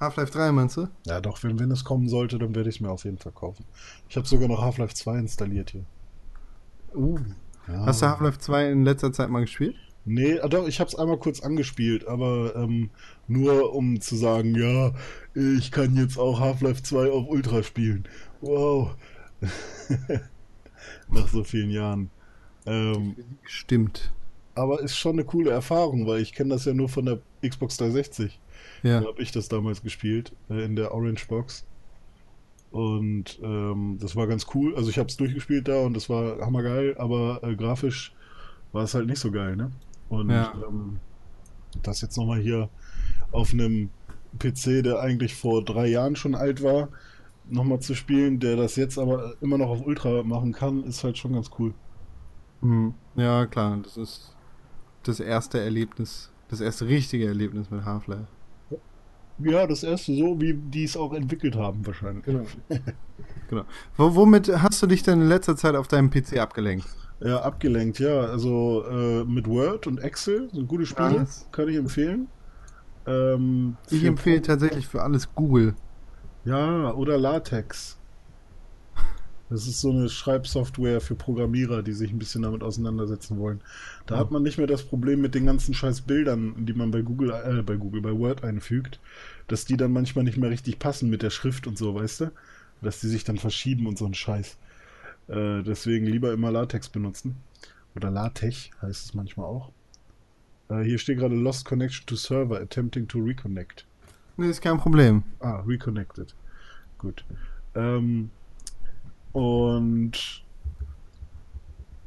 Half-Life 0.00 0.32
3 0.32 0.52
meinst 0.52 0.76
du? 0.76 0.88
Ja, 1.06 1.20
doch, 1.20 1.42
wenn, 1.42 1.58
wenn 1.58 1.70
es 1.70 1.84
kommen 1.84 2.08
sollte, 2.08 2.38
dann 2.38 2.54
werde 2.54 2.68
ich 2.68 2.76
es 2.76 2.80
mir 2.80 2.90
auf 2.90 3.04
jeden 3.04 3.18
Fall 3.18 3.32
kaufen. 3.32 3.64
Ich 4.08 4.16
habe 4.16 4.26
sogar 4.26 4.48
noch 4.48 4.60
Half-Life 4.60 4.94
2 4.94 5.18
installiert 5.18 5.70
hier. 5.70 5.84
Uh. 6.94 7.18
Ja. 7.68 7.86
Hast 7.86 8.02
du 8.02 8.06
Half-Life 8.06 8.38
2 8.38 8.70
in 8.70 8.84
letzter 8.84 9.12
Zeit 9.12 9.30
mal 9.30 9.40
gespielt? 9.40 9.76
Nee, 10.08 10.38
ah, 10.38 10.46
doch, 10.46 10.68
ich 10.68 10.78
habe 10.78 10.88
es 10.88 10.94
einmal 10.94 11.18
kurz 11.18 11.40
angespielt, 11.40 12.06
aber 12.06 12.54
ähm, 12.54 12.90
nur 13.26 13.74
um 13.74 14.00
zu 14.00 14.14
sagen, 14.14 14.54
ja, 14.54 14.94
ich 15.34 15.72
kann 15.72 15.96
jetzt 15.96 16.16
auch 16.16 16.38
Half-Life 16.38 16.84
2 16.84 17.10
auf 17.10 17.28
Ultra 17.28 17.64
spielen. 17.64 18.04
Wow. 18.40 18.94
Nach 21.10 21.26
so 21.26 21.42
vielen 21.42 21.70
Jahren. 21.70 22.10
Ähm, 22.66 23.16
Stimmt. 23.44 24.12
aber 24.54 24.80
ist 24.80 24.96
schon 24.96 25.16
eine 25.16 25.24
coole 25.24 25.50
Erfahrung, 25.50 26.06
weil 26.06 26.20
ich 26.20 26.32
kenne 26.32 26.50
das 26.50 26.64
ja 26.66 26.72
nur 26.72 26.88
von 26.88 27.04
der 27.04 27.18
Xbox 27.46 27.76
360. 27.76 28.38
Ja. 28.84 29.00
Da 29.00 29.08
habe 29.08 29.20
ich 29.20 29.32
das 29.32 29.48
damals 29.48 29.82
gespielt, 29.82 30.32
äh, 30.48 30.64
in 30.64 30.76
der 30.76 30.94
Orange 30.94 31.26
Box. 31.26 31.64
Und 32.70 33.40
ähm, 33.42 33.98
das 34.00 34.14
war 34.14 34.28
ganz 34.28 34.46
cool. 34.54 34.76
Also 34.76 34.88
ich 34.88 34.98
habe 34.98 35.08
es 35.08 35.16
durchgespielt 35.16 35.66
da 35.66 35.80
und 35.80 35.94
das 35.94 36.08
war 36.08 36.38
hammergeil, 36.40 36.96
aber 36.96 37.40
äh, 37.42 37.56
grafisch 37.56 38.12
war 38.72 38.84
es 38.84 38.94
halt 38.94 39.06
nicht 39.06 39.18
so 39.18 39.32
geil, 39.32 39.56
ne? 39.56 39.72
Und 40.08 40.30
Ja. 40.30 40.52
ähm, 40.68 40.98
das 41.82 42.00
jetzt 42.00 42.16
nochmal 42.16 42.40
hier 42.40 42.68
auf 43.32 43.52
einem 43.52 43.90
PC, 44.38 44.82
der 44.82 45.00
eigentlich 45.00 45.34
vor 45.34 45.64
drei 45.64 45.86
Jahren 45.88 46.16
schon 46.16 46.34
alt 46.34 46.62
war, 46.62 46.88
nochmal 47.48 47.80
zu 47.80 47.94
spielen, 47.94 48.40
der 48.40 48.56
das 48.56 48.76
jetzt 48.76 48.98
aber 48.98 49.34
immer 49.40 49.58
noch 49.58 49.68
auf 49.68 49.84
Ultra 49.86 50.22
machen 50.22 50.52
kann, 50.52 50.84
ist 50.84 51.04
halt 51.04 51.18
schon 51.18 51.32
ganz 51.34 51.50
cool. 51.58 51.74
Mhm. 52.60 52.94
Ja, 53.14 53.46
klar. 53.46 53.78
Das 53.82 53.96
ist 53.96 54.34
das 55.04 55.20
erste 55.20 55.60
Erlebnis, 55.60 56.30
das 56.48 56.60
erste 56.60 56.86
richtige 56.86 57.26
Erlebnis 57.26 57.70
mit 57.70 57.84
Half-Life. 57.84 58.26
Ja, 59.38 59.66
das 59.66 59.82
erste 59.82 60.14
so, 60.16 60.40
wie 60.40 60.54
die 60.54 60.84
es 60.84 60.96
auch 60.96 61.12
entwickelt 61.12 61.56
haben 61.56 61.86
wahrscheinlich. 61.86 62.24
Genau. 62.24 62.44
genau. 63.50 63.64
Wo, 63.96 64.14
womit 64.14 64.48
hast 64.62 64.82
du 64.82 64.86
dich 64.86 65.02
denn 65.02 65.20
in 65.20 65.28
letzter 65.28 65.56
Zeit 65.56 65.74
auf 65.76 65.88
deinem 65.88 66.10
PC 66.10 66.38
abgelenkt? 66.38 66.86
Ja, 67.20 67.40
abgelenkt, 67.40 67.98
ja. 67.98 68.20
Also 68.26 68.84
äh, 68.88 69.24
mit 69.24 69.46
Word 69.46 69.86
und 69.86 69.98
Excel 70.00 70.50
sind 70.52 70.68
gute 70.68 70.86
Spiele, 70.86 71.20
Nice. 71.20 71.48
kann 71.50 71.68
ich 71.68 71.76
empfehlen. 71.76 72.28
Ähm, 73.06 73.76
Ich 73.90 74.04
empfehle 74.04 74.42
tatsächlich 74.42 74.86
für 74.86 75.02
alles 75.02 75.34
Google. 75.34 75.74
Ja, 76.44 76.92
oder 76.92 77.18
LaTeX. 77.18 77.98
Das 79.48 79.68
ist 79.68 79.80
so 79.80 79.90
eine 79.90 80.08
Schreibsoftware 80.08 81.00
für 81.00 81.14
Programmierer, 81.14 81.84
die 81.84 81.92
sich 81.92 82.10
ein 82.12 82.18
bisschen 82.18 82.42
damit 82.42 82.64
auseinandersetzen 82.64 83.38
wollen. 83.38 83.60
Da 84.06 84.18
hat 84.18 84.32
man 84.32 84.42
nicht 84.42 84.58
mehr 84.58 84.66
das 84.66 84.82
Problem 84.82 85.20
mit 85.20 85.36
den 85.36 85.46
ganzen 85.46 85.72
scheiß 85.72 86.00
Bildern, 86.00 86.66
die 86.66 86.72
man 86.72 86.90
bei 86.90 87.02
Google, 87.02 87.30
äh, 87.30 87.62
bei 87.62 87.76
Google, 87.76 88.02
bei 88.02 88.12
Word 88.12 88.42
einfügt, 88.42 88.98
dass 89.46 89.64
die 89.64 89.76
dann 89.76 89.92
manchmal 89.92 90.24
nicht 90.24 90.36
mehr 90.36 90.50
richtig 90.50 90.80
passen 90.80 91.08
mit 91.10 91.22
der 91.22 91.30
Schrift 91.30 91.68
und 91.68 91.78
so, 91.78 91.94
weißt 91.94 92.22
du? 92.22 92.32
Dass 92.82 93.00
die 93.00 93.06
sich 93.08 93.22
dann 93.22 93.38
verschieben 93.38 93.86
und 93.86 93.96
so 93.98 94.04
ein 94.06 94.14
Scheiß. 94.14 94.58
Äh, 95.28 95.62
deswegen 95.62 96.06
lieber 96.06 96.32
immer 96.32 96.50
LaTeX 96.50 96.88
benutzen. 96.88 97.36
Oder 97.94 98.10
LaTeX 98.10 98.70
heißt 98.82 99.06
es 99.06 99.14
manchmal 99.14 99.46
auch. 99.46 99.72
Äh, 100.68 100.82
hier 100.82 100.98
steht 100.98 101.18
gerade 101.18 101.34
Lost 101.34 101.64
Connection 101.64 102.06
to 102.06 102.16
Server, 102.16 102.60
attempting 102.60 103.08
to 103.08 103.18
reconnect. 103.18 103.86
Nee, 104.36 104.48
ist 104.48 104.60
kein 104.60 104.78
Problem. 104.78 105.22
Ah, 105.40 105.60
reconnected. 105.66 106.34
Gut. 106.98 107.24
Ähm, 107.74 108.30
und 109.32 110.44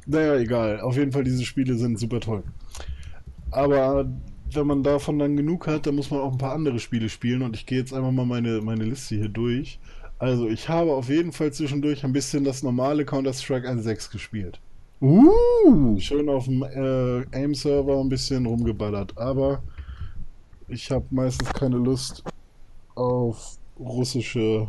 naja, 0.06 0.36
egal. 0.38 0.82
Auf 0.82 0.96
jeden 0.96 1.12
Fall, 1.12 1.24
diese 1.24 1.46
Spiele 1.46 1.76
sind 1.76 2.00
super 2.00 2.20
toll. 2.20 2.44
Aber 3.52 4.08
wenn 4.52 4.68
man 4.68 4.84
davon 4.84 5.20
dann 5.20 5.38
genug 5.38 5.68
hat, 5.68 5.86
dann 5.86 5.96
muss 5.96 6.10
man 6.10 6.20
auch 6.20 6.32
ein 6.32 6.38
paar 6.38 6.54
andere 6.54 6.80
Spiele 6.80 7.10
spielen. 7.10 7.42
Und 7.42 7.56
ich 7.56 7.66
gehe 7.66 7.80
jetzt 7.80 7.94
einfach 7.94 8.12
mal 8.12 8.26
meine, 8.26 8.62
meine 8.62 8.86
Liste 8.86 9.16
hier 9.16 9.30
durch. 9.30 9.80
Also, 10.20 10.50
ich 10.50 10.68
habe 10.68 10.92
auf 10.92 11.08
jeden 11.08 11.32
Fall 11.32 11.54
zwischendurch 11.54 12.04
ein 12.04 12.12
bisschen 12.12 12.44
das 12.44 12.62
normale 12.62 13.06
Counter-Strike 13.06 13.68
1.6 13.68 14.12
gespielt. 14.12 14.60
Uh! 15.02 15.98
Schön 15.98 16.28
auf 16.28 16.44
dem 16.44 16.62
äh, 16.62 17.26
AIM-Server 17.32 18.02
ein 18.02 18.10
bisschen 18.10 18.46
rumgeballert. 18.46 19.18
Aber 19.18 19.64
ich 20.68 20.92
habe 20.92 21.06
meistens 21.10 21.54
keine 21.54 21.78
Lust 21.78 22.22
auf 22.96 23.58
russische 23.80 24.68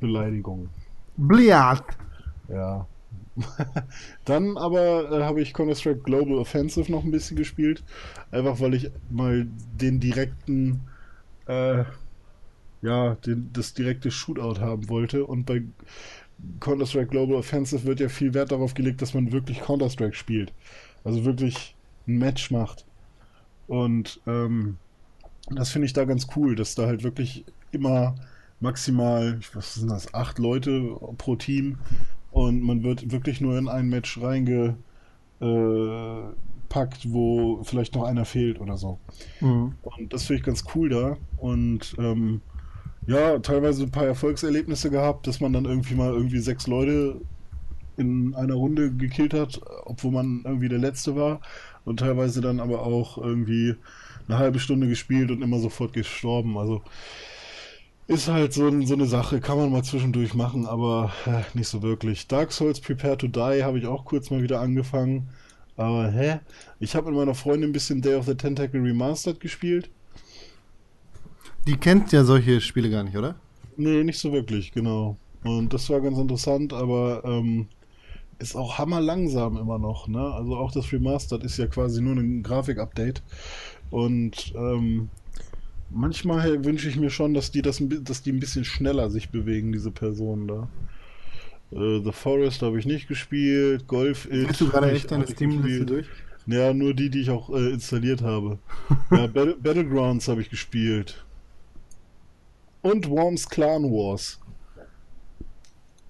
Beleidigungen. 0.00 0.68
Bliat! 1.16 1.82
Ja. 2.50 2.86
Dann 4.26 4.58
aber 4.58 5.10
äh, 5.12 5.22
habe 5.24 5.40
ich 5.40 5.54
Counter-Strike 5.54 6.00
Global 6.00 6.36
Offensive 6.38 6.92
noch 6.92 7.04
ein 7.04 7.10
bisschen 7.10 7.38
gespielt. 7.38 7.82
Einfach 8.30 8.60
weil 8.60 8.74
ich 8.74 8.90
mal 9.10 9.46
den 9.80 9.98
direkten, 9.98 10.82
äh, 11.46 11.84
ja, 12.82 13.14
den, 13.14 13.50
das 13.52 13.74
direkte 13.74 14.10
Shootout 14.10 14.60
haben 14.60 14.88
wollte. 14.88 15.24
Und 15.24 15.44
bei 15.44 15.62
Counter-Strike 16.60 17.08
Global 17.08 17.36
Offensive 17.36 17.84
wird 17.84 18.00
ja 18.00 18.08
viel 18.08 18.34
Wert 18.34 18.52
darauf 18.52 18.74
gelegt, 18.74 19.02
dass 19.02 19.14
man 19.14 19.32
wirklich 19.32 19.60
Counter-Strike 19.60 20.14
spielt. 20.14 20.52
Also 21.04 21.24
wirklich 21.24 21.74
ein 22.06 22.18
Match 22.18 22.50
macht. 22.50 22.84
Und 23.66 24.20
ähm, 24.26 24.76
das 25.50 25.70
finde 25.70 25.86
ich 25.86 25.92
da 25.92 26.04
ganz 26.04 26.26
cool, 26.36 26.54
dass 26.56 26.74
da 26.74 26.86
halt 26.86 27.02
wirklich 27.02 27.44
immer 27.72 28.14
maximal, 28.60 29.38
was 29.52 29.74
sind 29.74 29.90
das, 29.90 30.14
acht 30.14 30.38
Leute 30.38 30.96
pro 31.18 31.36
Team 31.36 31.78
und 32.30 32.62
man 32.62 32.82
wird 32.82 33.12
wirklich 33.12 33.40
nur 33.40 33.56
in 33.58 33.68
ein 33.68 33.88
Match 33.88 34.20
reingepackt, 34.20 34.76
wo 37.12 37.62
vielleicht 37.64 37.94
noch 37.94 38.04
einer 38.04 38.24
fehlt 38.24 38.60
oder 38.60 38.76
so. 38.76 38.98
Mhm. 39.40 39.74
Und 39.82 40.12
das 40.12 40.24
finde 40.24 40.40
ich 40.40 40.46
ganz 40.46 40.64
cool 40.74 40.88
da. 40.88 41.16
Und 41.36 41.94
ähm, 41.98 42.40
ja, 43.06 43.38
teilweise 43.38 43.84
ein 43.84 43.90
paar 43.90 44.06
Erfolgserlebnisse 44.06 44.90
gehabt, 44.90 45.26
dass 45.26 45.40
man 45.40 45.52
dann 45.52 45.64
irgendwie 45.64 45.94
mal 45.94 46.12
irgendwie 46.12 46.40
sechs 46.40 46.66
Leute 46.66 47.20
in 47.96 48.34
einer 48.34 48.54
Runde 48.54 48.92
gekillt 48.92 49.32
hat, 49.32 49.60
obwohl 49.84 50.12
man 50.12 50.42
irgendwie 50.44 50.68
der 50.68 50.78
Letzte 50.78 51.16
war. 51.16 51.40
Und 51.84 52.00
teilweise 52.00 52.40
dann 52.40 52.60
aber 52.60 52.82
auch 52.82 53.16
irgendwie 53.16 53.76
eine 54.28 54.38
halbe 54.38 54.58
Stunde 54.58 54.88
gespielt 54.88 55.30
und 55.30 55.42
immer 55.42 55.60
sofort 55.60 55.92
gestorben. 55.92 56.58
Also 56.58 56.82
ist 58.08 58.28
halt 58.28 58.52
so, 58.52 58.68
ein, 58.68 58.86
so 58.86 58.94
eine 58.94 59.06
Sache, 59.06 59.40
kann 59.40 59.58
man 59.58 59.70
mal 59.72 59.82
zwischendurch 59.82 60.34
machen, 60.34 60.66
aber 60.66 61.12
äh, 61.26 61.42
nicht 61.54 61.68
so 61.68 61.82
wirklich. 61.82 62.28
Dark 62.28 62.52
Souls 62.52 62.80
Prepare 62.80 63.18
to 63.18 63.28
Die 63.28 63.64
habe 63.64 63.78
ich 63.78 63.86
auch 63.86 64.04
kurz 64.04 64.30
mal 64.30 64.42
wieder 64.42 64.60
angefangen. 64.60 65.28
Aber 65.76 66.10
hä? 66.10 66.40
Ich 66.80 66.94
habe 66.96 67.10
mit 67.10 67.18
meiner 67.18 67.34
Freundin 67.34 67.70
ein 67.70 67.72
bisschen 67.72 68.02
Day 68.02 68.14
of 68.14 68.26
the 68.26 68.34
Tentacle 68.34 68.80
Remastered 68.80 69.40
gespielt. 69.40 69.90
Die 71.66 71.76
kennt 71.76 72.12
ja 72.12 72.22
solche 72.22 72.60
Spiele 72.60 72.90
gar 72.90 73.02
nicht, 73.02 73.16
oder? 73.16 73.34
Nee, 73.76 74.04
nicht 74.04 74.18
so 74.18 74.32
wirklich, 74.32 74.72
genau. 74.72 75.16
Und 75.42 75.72
das 75.74 75.90
war 75.90 76.00
ganz 76.00 76.18
interessant, 76.18 76.72
aber 76.72 77.22
ähm, 77.24 77.66
ist 78.38 78.54
auch 78.54 78.78
hammer 78.78 79.00
langsam 79.00 79.56
immer 79.56 79.78
noch, 79.78 80.08
ne? 80.08 80.20
Also 80.20 80.56
auch 80.56 80.72
das 80.72 80.92
Remastered 80.92 81.42
ist 81.42 81.56
ja 81.56 81.66
quasi 81.66 82.00
nur 82.00 82.14
ein 82.14 82.42
Grafik-Update. 82.42 83.22
Und 83.90 84.52
ähm, 84.56 85.08
manchmal 85.90 86.64
wünsche 86.64 86.88
ich 86.88 86.96
mir 86.96 87.10
schon, 87.10 87.34
dass 87.34 87.50
die 87.50 87.62
das, 87.62 87.82
dass 88.02 88.22
die 88.22 88.32
ein 88.32 88.40
bisschen 88.40 88.64
schneller 88.64 89.10
sich 89.10 89.30
bewegen, 89.30 89.72
diese 89.72 89.90
Personen 89.90 90.48
da. 90.48 90.68
Äh, 91.72 92.00
The 92.04 92.12
Forest 92.12 92.62
habe 92.62 92.78
ich 92.78 92.86
nicht 92.86 93.08
gespielt, 93.08 93.86
Golf 93.88 94.26
It. 94.26 94.48
Gehst 94.48 94.60
du 94.60 94.68
gerade 94.68 94.92
echt 94.92 95.10
deine 95.10 95.26
Steam-Liste 95.26 95.86
durch? 95.86 96.06
Ja, 96.46 96.72
nur 96.72 96.94
die, 96.94 97.10
die 97.10 97.22
ich 97.22 97.30
auch 97.30 97.50
äh, 97.50 97.72
installiert 97.72 98.22
habe. 98.22 98.58
ja, 99.10 99.26
Battle 99.26 99.56
Battlegrounds 99.56 100.28
habe 100.28 100.40
ich 100.40 100.50
gespielt. 100.50 101.25
Und 102.86 103.10
Worms 103.10 103.48
Clan 103.48 103.82
Wars. 103.90 104.38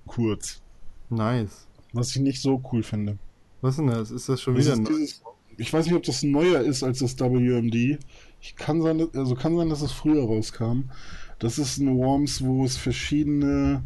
Kurz. 0.06 0.60
Nice. 1.08 1.66
Was 1.94 2.10
ich 2.10 2.20
nicht 2.20 2.42
so 2.42 2.62
cool 2.70 2.82
finde. 2.82 3.16
Was 3.62 3.72
ist 3.72 3.78
denn 3.78 3.86
das? 3.86 4.10
Ist 4.10 4.28
das 4.28 4.42
schon 4.42 4.56
Das 4.56 4.66
wieder 4.66 4.76
dieses, 4.76 5.22
ich 5.56 5.72
weiß 5.72 5.86
nicht, 5.86 5.94
ob 5.94 6.02
das 6.02 6.22
neuer 6.22 6.60
ist 6.60 6.82
als 6.82 6.98
das 6.98 7.18
WMD. 7.18 7.98
Ich 8.42 8.56
kann 8.56 8.82
sein, 8.82 9.08
also 9.14 9.34
kann 9.34 9.56
sein, 9.56 9.70
dass 9.70 9.80
es 9.80 9.92
früher 9.92 10.22
rauskam. 10.22 10.90
Das 11.38 11.58
ist 11.58 11.78
ein 11.78 11.96
Worms, 11.96 12.44
wo 12.44 12.66
es 12.66 12.76
verschiedene 12.76 13.82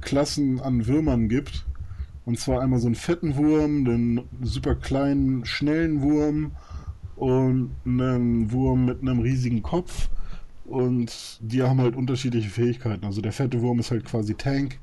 Klassen 0.00 0.60
an 0.60 0.88
Würmern 0.88 1.28
gibt. 1.28 1.64
Und 2.26 2.40
zwar 2.40 2.62
einmal 2.62 2.80
so 2.80 2.86
einen 2.86 2.96
fetten 2.96 3.36
Wurm, 3.36 3.86
einen 3.86 4.22
super 4.42 4.74
kleinen, 4.74 5.46
schnellen 5.46 6.02
Wurm 6.02 6.50
und 7.14 7.76
einen 7.84 8.50
Wurm 8.50 8.86
mit 8.86 9.02
einem 9.02 9.20
riesigen 9.20 9.62
Kopf. 9.62 10.08
Und 10.64 11.38
die 11.40 11.62
haben 11.62 11.80
halt 11.80 11.96
unterschiedliche 11.96 12.48
Fähigkeiten. 12.48 13.04
Also 13.04 13.20
der 13.20 13.32
fette 13.32 13.60
Wurm 13.60 13.80
ist 13.80 13.90
halt 13.90 14.04
quasi 14.04 14.34
Tank. 14.34 14.78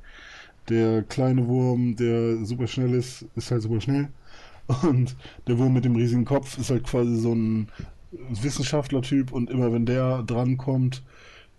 Der 0.70 1.04
kleine 1.04 1.48
Wurm, 1.48 1.96
der 1.96 2.46
super 2.46 2.68
schnell 2.68 2.94
ist, 2.94 3.26
ist 3.36 3.52
halt 3.52 3.64
super 3.64 3.82
schnell. 3.82 4.10
Und 4.84 5.16
der 5.48 5.58
Wurm 5.58 5.74
mit 5.74 5.86
dem 5.86 5.96
riesigen 5.96 6.26
Kopf 6.26 6.58
ist 6.58 6.70
halt 6.70 6.84
quasi 6.84 7.16
so 7.16 7.34
ein 7.34 7.68
Wissenschaftler-Typ 8.12 9.32
und 9.32 9.50
immer 9.50 9.74
wenn 9.74 9.86
der 9.86 10.24
drankommt, 10.24 11.04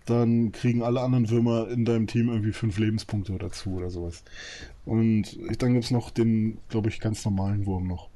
dann 0.06 0.52
kriegen 0.52 0.82
alle 0.82 1.00
anderen 1.00 1.30
Würmer 1.30 1.68
in 1.68 1.84
deinem 1.84 2.06
Team 2.06 2.28
irgendwie 2.28 2.52
fünf 2.52 2.78
Lebenspunkte 2.78 3.36
dazu 3.38 3.70
oder 3.74 3.90
sowas. 3.90 4.24
Und 4.84 5.38
dann 5.60 5.72
gibt 5.72 5.84
es 5.84 5.90
noch 5.90 6.10
den, 6.10 6.58
glaube 6.68 6.88
ich, 6.88 7.00
ganz 7.00 7.24
normalen 7.24 7.66
Wurm 7.66 7.86
noch. 7.86 8.08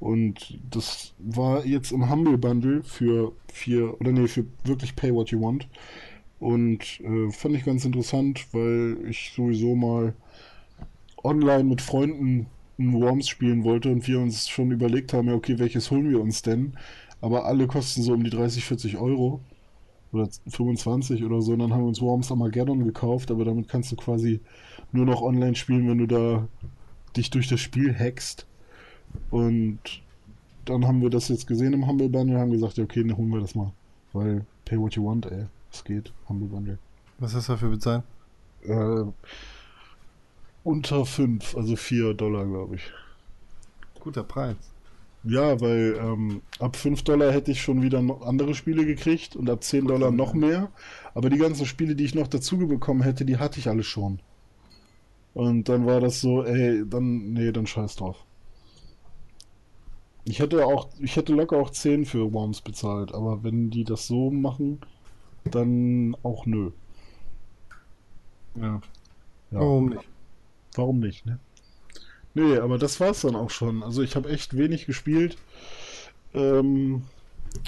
Und 0.00 0.58
das 0.70 1.14
war 1.18 1.64
jetzt 1.66 1.90
im 1.92 2.08
Humble 2.08 2.38
Bundle 2.38 2.82
für 2.84 3.32
vier, 3.52 4.00
oder 4.00 4.12
nee, 4.12 4.28
für 4.28 4.44
wirklich 4.64 4.94
Pay 4.94 5.12
What 5.14 5.30
You 5.30 5.40
Want. 5.40 5.68
Und 6.38 7.00
äh, 7.00 7.30
fand 7.30 7.56
ich 7.56 7.64
ganz 7.64 7.84
interessant, 7.84 8.46
weil 8.52 8.98
ich 9.08 9.32
sowieso 9.34 9.74
mal 9.74 10.14
online 11.24 11.64
mit 11.64 11.82
Freunden 11.82 12.46
ein 12.78 12.92
Worms 12.92 13.28
spielen 13.28 13.64
wollte 13.64 13.90
und 13.90 14.06
wir 14.06 14.20
uns 14.20 14.48
schon 14.48 14.70
überlegt 14.70 15.12
haben, 15.12 15.28
ja, 15.28 15.34
okay, 15.34 15.58
welches 15.58 15.90
holen 15.90 16.10
wir 16.10 16.20
uns 16.20 16.42
denn? 16.42 16.74
Aber 17.20 17.46
alle 17.46 17.66
kosten 17.66 18.02
so 18.02 18.12
um 18.12 18.22
die 18.22 18.30
30, 18.30 18.64
40 18.64 18.98
Euro 18.98 19.40
oder 20.12 20.28
25 20.46 21.24
oder 21.24 21.42
so. 21.42 21.52
Und 21.52 21.58
dann 21.58 21.72
haben 21.72 21.82
wir 21.82 21.88
uns 21.88 22.00
Worms 22.00 22.30
Armageddon 22.30 22.84
gekauft, 22.84 23.32
aber 23.32 23.44
damit 23.44 23.68
kannst 23.68 23.90
du 23.90 23.96
quasi 23.96 24.40
nur 24.92 25.04
noch 25.04 25.22
online 25.22 25.56
spielen, 25.56 25.88
wenn 25.88 25.98
du 25.98 26.06
da 26.06 26.48
dich 27.16 27.30
durch 27.30 27.48
das 27.48 27.60
Spiel 27.60 27.94
hackst. 27.94 28.47
Und 29.30 29.78
dann 30.64 30.86
haben 30.86 31.00
wir 31.02 31.10
das 31.10 31.28
jetzt 31.28 31.46
gesehen 31.46 31.72
im 31.72 31.86
Humble 31.86 32.08
Bundle 32.08 32.36
und 32.36 32.40
haben 32.40 32.50
gesagt, 32.50 32.76
ja, 32.76 32.84
okay, 32.84 33.02
dann 33.02 33.16
holen 33.16 33.30
wir 33.30 33.40
das 33.40 33.54
mal. 33.54 33.72
Weil 34.12 34.44
pay 34.64 34.78
what 34.78 34.94
you 34.94 35.04
want, 35.04 35.26
ey. 35.26 35.46
Es 35.72 35.84
geht, 35.84 36.12
Humble 36.28 36.48
Bundle. 36.48 36.78
Was 37.18 37.34
ist 37.34 37.48
dafür 37.48 37.70
bezahlt? 37.70 38.04
Äh, 38.62 39.04
unter 40.64 41.04
5, 41.04 41.56
also 41.56 41.76
4 41.76 42.14
Dollar, 42.14 42.46
glaube 42.46 42.76
ich. 42.76 42.90
Guter 44.00 44.24
Preis. 44.24 44.56
Ja, 45.24 45.60
weil 45.60 45.98
ähm, 46.00 46.42
ab 46.60 46.76
5 46.76 47.02
Dollar 47.02 47.32
hätte 47.32 47.50
ich 47.50 47.60
schon 47.60 47.82
wieder 47.82 48.00
noch 48.00 48.22
andere 48.22 48.54
Spiele 48.54 48.86
gekriegt 48.86 49.36
und 49.36 49.50
ab 49.50 49.64
10 49.64 49.86
Dollar 49.86 50.10
noch 50.10 50.32
mehr. 50.32 50.70
Aber 51.14 51.28
die 51.28 51.38
ganzen 51.38 51.66
Spiele, 51.66 51.96
die 51.96 52.04
ich 52.04 52.14
noch 52.14 52.28
dazu 52.28 52.56
bekommen 52.58 53.02
hätte, 53.02 53.24
die 53.24 53.38
hatte 53.38 53.58
ich 53.58 53.68
alle 53.68 53.82
schon. 53.82 54.20
Und 55.34 55.68
dann 55.68 55.86
war 55.86 56.00
das 56.00 56.20
so, 56.20 56.44
ey, 56.44 56.84
dann, 56.88 57.32
nee, 57.32 57.52
dann 57.52 57.66
scheiß 57.66 57.96
drauf. 57.96 58.24
Ich 60.28 60.40
hätte 60.40 60.66
auch, 60.66 60.88
ich 60.98 61.16
hätte 61.16 61.32
locker 61.32 61.56
auch 61.56 61.70
10 61.70 62.04
für 62.04 62.32
Worms 62.34 62.60
bezahlt, 62.60 63.14
aber 63.14 63.42
wenn 63.42 63.70
die 63.70 63.84
das 63.84 64.06
so 64.06 64.30
machen, 64.30 64.78
dann 65.44 66.14
auch 66.22 66.44
nö. 66.44 66.70
Ja. 68.54 68.80
Ja. 69.50 69.60
Warum 69.60 69.88
nicht? 69.88 70.04
Warum 70.74 71.00
nicht, 71.00 71.24
ne? 71.24 71.38
Nee, 72.34 72.58
aber 72.58 72.76
das 72.76 73.00
war's 73.00 73.22
dann 73.22 73.36
auch 73.36 73.48
schon. 73.48 73.82
Also 73.82 74.02
ich 74.02 74.16
habe 74.16 74.28
echt 74.28 74.56
wenig 74.56 74.84
gespielt. 74.84 75.38
Ähm, 76.34 77.04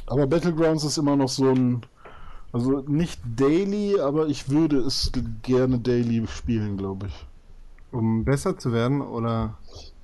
aber 0.07 0.27
Battlegrounds 0.27 0.85
ist 0.85 0.99
immer 0.99 1.17
noch 1.17 1.31
so 1.31 1.51
ein. 1.51 1.81
Also 2.53 2.81
nicht 2.81 3.21
daily, 3.37 3.99
aber 4.01 4.27
ich 4.27 4.51
würde 4.51 4.79
es 4.79 5.13
gerne 5.43 5.79
daily 5.79 6.27
spielen, 6.27 6.77
glaube 6.77 7.07
ich. 7.07 7.27
Um 7.91 8.25
besser 8.25 8.59
zu 8.59 8.73
werden 8.73 9.01
oder? 9.01 9.57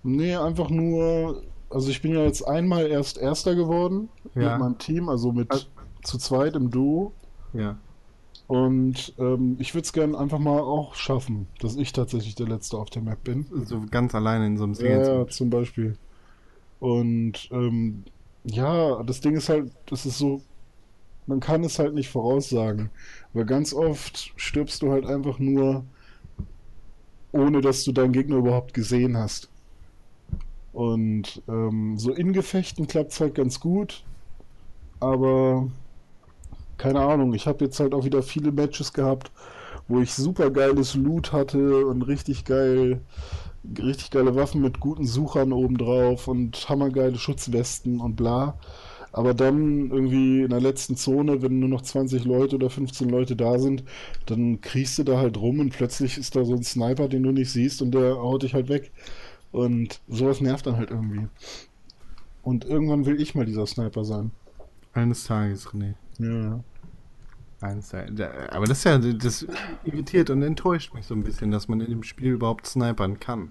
Nee, 0.02 0.36
einfach 0.36 0.70
nur. 0.70 1.42
Also 1.70 1.90
ich 1.90 2.00
bin 2.02 2.12
ja 2.14 2.22
jetzt 2.22 2.42
einmal 2.42 2.86
erst 2.86 3.18
Erster 3.18 3.54
geworden 3.54 4.08
Ja. 4.34 4.52
mit 4.52 4.60
meinem 4.60 4.78
Team, 4.78 5.08
also 5.08 5.32
mit 5.32 5.50
Also- 5.50 5.66
zu 6.04 6.18
zweit 6.18 6.54
im 6.54 6.70
Duo. 6.70 7.12
Ja. 7.52 7.76
Und 8.46 9.12
ähm, 9.18 9.56
ich 9.58 9.74
würde 9.74 9.84
es 9.86 9.92
gerne 9.92 10.16
einfach 10.16 10.38
mal 10.38 10.60
auch 10.60 10.94
schaffen, 10.94 11.48
dass 11.60 11.74
ich 11.76 11.92
tatsächlich 11.92 12.36
der 12.36 12.46
Letzte 12.46 12.76
auf 12.78 12.90
der 12.90 13.02
Map 13.02 13.24
bin. 13.24 13.46
So 13.64 13.82
ganz 13.90 14.14
alleine 14.14 14.46
in 14.46 14.56
so 14.56 14.64
einem 14.64 14.74
Singen. 14.74 15.00
ja, 15.00 15.26
zum 15.26 15.50
Beispiel. 15.50 15.96
Und 16.78 17.48
ähm, 17.50 18.04
ja, 18.44 19.02
das 19.02 19.20
Ding 19.20 19.34
ist 19.36 19.48
halt, 19.48 19.72
das 19.86 20.06
ist 20.06 20.18
so, 20.18 20.42
man 21.26 21.40
kann 21.40 21.64
es 21.64 21.80
halt 21.80 21.94
nicht 21.94 22.08
voraussagen. 22.08 22.90
Weil 23.32 23.46
ganz 23.46 23.74
oft 23.74 24.32
stirbst 24.36 24.80
du 24.82 24.92
halt 24.92 25.06
einfach 25.06 25.40
nur, 25.40 25.84
ohne 27.32 27.60
dass 27.60 27.82
du 27.82 27.90
deinen 27.90 28.12
Gegner 28.12 28.36
überhaupt 28.36 28.74
gesehen 28.74 29.16
hast. 29.16 29.48
Und 30.77 31.43
ähm, 31.49 31.97
so 31.97 32.12
in 32.12 32.35
Gefechten 32.35 32.87
klappt 32.87 33.12
es 33.12 33.20
halt 33.20 33.35
ganz 33.35 33.61
gut. 33.61 34.05
Aber 35.01 35.68
keine 36.77 37.01
Ahnung, 37.01 37.33
ich 37.33 37.47
habe 37.47 37.64
jetzt 37.64 37.81
halt 37.81 37.95
auch 37.95 38.05
wieder 38.05 38.22
viele 38.22 38.53
Matches 38.53 38.93
gehabt, 38.93 39.31
wo 39.89 40.01
ich 40.01 40.12
super 40.12 40.51
geiles 40.51 40.95
Loot 40.95 41.33
hatte 41.33 41.87
und 41.87 42.03
richtig 42.03 42.45
geil 42.45 43.01
richtig 43.79 44.11
geile 44.11 44.35
Waffen 44.35 44.61
mit 44.61 44.81
guten 44.81 45.07
Suchern 45.07 45.53
obendrauf 45.53 46.29
und 46.29 46.68
hammergeile 46.68 47.16
Schutzwesten 47.18 48.01
und 48.01 48.16
bla. 48.16 48.59
Aber 49.12 49.33
dann 49.33 49.91
irgendwie 49.91 50.43
in 50.43 50.51
der 50.51 50.61
letzten 50.61 50.97
Zone, 50.97 51.41
wenn 51.41 51.59
nur 51.59 51.70
noch 51.70 51.81
20 51.83 52.24
Leute 52.24 52.57
oder 52.57 52.68
15 52.68 53.09
Leute 53.09 53.35
da 53.35 53.59
sind, 53.59 53.83
dann 54.27 54.61
kriechst 54.61 54.99
du 54.99 55.05
da 55.05 55.16
halt 55.18 55.39
rum 55.39 55.61
und 55.61 55.70
plötzlich 55.70 56.18
ist 56.18 56.37
da 56.37 56.45
so 56.45 56.55
ein 56.55 56.62
Sniper, 56.62 57.09
den 57.09 57.22
du 57.22 57.33
nicht 57.33 57.51
siehst 57.51 57.81
und 57.81 57.93
der 57.93 58.16
haut 58.16 58.43
dich 58.43 58.53
halt 58.55 58.68
weg. 58.68 58.93
Und 59.57 60.00
sowas 60.09 60.40
nervt 60.42 60.66
dann 60.66 60.76
halt 60.76 60.90
irgendwie. 60.90 61.28
Und 62.42 62.64
irgendwann 62.66 63.07
will 63.07 63.20
ich 63.20 63.34
mal 63.34 63.46
dieser 63.46 63.66
Sniper 63.66 64.04
sein. 64.04 64.30
Eines 64.92 65.24
Tages, 65.24 65.68
René. 65.68 65.94
Ja. 66.18 66.61
sein. 67.80 68.14
Da- 68.16 68.30
Aber 68.50 68.66
das 68.66 68.78
ist 68.78 68.84
ja, 68.84 68.98
das 68.98 69.46
irritiert 69.84 70.28
und 70.30 70.42
enttäuscht 70.42 70.92
mich 70.94 71.07
so 71.07 71.14
ein 71.14 71.22
bisschen, 71.24 71.50
dass 71.50 71.68
man 71.68 71.80
in 71.80 71.88
dem 71.90 72.02
Spiel 72.02 72.32
überhaupt 72.32 72.66
snipern 72.66 73.18
kann. 73.18 73.50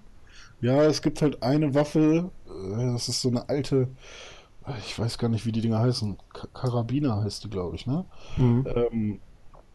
Ja, 0.61 0.83
es 0.83 1.01
gibt 1.01 1.21
halt 1.23 1.41
eine 1.43 1.73
Waffe, 1.73 2.29
äh, 2.47 2.91
das 2.93 3.09
ist 3.09 3.21
so 3.21 3.29
eine 3.29 3.49
alte, 3.49 3.87
ich 4.79 4.97
weiß 4.97 5.17
gar 5.17 5.27
nicht, 5.29 5.45
wie 5.45 5.51
die 5.51 5.61
Dinger 5.61 5.79
heißen. 5.79 6.17
Ka- 6.33 6.47
Karabiner 6.53 7.23
heißt 7.23 7.43
die, 7.43 7.49
glaube 7.49 7.75
ich, 7.75 7.87
ne? 7.87 8.05
Ähm, 8.37 9.19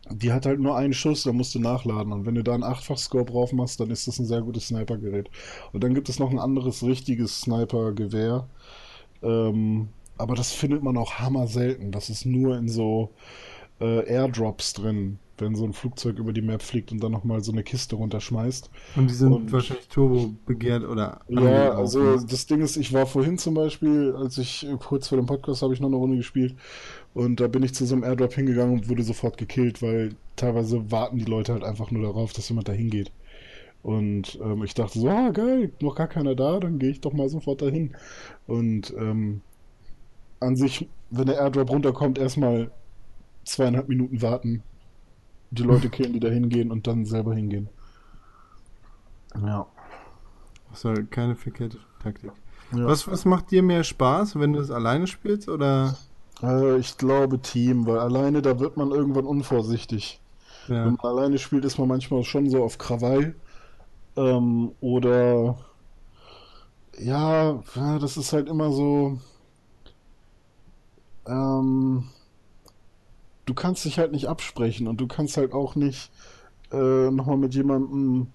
die 0.08 0.32
hat 0.32 0.46
halt 0.46 0.60
nur 0.60 0.76
einen 0.76 0.92
Schuss, 0.92 1.22
da 1.24 1.32
musst 1.32 1.54
du 1.54 1.58
nachladen. 1.60 2.12
Und 2.12 2.26
wenn 2.26 2.34
du 2.34 2.42
da 2.42 2.54
einen 2.54 2.64
Achtfach-Scope 2.64 3.30
drauf 3.30 3.52
machst, 3.52 3.78
dann 3.80 3.90
ist 3.90 4.08
das 4.08 4.18
ein 4.18 4.26
sehr 4.26 4.42
gutes 4.42 4.68
Snipergerät. 4.68 5.30
Und 5.72 5.84
dann 5.84 5.94
gibt 5.94 6.08
es 6.08 6.18
noch 6.18 6.30
ein 6.30 6.38
anderes 6.38 6.82
richtiges 6.82 7.40
Snipergewehr. 7.42 8.48
Ähm, 9.22 9.88
aber 10.18 10.34
das 10.34 10.52
findet 10.52 10.82
man 10.82 10.96
auch 10.96 11.14
hammer 11.14 11.46
selten. 11.46 11.92
Das 11.92 12.10
ist 12.10 12.24
nur 12.26 12.56
in 12.56 12.68
so 12.68 13.10
äh, 13.80 14.04
Airdrops 14.06 14.74
drin, 14.74 15.18
wenn 15.38 15.54
so 15.54 15.64
ein 15.64 15.72
Flugzeug 15.72 16.18
über 16.18 16.34
die 16.34 16.42
Map 16.42 16.60
fliegt 16.60 16.92
und 16.92 17.02
dann 17.02 17.12
nochmal 17.12 17.42
so 17.42 17.52
eine 17.52 17.62
Kiste 17.62 17.96
runterschmeißt. 17.96 18.70
Und 18.96 19.08
die 19.08 19.14
sind 19.14 19.32
Und- 19.32 19.52
wahrscheinlich 19.52 19.88
turbo 19.88 20.34
begehrt 20.44 20.84
oder 20.84 21.20
Ja, 21.28 21.72
also 21.72 22.16
das 22.18 22.46
Ding 22.46 22.60
ist, 22.60 22.76
ich 22.76 22.92
war 22.92 23.06
vorhin 23.06 23.38
zum 23.38 23.54
Beispiel, 23.54 24.14
als 24.16 24.36
ich 24.36 24.66
äh, 24.68 24.76
kurz 24.78 25.08
vor 25.08 25.16
dem 25.16 25.26
Podcast 25.26 25.62
habe 25.62 25.72
ich 25.72 25.80
noch 25.80 25.88
eine 25.88 25.96
Runde 25.96 26.16
gespielt 26.18 26.56
und 27.12 27.40
da 27.40 27.48
bin 27.48 27.62
ich 27.62 27.74
zu 27.74 27.86
so 27.86 27.94
einem 27.94 28.04
Airdrop 28.04 28.34
hingegangen 28.34 28.74
und 28.74 28.88
wurde 28.88 29.02
sofort 29.02 29.36
gekillt, 29.36 29.82
weil 29.82 30.14
teilweise 30.36 30.90
warten 30.90 31.18
die 31.18 31.24
Leute 31.24 31.52
halt 31.52 31.64
einfach 31.64 31.90
nur 31.90 32.02
darauf, 32.02 32.32
dass 32.32 32.48
jemand 32.48 32.68
da 32.68 32.72
hingeht. 32.72 33.10
Und 33.82 34.38
ähm, 34.42 34.62
ich 34.62 34.74
dachte 34.74 34.98
so, 34.98 35.08
ah 35.08 35.30
geil, 35.30 35.72
noch 35.80 35.96
gar 35.96 36.06
keiner 36.06 36.34
da, 36.34 36.60
dann 36.60 36.78
gehe 36.78 36.90
ich 36.90 37.00
doch 37.00 37.12
mal 37.12 37.28
sofort 37.28 37.62
dahin. 37.62 37.96
Und 38.46 38.94
ähm, 38.96 39.40
an 40.38 40.54
sich, 40.56 40.88
wenn 41.10 41.26
der 41.26 41.38
Airdrop 41.38 41.70
runterkommt, 41.70 42.18
erstmal 42.18 42.70
zweieinhalb 43.44 43.88
Minuten 43.88 44.22
warten, 44.22 44.62
die 45.50 45.62
Leute 45.62 45.88
killen, 45.90 46.12
die 46.12 46.20
da 46.20 46.28
hingehen 46.28 46.70
und 46.70 46.86
dann 46.86 47.04
selber 47.06 47.34
hingehen. 47.34 47.68
Ja. 49.34 49.66
Das 50.70 50.84
war 50.84 50.94
keine 51.04 51.34
verkehrte 51.34 51.78
Taktik. 52.02 52.30
Ja. 52.72 52.86
Was, 52.86 53.08
was 53.08 53.24
macht 53.24 53.50
dir 53.50 53.62
mehr 53.62 53.82
Spaß, 53.82 54.38
wenn 54.38 54.52
du 54.52 54.60
es 54.60 54.70
alleine 54.70 55.08
spielst 55.08 55.48
oder? 55.48 55.96
Äh, 56.42 56.78
ich 56.78 56.96
glaube 56.98 57.40
Team, 57.40 57.86
weil 57.86 57.98
alleine 57.98 58.42
da 58.42 58.58
wird 58.60 58.76
man 58.76 58.90
irgendwann 58.90 59.26
unvorsichtig. 59.26 60.20
Wenn 60.82 60.92
Ja. 60.92 60.98
man 61.02 61.12
alleine 61.16 61.38
spielt, 61.38 61.64
ist 61.66 61.78
man 61.78 61.88
manchmal 61.88 62.24
schon 62.24 62.50
so 62.50 62.64
auf 62.64 62.78
Krawall. 62.78 63.36
Ähm, 64.16 64.72
oder 64.80 65.58
ja, 66.98 67.62
ja, 67.74 67.98
das 67.98 68.16
ist 68.16 68.32
halt 68.32 68.48
immer 68.48 68.70
so. 68.72 69.18
Ähm, 71.26 72.04
du 73.46 73.54
kannst 73.54 73.84
dich 73.84 73.98
halt 73.98 74.12
nicht 74.12 74.26
absprechen 74.28 74.86
und 74.88 75.00
du 75.00 75.06
kannst 75.06 75.36
halt 75.36 75.52
auch 75.52 75.74
nicht 75.74 76.10
äh, 76.72 77.10
nochmal 77.10 77.36
mit 77.38 77.54
jemandem 77.54 78.28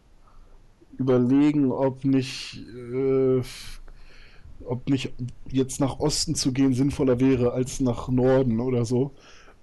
überlegen, 0.97 1.71
ob 1.71 2.03
nicht, 2.05 2.57
äh, 2.93 3.41
ob 4.63 4.89
nicht 4.89 5.13
jetzt 5.49 5.79
nach 5.79 5.99
Osten 5.99 6.35
zu 6.35 6.51
gehen 6.51 6.73
sinnvoller 6.73 7.19
wäre 7.19 7.51
als 7.51 7.79
nach 7.79 8.07
Norden 8.07 8.59
oder 8.59 8.85
so. 8.85 9.11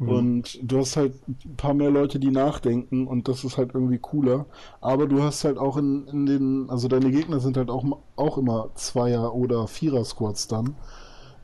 Mhm. 0.02 0.08
Und 0.08 0.58
du 0.62 0.78
hast 0.78 0.96
halt 0.96 1.14
ein 1.28 1.56
paar 1.56 1.74
mehr 1.74 1.90
Leute, 1.90 2.18
die 2.18 2.30
nachdenken 2.30 3.06
und 3.06 3.28
das 3.28 3.44
ist 3.44 3.56
halt 3.56 3.74
irgendwie 3.74 3.98
cooler. 3.98 4.46
Aber 4.80 5.06
du 5.06 5.22
hast 5.22 5.44
halt 5.44 5.58
auch 5.58 5.76
in, 5.76 6.06
in 6.08 6.26
den, 6.26 6.70
also 6.70 6.88
deine 6.88 7.10
Gegner 7.10 7.40
sind 7.40 7.56
halt 7.56 7.70
auch, 7.70 7.84
auch 8.16 8.38
immer 8.38 8.70
Zweier- 8.74 9.34
oder 9.34 9.66
Vierer-Squads 9.68 10.48
dann, 10.48 10.76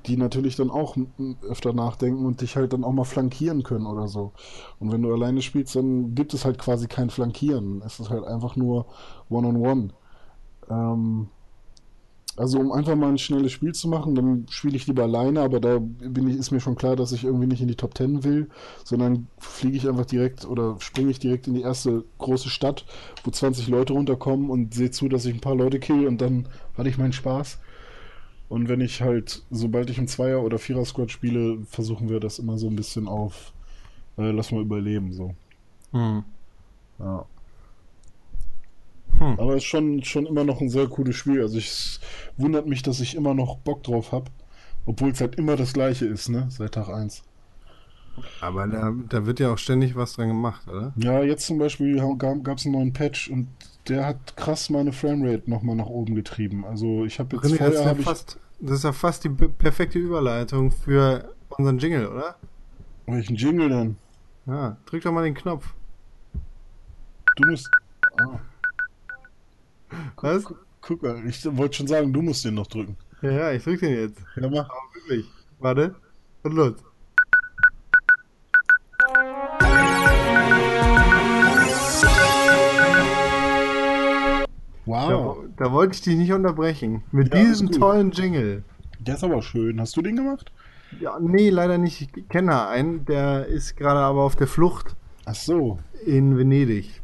die 0.07 0.17
natürlich 0.17 0.57
dann 0.57 0.71
auch 0.71 0.97
öfter 1.49 1.73
nachdenken 1.73 2.25
und 2.27 2.41
dich 2.41 2.57
halt 2.57 2.73
dann 2.73 2.85
auch 2.85 2.93
mal 2.93 3.05
flankieren 3.05 3.63
können 3.63 3.87
oder 3.87 4.09
so. 4.09 4.33
Und 4.81 4.93
wenn 4.93 5.03
du 5.03 5.13
alleine 5.13 5.43
spielst, 5.43 5.77
dann 5.77 6.15
gibt 6.15 6.35
es 6.35 6.45
halt 6.45 6.59
quasi 6.59 6.89
kein 6.89 7.11
Flankieren. 7.11 7.83
Es 7.85 8.01
ist 8.01 8.11
halt 8.11 8.25
einfach 8.25 8.57
nur 8.57 8.87
One-on-One. 9.29 9.91
Ähm, 10.71 11.29
also 12.39 12.61
um 12.61 12.73
einfach 12.73 12.95
mal 12.95 13.09
ein 13.09 13.19
schnelles 13.19 13.53
Spiel 13.53 13.75
zu 13.75 13.89
machen, 13.89 14.15
dann 14.15 14.47
spiele 14.49 14.77
ich 14.77 14.87
lieber 14.87 15.03
alleine, 15.03 15.41
aber 15.41 15.61
da 15.61 15.79
bin 15.79 16.29
ich, 16.29 16.37
ist 16.37 16.51
mir 16.53 16.61
schon 16.61 16.77
klar, 16.77 16.95
dass 16.95 17.13
ich 17.13 17.25
irgendwie 17.25 17.47
nicht 17.47 17.61
in 17.61 17.69
die 17.69 17.75
Top 17.75 17.97
10 17.97 18.23
will, 18.23 18.49
sondern 18.85 19.27
fliege 19.39 19.77
ich 19.77 19.89
einfach 19.89 20.07
direkt 20.07 20.45
oder 20.45 20.77
springe 20.79 21.11
ich 21.11 21.19
direkt 21.19 21.49
in 21.49 21.55
die 21.55 21.63
erste 21.63 22.05
große 22.19 22.49
Stadt, 22.49 22.85
wo 23.25 23.31
20 23.31 23.69
Leute 23.69 23.93
runterkommen 23.93 24.51
und 24.51 24.73
sehe 24.73 24.91
zu, 24.91 25.09
dass 25.09 25.25
ich 25.25 25.35
ein 25.35 25.41
paar 25.41 25.57
Leute 25.57 25.81
kill 25.81 26.07
und 26.07 26.21
dann 26.21 26.49
hatte 26.77 26.89
ich 26.89 26.99
meinen 26.99 27.13
Spaß. 27.13 27.59
Und 28.49 28.69
wenn 28.69 28.81
ich 28.81 29.03
halt, 29.03 29.43
sobald 29.51 29.91
ich 29.91 29.99
im 29.99 30.07
Zweier- 30.07 30.43
oder 30.43 30.59
Vierer-Squad 30.59 31.11
spiele, 31.11 31.59
versuchen 31.69 32.09
wir 32.09 32.21
das 32.21 32.39
immer 32.39 32.57
so 32.57 32.69
ein 32.69 32.77
bisschen 32.77 33.09
auf, 33.09 33.53
äh, 34.17 34.31
lass 34.31 34.53
mal 34.53 34.63
überleben, 34.63 35.13
so. 35.13 35.35
Hm. 35.93 36.25
Ja. 36.99 37.27
Hm. 39.19 39.39
Aber 39.39 39.53
es 39.53 39.59
ist 39.59 39.65
schon, 39.65 40.03
schon 40.05 40.27
immer 40.27 40.45
noch 40.45 40.61
ein 40.61 40.69
sehr 40.71 40.87
cooles 40.87 41.17
Spiel. 41.17 41.41
Also 41.43 41.59
ich, 41.59 41.69
es 41.69 42.01
wundert 42.37 42.67
mich, 42.67 42.83
dass 42.83 43.01
ich 43.01 43.15
immer 43.15 43.35
noch 43.35 43.57
Bock 43.59 43.83
drauf 43.83 44.13
habe. 44.13 44.31
Obwohl 44.87 45.11
es 45.11 45.21
halt 45.21 45.35
immer 45.37 45.57
das 45.57 45.73
gleiche 45.73 46.07
ist, 46.07 46.29
ne? 46.29 46.47
Seit 46.51 46.73
Tag 46.73 46.89
1. 46.89 47.23
Aber 48.41 48.67
da, 48.67 48.93
da 49.09 49.27
wird 49.27 49.39
ja 49.39 49.53
auch 49.53 49.59
ständig 49.59 49.95
was 49.95 50.15
dran 50.15 50.29
gemacht, 50.29 50.67
oder? 50.69 50.93
Ja, 50.97 51.23
jetzt 51.23 51.47
zum 51.47 51.59
Beispiel 51.59 51.97
gab 52.43 52.59
es 52.59 52.65
einen 52.67 52.75
neuen 52.75 52.93
Patch 52.93 53.29
und 53.31 53.49
der 53.89 54.07
hat 54.07 54.37
krass 54.37 54.71
meine 54.71 54.93
Framerate 54.93 55.49
nochmal 55.49 55.77
nach 55.77 55.87
oben 55.87 56.15
getrieben. 56.15 56.65
Also 56.65 57.05
ich 57.05 57.19
habe 57.19 57.37
jetzt 57.37 57.47
René, 57.47 57.59
das, 57.59 57.75
ist 57.75 57.85
ja 57.85 57.95
fast, 57.95 58.39
das 58.61 58.77
ist 58.79 58.85
ja 58.85 58.93
fast 58.93 59.25
die 59.25 59.29
pe- 59.29 59.49
perfekte 59.49 59.99
Überleitung 59.99 60.71
für 60.71 61.33
unseren 61.51 61.79
Jingle, 61.79 62.07
oder? 62.09 62.37
Welchen 63.07 63.37
Jingle 63.37 63.69
denn? 63.69 63.97
Ja, 64.47 64.77
drück 64.87 65.03
doch 65.03 65.13
mal 65.13 65.25
den 65.25 65.35
Knopf. 65.35 65.75
Du 67.37 67.49
musst. 67.49 67.69
Ah, 68.21 68.41
Was? 70.17 70.45
guck 70.81 71.03
mal, 71.03 71.23
ich 71.27 71.45
wollte 71.57 71.77
schon 71.77 71.87
sagen, 71.87 72.13
du 72.13 72.23
musst 72.23 72.45
den 72.45 72.55
noch 72.55 72.67
drücken. 72.67 72.97
Ja, 73.23 73.31
ja, 73.31 73.53
ich 73.53 73.63
drück 73.65 73.81
den 73.81 73.91
jetzt. 73.95 74.19
Ja, 74.37 74.49
mach. 74.49 74.69
Aber 74.69 74.95
wirklich. 74.95 75.27
Warte. 75.59 75.95
Und 76.45 76.53
los. 76.55 76.75
Da, 84.87 85.09
Wow. 85.09 85.37
da 85.57 85.71
wollte 85.73 85.95
ich 85.95 86.01
dich 86.03 86.17
nicht 86.17 86.33
unterbrechen. 86.33 87.03
Mit 87.13 87.35
Ja, 87.35 87.41
diesem 87.45 87.71
tollen 87.71 88.11
Jingle. 88.11 88.65
Der 89.01 89.15
ist 89.17 89.25
aber 89.25 89.43
schön. 89.43 89.81
Hast 89.81 89.97
du 89.97 90.03
den 90.03 90.17
gemacht? 90.17 90.51
Ja, 90.99 91.19
nee, 91.21 91.51
leider 91.51 91.77
nicht. 91.77 92.09
Ich 92.17 92.29
kenne 92.29 92.53
da 92.53 92.69
einen, 92.71 93.05
der 93.05 93.47
ist 93.47 93.77
gerade 93.77 94.01
aber 94.01 94.23
auf 94.23 94.37
der 94.37 94.47
Flucht 94.47 94.97
Ach 95.27 95.35
so. 95.35 95.79
in 96.07 96.39
Venedig. 96.39 96.98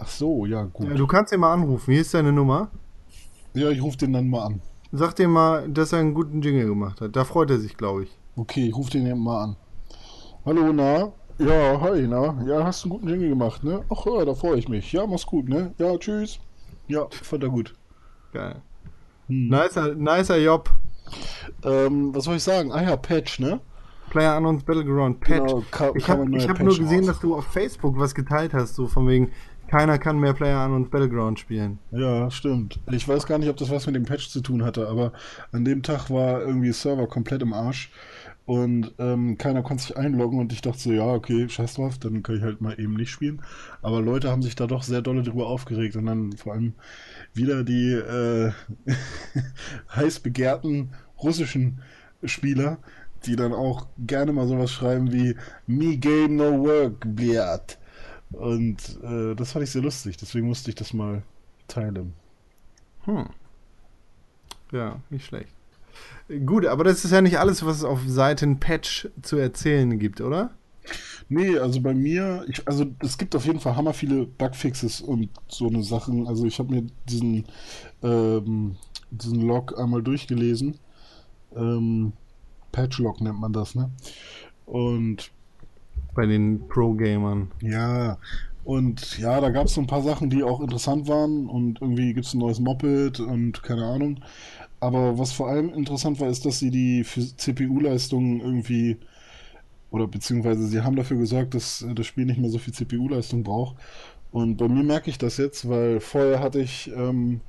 Ach 0.00 0.06
so, 0.06 0.46
ja, 0.46 0.64
gut. 0.64 0.88
Ja, 0.88 0.94
du 0.94 1.06
kannst 1.06 1.32
ihn 1.32 1.40
mal 1.40 1.52
anrufen. 1.52 1.90
Hier 1.90 2.02
ist 2.02 2.12
seine 2.12 2.32
Nummer. 2.32 2.70
Ja, 3.54 3.70
ich 3.70 3.82
rufe 3.82 3.96
den 3.96 4.12
dann 4.12 4.28
mal 4.28 4.46
an. 4.46 4.60
Sag 4.92 5.16
dir 5.16 5.26
mal, 5.26 5.68
dass 5.68 5.92
er 5.92 5.98
einen 5.98 6.14
guten 6.14 6.40
Jingle 6.40 6.66
gemacht 6.66 7.00
hat. 7.00 7.16
Da 7.16 7.24
freut 7.24 7.50
er 7.50 7.58
sich, 7.58 7.76
glaube 7.76 8.04
ich. 8.04 8.18
Okay, 8.36 8.68
ich 8.68 8.76
rufe 8.76 8.90
den 8.90 9.06
eben 9.06 9.22
mal 9.22 9.42
an. 9.42 9.56
Hallo, 10.46 10.72
na? 10.72 11.12
Ja, 11.38 11.80
hi, 11.80 12.06
na? 12.06 12.40
Ja, 12.46 12.64
hast 12.64 12.84
einen 12.84 12.90
guten 12.90 13.08
Jingle 13.08 13.28
gemacht, 13.28 13.64
ne? 13.64 13.84
Ach 13.90 14.06
ja, 14.06 14.24
da 14.24 14.34
freue 14.34 14.58
ich 14.58 14.68
mich. 14.68 14.92
Ja, 14.92 15.06
mach's 15.06 15.26
gut, 15.26 15.48
ne? 15.48 15.74
Ja, 15.78 15.96
tschüss. 15.98 16.38
Ja, 16.86 17.06
fand 17.10 17.42
er 17.42 17.48
gut. 17.48 17.74
Geil. 18.32 18.62
Hm. 19.26 19.48
Nicer, 19.48 19.94
nicer 19.94 20.38
Job. 20.38 20.70
Ähm, 21.64 22.14
was 22.14 22.24
soll 22.24 22.36
ich 22.36 22.42
sagen? 22.44 22.70
Ah 22.72 22.82
ja, 22.82 22.96
Patch, 22.96 23.40
ne? 23.40 23.60
Player 24.10 24.36
Unknowns 24.36 24.64
Battleground 24.64 25.20
Patch. 25.20 25.52
Genau, 25.52 25.94
ich 25.94 26.08
habe 26.08 26.24
hab 26.48 26.60
nur 26.60 26.76
gesehen, 26.76 27.00
raus. 27.00 27.06
dass 27.06 27.20
du 27.20 27.36
auf 27.36 27.44
Facebook 27.44 27.98
was 27.98 28.14
geteilt 28.14 28.54
hast, 28.54 28.74
so 28.74 28.86
von 28.86 29.06
wegen, 29.06 29.30
keiner 29.68 29.98
kann 29.98 30.18
mehr 30.18 30.34
Player 30.34 30.64
Unknowns 30.64 30.90
Battleground 30.90 31.38
spielen. 31.38 31.78
Ja, 31.92 32.30
stimmt. 32.30 32.80
Ich 32.90 33.06
weiß 33.06 33.26
gar 33.26 33.38
nicht, 33.38 33.48
ob 33.48 33.56
das 33.56 33.70
was 33.70 33.86
mit 33.86 33.94
dem 33.94 34.04
Patch 34.04 34.28
zu 34.28 34.40
tun 34.40 34.64
hatte, 34.64 34.88
aber 34.88 35.12
an 35.52 35.64
dem 35.64 35.82
Tag 35.82 36.10
war 36.10 36.40
irgendwie 36.40 36.72
Server 36.72 37.06
komplett 37.06 37.42
im 37.42 37.52
Arsch 37.52 37.90
und 38.48 38.94
ähm, 38.98 39.36
keiner 39.36 39.62
konnte 39.62 39.82
sich 39.82 39.96
einloggen 39.98 40.38
und 40.38 40.54
ich 40.54 40.62
dachte 40.62 40.78
so, 40.78 40.90
ja, 40.90 41.04
okay, 41.04 41.46
scheiß 41.50 41.74
drauf, 41.74 41.98
dann 41.98 42.22
kann 42.22 42.36
ich 42.36 42.42
halt 42.42 42.62
mal 42.62 42.80
eben 42.80 42.94
nicht 42.94 43.10
spielen. 43.10 43.42
Aber 43.82 44.00
Leute 44.00 44.30
haben 44.30 44.40
sich 44.40 44.56
da 44.56 44.66
doch 44.66 44.82
sehr 44.82 45.02
dolle 45.02 45.22
drüber 45.22 45.46
aufgeregt 45.48 45.96
und 45.96 46.06
dann 46.06 46.32
vor 46.32 46.54
allem 46.54 46.72
wieder 47.34 47.62
die 47.62 47.92
äh, 47.92 48.52
heiß 49.94 50.20
begehrten 50.20 50.94
russischen 51.22 51.82
Spieler, 52.24 52.78
die 53.26 53.36
dann 53.36 53.52
auch 53.52 53.86
gerne 53.98 54.32
mal 54.32 54.46
sowas 54.46 54.70
schreiben 54.70 55.12
wie 55.12 55.36
Me 55.66 55.98
game 55.98 56.36
no 56.36 56.64
work, 56.64 57.04
bliat. 57.04 57.77
Und 58.30 58.98
äh, 59.02 59.34
das 59.34 59.52
fand 59.52 59.64
ich 59.64 59.70
sehr 59.70 59.82
lustig, 59.82 60.16
deswegen 60.16 60.46
musste 60.46 60.70
ich 60.70 60.74
das 60.74 60.92
mal 60.92 61.22
teilen. 61.66 62.12
Hm. 63.04 63.26
Ja, 64.72 65.00
nicht 65.10 65.26
schlecht. 65.26 65.48
Gut, 66.44 66.66
aber 66.66 66.84
das 66.84 67.04
ist 67.04 67.10
ja 67.10 67.22
nicht 67.22 67.38
alles, 67.38 67.64
was 67.64 67.78
es 67.78 67.84
auf 67.84 68.00
Seiten 68.06 68.60
Patch 68.60 69.08
zu 69.22 69.36
erzählen 69.36 69.98
gibt, 69.98 70.20
oder? 70.20 70.50
Nee, 71.28 71.58
also 71.58 71.80
bei 71.80 71.94
mir, 71.94 72.44
ich, 72.48 72.66
also 72.66 72.86
es 73.00 73.18
gibt 73.18 73.34
auf 73.36 73.44
jeden 73.44 73.60
Fall 73.60 73.76
hammer 73.76 73.92
viele 73.92 74.26
Bugfixes 74.26 75.00
und 75.00 75.28
so 75.48 75.68
eine 75.68 75.82
Sachen. 75.82 76.26
Also 76.26 76.46
ich 76.46 76.58
habe 76.58 76.74
mir 76.74 76.86
diesen, 77.08 77.46
ähm, 78.02 78.76
diesen 79.10 79.42
Log 79.42 79.78
einmal 79.78 80.02
durchgelesen. 80.02 80.78
Ähm, 81.54 82.12
Patch-Log 82.72 83.20
nennt 83.20 83.40
man 83.40 83.52
das, 83.52 83.74
ne? 83.74 83.90
Und 84.66 85.30
bei 86.18 86.26
den 86.26 86.66
Pro-Gamern. 86.66 87.52
Ja, 87.62 88.18
und 88.64 89.18
ja, 89.20 89.40
da 89.40 89.50
gab 89.50 89.66
es 89.66 89.74
so 89.74 89.80
ein 89.80 89.86
paar 89.86 90.02
Sachen, 90.02 90.30
die 90.30 90.42
auch 90.42 90.60
interessant 90.60 91.06
waren 91.06 91.46
und 91.46 91.80
irgendwie 91.80 92.12
gibt 92.12 92.26
es 92.26 92.34
ein 92.34 92.40
neues 92.40 92.58
Moped 92.58 93.20
und 93.20 93.62
keine 93.62 93.84
Ahnung. 93.84 94.18
Aber 94.80 95.16
was 95.16 95.30
vor 95.30 95.48
allem 95.48 95.72
interessant 95.72 96.18
war, 96.18 96.28
ist, 96.28 96.44
dass 96.44 96.58
sie 96.58 96.70
die 96.70 97.04
CPU-Leistung 97.04 98.40
irgendwie 98.40 98.96
oder 99.92 100.08
beziehungsweise 100.08 100.66
sie 100.66 100.80
haben 100.82 100.96
dafür 100.96 101.18
gesorgt, 101.18 101.54
dass 101.54 101.86
das 101.94 102.06
Spiel 102.06 102.26
nicht 102.26 102.40
mehr 102.40 102.50
so 102.50 102.58
viel 102.58 102.74
CPU-Leistung 102.74 103.44
braucht. 103.44 103.76
Und 104.32 104.56
bei 104.56 104.66
mir 104.66 104.82
merke 104.82 105.10
ich 105.10 105.18
das 105.18 105.36
jetzt, 105.36 105.68
weil 105.68 106.00
vorher 106.00 106.40
hatte 106.40 106.58
ich 106.60 106.90
ähm, 106.96 107.42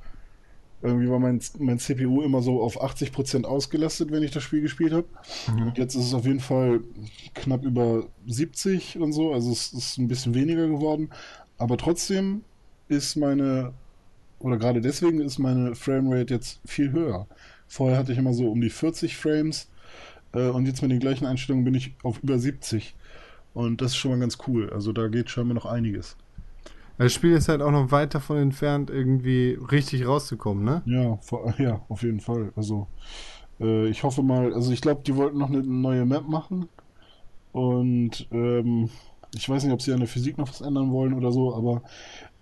irgendwie 0.82 1.10
war 1.10 1.18
mein, 1.18 1.40
mein 1.58 1.78
CPU 1.78 2.22
immer 2.22 2.42
so 2.42 2.62
auf 2.62 2.82
80% 2.82 3.44
ausgelastet, 3.44 4.10
wenn 4.10 4.22
ich 4.22 4.30
das 4.30 4.42
Spiel 4.42 4.62
gespielt 4.62 4.92
habe. 4.92 5.06
Mhm. 5.52 5.62
Und 5.68 5.78
jetzt 5.78 5.94
ist 5.94 6.06
es 6.06 6.14
auf 6.14 6.24
jeden 6.24 6.40
Fall 6.40 6.80
knapp 7.34 7.64
über 7.64 8.06
70 8.26 8.98
und 8.98 9.12
so, 9.12 9.32
also 9.32 9.52
es 9.52 9.72
ist 9.72 9.98
ein 9.98 10.08
bisschen 10.08 10.34
weniger 10.34 10.66
geworden. 10.66 11.10
Aber 11.58 11.76
trotzdem 11.76 12.42
ist 12.88 13.16
meine, 13.16 13.74
oder 14.38 14.56
gerade 14.56 14.80
deswegen 14.80 15.20
ist 15.20 15.38
meine 15.38 15.74
Framerate 15.74 16.34
jetzt 16.34 16.60
viel 16.64 16.92
höher. 16.92 17.26
Vorher 17.68 17.98
hatte 17.98 18.12
ich 18.12 18.18
immer 18.18 18.32
so 18.32 18.50
um 18.50 18.60
die 18.60 18.70
40 18.70 19.16
Frames 19.16 19.68
äh, 20.32 20.48
und 20.48 20.66
jetzt 20.66 20.80
mit 20.82 20.90
den 20.90 20.98
gleichen 20.98 21.26
Einstellungen 21.26 21.64
bin 21.64 21.74
ich 21.74 21.94
auf 22.02 22.22
über 22.22 22.38
70. 22.38 22.94
Und 23.52 23.82
das 23.82 23.92
ist 23.92 23.96
schon 23.96 24.12
mal 24.12 24.20
ganz 24.20 24.38
cool. 24.46 24.70
Also 24.70 24.92
da 24.92 25.08
geht 25.08 25.28
scheinbar 25.28 25.54
noch 25.54 25.66
einiges. 25.66 26.16
Das 27.00 27.14
Spiel 27.14 27.32
ist 27.32 27.48
halt 27.48 27.62
auch 27.62 27.70
noch 27.70 27.90
weit 27.92 28.14
davon 28.14 28.36
entfernt, 28.36 28.90
irgendwie 28.90 29.58
richtig 29.72 30.06
rauszukommen, 30.06 30.64
ne? 30.64 30.82
Ja, 30.84 31.16
vor, 31.22 31.54
ja 31.58 31.80
auf 31.88 32.02
jeden 32.02 32.20
Fall. 32.20 32.52
Also, 32.56 32.88
äh, 33.58 33.88
ich 33.88 34.02
hoffe 34.02 34.22
mal, 34.22 34.52
also 34.52 34.70
ich 34.70 34.82
glaube, 34.82 35.00
die 35.06 35.16
wollten 35.16 35.38
noch 35.38 35.48
eine 35.48 35.62
neue 35.62 36.04
Map 36.04 36.28
machen. 36.28 36.68
Und 37.52 38.28
ähm, 38.32 38.90
ich 39.34 39.48
weiß 39.48 39.64
nicht, 39.64 39.72
ob 39.72 39.80
sie 39.80 39.94
an 39.94 40.00
der 40.00 40.08
Physik 40.08 40.36
noch 40.36 40.50
was 40.50 40.60
ändern 40.60 40.92
wollen 40.92 41.14
oder 41.14 41.32
so, 41.32 41.54
aber 41.54 41.82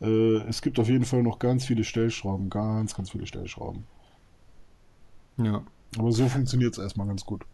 äh, 0.00 0.38
es 0.48 0.60
gibt 0.60 0.80
auf 0.80 0.88
jeden 0.88 1.04
Fall 1.04 1.22
noch 1.22 1.38
ganz 1.38 1.64
viele 1.64 1.84
Stellschrauben. 1.84 2.50
Ganz, 2.50 2.96
ganz 2.96 3.10
viele 3.10 3.26
Stellschrauben. 3.26 3.84
Ja. 5.36 5.62
Aber 5.96 6.10
so 6.10 6.26
funktioniert 6.26 6.72
es 6.72 6.82
erstmal 6.82 7.06
ganz 7.06 7.24
gut. 7.24 7.44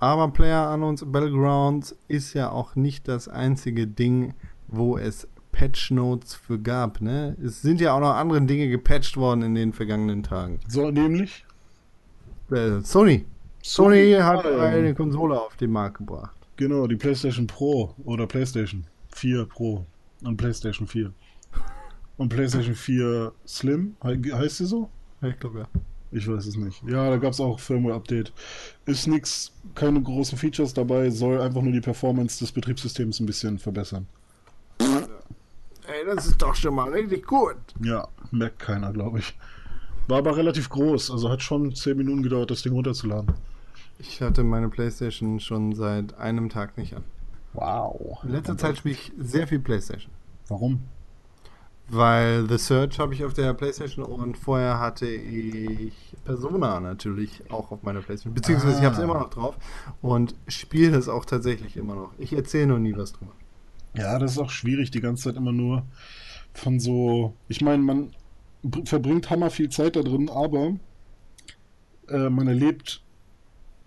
Aber 0.00 0.28
Player 0.28 0.70
Unknowns 0.70 1.02
Battlegrounds 1.06 1.96
ist 2.08 2.34
ja 2.34 2.50
auch 2.50 2.76
nicht 2.76 3.08
das 3.08 3.26
einzige 3.26 3.86
Ding, 3.86 4.34
wo 4.68 4.98
es 4.98 5.28
Patch 5.54 5.92
Notes 5.92 6.34
für 6.34 6.58
gab. 6.58 7.00
Ne? 7.00 7.36
Es 7.42 7.62
sind 7.62 7.80
ja 7.80 7.94
auch 7.94 8.00
noch 8.00 8.14
andere 8.14 8.42
Dinge 8.42 8.68
gepatcht 8.68 9.16
worden 9.16 9.42
in 9.42 9.54
den 9.54 9.72
vergangenen 9.72 10.24
Tagen. 10.24 10.58
So, 10.66 10.90
nämlich? 10.90 11.44
Äh, 12.50 12.80
Sony. 12.80 13.24
Sony. 13.62 14.12
Sony 14.12 14.12
hat 14.20 14.44
eine 14.44 14.94
Konsole 14.94 15.40
auf 15.40 15.56
den 15.56 15.70
Markt 15.70 15.98
gebracht. 15.98 16.36
Genau, 16.56 16.88
die 16.88 16.96
PlayStation 16.96 17.46
Pro 17.46 17.94
oder 18.04 18.26
PlayStation 18.26 18.84
4 19.14 19.44
Pro 19.46 19.86
und 20.24 20.36
PlayStation 20.36 20.88
4. 20.88 21.12
Und 22.16 22.28
PlayStation 22.28 22.74
4 22.74 23.32
Slim, 23.46 23.96
heißt 24.02 24.56
sie 24.56 24.66
so? 24.66 24.90
Ich 25.22 25.38
glaube 25.38 25.60
ja. 25.60 25.68
Ich 26.10 26.28
weiß 26.28 26.46
es 26.46 26.56
nicht. 26.56 26.82
Ja, 26.86 27.10
da 27.10 27.16
gab 27.16 27.32
es 27.32 27.40
auch 27.40 27.58
Firmware-Update. 27.58 28.32
Ist 28.86 29.06
nichts, 29.06 29.52
keine 29.74 30.00
großen 30.00 30.36
Features 30.36 30.74
dabei, 30.74 31.10
soll 31.10 31.40
einfach 31.40 31.62
nur 31.62 31.72
die 31.72 31.80
Performance 31.80 32.38
des 32.40 32.52
Betriebssystems 32.52 33.20
ein 33.20 33.26
bisschen 33.26 33.58
verbessern. 33.58 34.06
Ey, 36.04 36.14
das 36.14 36.26
ist 36.26 36.42
doch 36.42 36.54
schon 36.54 36.74
mal 36.74 36.90
richtig 36.90 37.26
gut. 37.26 37.56
Ja, 37.80 38.08
merkt 38.30 38.58
keiner, 38.58 38.92
glaube 38.92 39.20
ich. 39.20 39.36
War 40.06 40.18
aber 40.18 40.36
relativ 40.36 40.68
groß, 40.68 41.10
also 41.10 41.30
hat 41.30 41.42
schon 41.42 41.74
10 41.74 41.96
Minuten 41.96 42.22
gedauert, 42.22 42.50
das 42.50 42.62
Ding 42.62 42.72
runterzuladen. 42.72 43.32
Ich 43.98 44.20
hatte 44.20 44.44
meine 44.44 44.68
Playstation 44.68 45.40
schon 45.40 45.74
seit 45.74 46.18
einem 46.18 46.50
Tag 46.50 46.76
nicht 46.76 46.94
an. 46.94 47.04
Wow. 47.54 48.18
In 48.24 48.32
letzter 48.32 48.58
Zeit 48.58 48.78
spiele 48.78 48.94
ich 48.94 49.12
sehr 49.18 49.46
viel 49.46 49.60
Playstation. 49.60 50.12
Warum? 50.48 50.82
Weil 51.88 52.48
The 52.48 52.58
Search 52.58 52.98
habe 52.98 53.14
ich 53.14 53.24
auf 53.24 53.34
der 53.34 53.54
Playstation 53.54 54.04
und 54.04 54.36
vorher 54.36 54.78
hatte 54.80 55.06
ich 55.06 55.94
Persona 56.24 56.80
natürlich 56.80 57.42
auch 57.50 57.70
auf 57.70 57.82
meiner 57.82 58.00
Playstation. 58.00 58.34
Beziehungsweise 58.34 58.76
ah. 58.76 58.78
ich 58.80 58.84
habe 58.84 58.96
es 58.96 59.02
immer 59.02 59.18
noch 59.18 59.30
drauf 59.30 59.56
und 60.02 60.34
spiele 60.48 60.96
es 60.98 61.08
auch 61.08 61.24
tatsächlich 61.24 61.76
immer 61.76 61.94
noch. 61.94 62.10
Ich 62.18 62.32
erzähle 62.32 62.66
noch 62.66 62.78
nie 62.78 62.96
was 62.96 63.12
drüber. 63.12 63.32
Ja, 63.94 64.18
das 64.18 64.32
ist 64.32 64.38
auch 64.38 64.50
schwierig, 64.50 64.90
die 64.90 65.00
ganze 65.00 65.24
Zeit 65.24 65.36
immer 65.36 65.52
nur 65.52 65.84
von 66.52 66.80
so. 66.80 67.34
Ich 67.48 67.60
meine, 67.60 67.82
man 67.82 68.14
verbringt 68.84 69.30
hammer 69.30 69.50
viel 69.50 69.68
Zeit 69.68 69.96
da 69.96 70.02
drin, 70.02 70.28
aber 70.28 70.76
äh, 72.08 72.28
man 72.28 72.48
erlebt, 72.48 73.02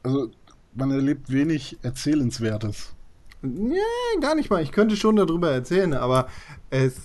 also 0.04 0.32
man 0.74 0.92
erlebt 0.92 1.32
wenig 1.32 1.78
Erzählenswertes. 1.82 2.94
Nee, 3.42 3.78
gar 4.22 4.36
nicht 4.36 4.50
mal. 4.50 4.64
Ich 4.64 4.72
könnte 4.72 4.96
schon 4.96 5.16
darüber 5.16 5.52
erzählen, 5.52 5.94
aber 5.94 6.28
es. 6.70 6.96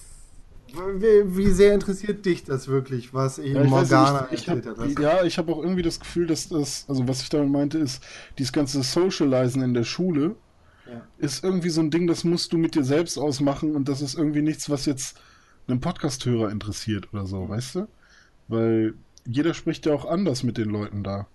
Wie, 0.97 1.51
sehr 1.51 1.75
interessiert 1.75 2.25
dich 2.25 2.45
das 2.45 2.67
wirklich, 2.67 3.13
was 3.13 3.37
ich 3.37 3.53
ja, 3.53 3.63
Morgana 3.63 4.29
nicht, 4.31 4.41
ich 4.41 4.49
erzählt 4.49 4.79
habe? 4.79 5.03
Ja, 5.03 5.23
ich 5.23 5.37
habe 5.37 5.53
auch 5.53 5.63
irgendwie 5.63 5.83
das 5.83 6.01
Gefühl, 6.01 6.27
dass 6.27 6.49
das, 6.49 6.87
also 6.89 7.07
was 7.07 7.21
ich 7.21 7.29
damit 7.29 7.51
meinte, 7.51 7.77
ist, 7.77 8.03
dieses 8.39 8.55
ganze 8.55 8.83
Socializen 8.83 9.61
in 9.61 9.75
der 9.75 9.85
Schule 9.85 10.35
ja. 10.87 11.03
ist 11.19 11.45
irgendwie 11.45 11.71
so 11.71 11.81
ein 11.81 11.91
Ding, 11.91 12.07
das 12.07 12.25
musst 12.25 12.53
du 12.53 12.59
mit 12.59 12.75
dir 12.75 12.85
selbst 12.85 13.19
ausmachen 13.19 13.75
und 13.75 13.89
das 13.89 14.03
ist 14.03 14.15
irgendwie 14.15 14.43
nichts, 14.43 14.71
was 14.71 14.87
jetzt 14.87 15.21
einen 15.69 15.81
Podcast-Hörer 15.81 16.51
interessiert 16.51 17.13
oder 17.13 17.27
so, 17.27 17.49
weißt 17.49 17.77
du? 17.77 17.89
Weil 18.49 18.95
jeder 19.27 19.55
spricht 19.55 19.87
ja 19.87 19.95
auch 19.95 20.05
anders 20.05 20.43
mit 20.43 20.59
den 20.59 20.71
Leuten 20.71 21.05
da. 21.05 21.27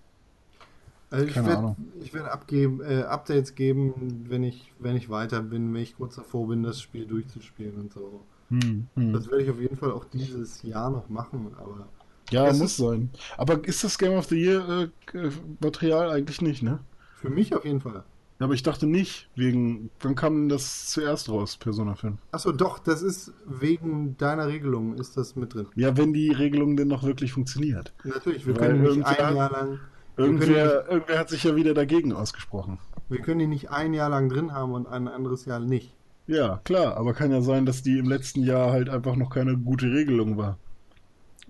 Also 1.10 1.24
ich 1.24 1.36
werde 1.36 1.74
werd 2.12 2.28
abgeben, 2.28 2.82
äh, 2.82 3.02
Updates 3.02 3.54
geben, 3.54 4.26
wenn 4.28 4.42
ich, 4.42 4.72
wenn 4.78 4.94
ich 4.94 5.08
weiter 5.08 5.40
bin, 5.40 5.72
wenn 5.72 5.82
ich 5.82 5.96
kurz 5.96 6.16
davor 6.16 6.48
bin, 6.48 6.62
das 6.62 6.82
Spiel 6.82 7.06
durchzuspielen 7.06 7.76
und 7.76 7.92
so. 7.92 8.20
Hm, 8.50 8.88
hm. 8.94 9.12
Das 9.12 9.30
werde 9.30 9.44
ich 9.44 9.50
auf 9.50 9.60
jeden 9.60 9.76
Fall 9.76 9.92
auch 9.92 10.04
dieses 10.04 10.62
Jahr 10.62 10.90
noch 10.90 11.08
machen, 11.08 11.54
aber. 11.56 11.88
Ja, 12.30 12.52
muss 12.52 12.76
sein. 12.76 13.08
Aber 13.38 13.66
ist 13.66 13.84
das 13.84 13.96
Game 13.96 14.12
of 14.12 14.26
the 14.26 14.36
Year 14.36 14.90
äh, 15.14 15.30
Material 15.60 16.10
eigentlich 16.10 16.42
nicht, 16.42 16.62
ne? 16.62 16.80
Für 17.16 17.30
mich 17.30 17.54
auf 17.54 17.64
jeden 17.64 17.80
Fall. 17.80 18.04
Aber 18.40 18.54
ich 18.54 18.62
dachte 18.62 18.86
nicht, 18.86 19.28
wegen. 19.34 19.90
Wann 20.00 20.14
kam 20.14 20.48
das 20.48 20.88
zuerst 20.90 21.28
raus, 21.28 21.56
Persona 21.56 21.96
5? 21.96 22.18
Achso, 22.30 22.52
doch, 22.52 22.78
das 22.78 23.02
ist 23.02 23.32
wegen 23.46 24.16
deiner 24.16 24.46
Regelung, 24.46 24.94
ist 24.94 25.16
das 25.16 25.34
mit 25.34 25.54
drin. 25.54 25.66
Ja, 25.74 25.96
wenn 25.96 26.12
die 26.12 26.30
Regelung 26.30 26.76
denn 26.76 26.88
noch 26.88 27.02
wirklich 27.02 27.32
funktioniert. 27.32 27.92
Natürlich, 28.04 28.46
wir 28.46 28.56
Weil 28.56 28.68
können 28.68 28.98
nicht 28.98 29.06
ein 29.06 29.36
Jahr 29.36 29.50
lang. 29.50 29.80
Irgendwer, 30.16 30.78
nicht, 30.82 30.90
irgendwer 30.90 31.18
hat 31.18 31.28
sich 31.28 31.44
ja 31.44 31.56
wieder 31.56 31.74
dagegen 31.74 32.12
ausgesprochen. 32.12 32.78
Wir 33.08 33.20
können 33.20 33.38
die 33.38 33.46
nicht 33.46 33.70
ein 33.70 33.94
Jahr 33.94 34.10
lang 34.10 34.28
drin 34.28 34.52
haben 34.52 34.72
und 34.72 34.86
ein 34.86 35.08
anderes 35.08 35.44
Jahr 35.44 35.60
nicht. 35.60 35.94
Ja, 36.26 36.60
klar, 36.64 36.96
aber 36.96 37.14
kann 37.14 37.30
ja 37.30 37.40
sein, 37.40 37.64
dass 37.66 37.82
die 37.82 37.98
im 37.98 38.08
letzten 38.08 38.42
Jahr 38.42 38.70
halt 38.70 38.88
einfach 38.90 39.16
noch 39.16 39.30
keine 39.30 39.56
gute 39.56 39.86
Regelung 39.92 40.36
war. 40.36 40.58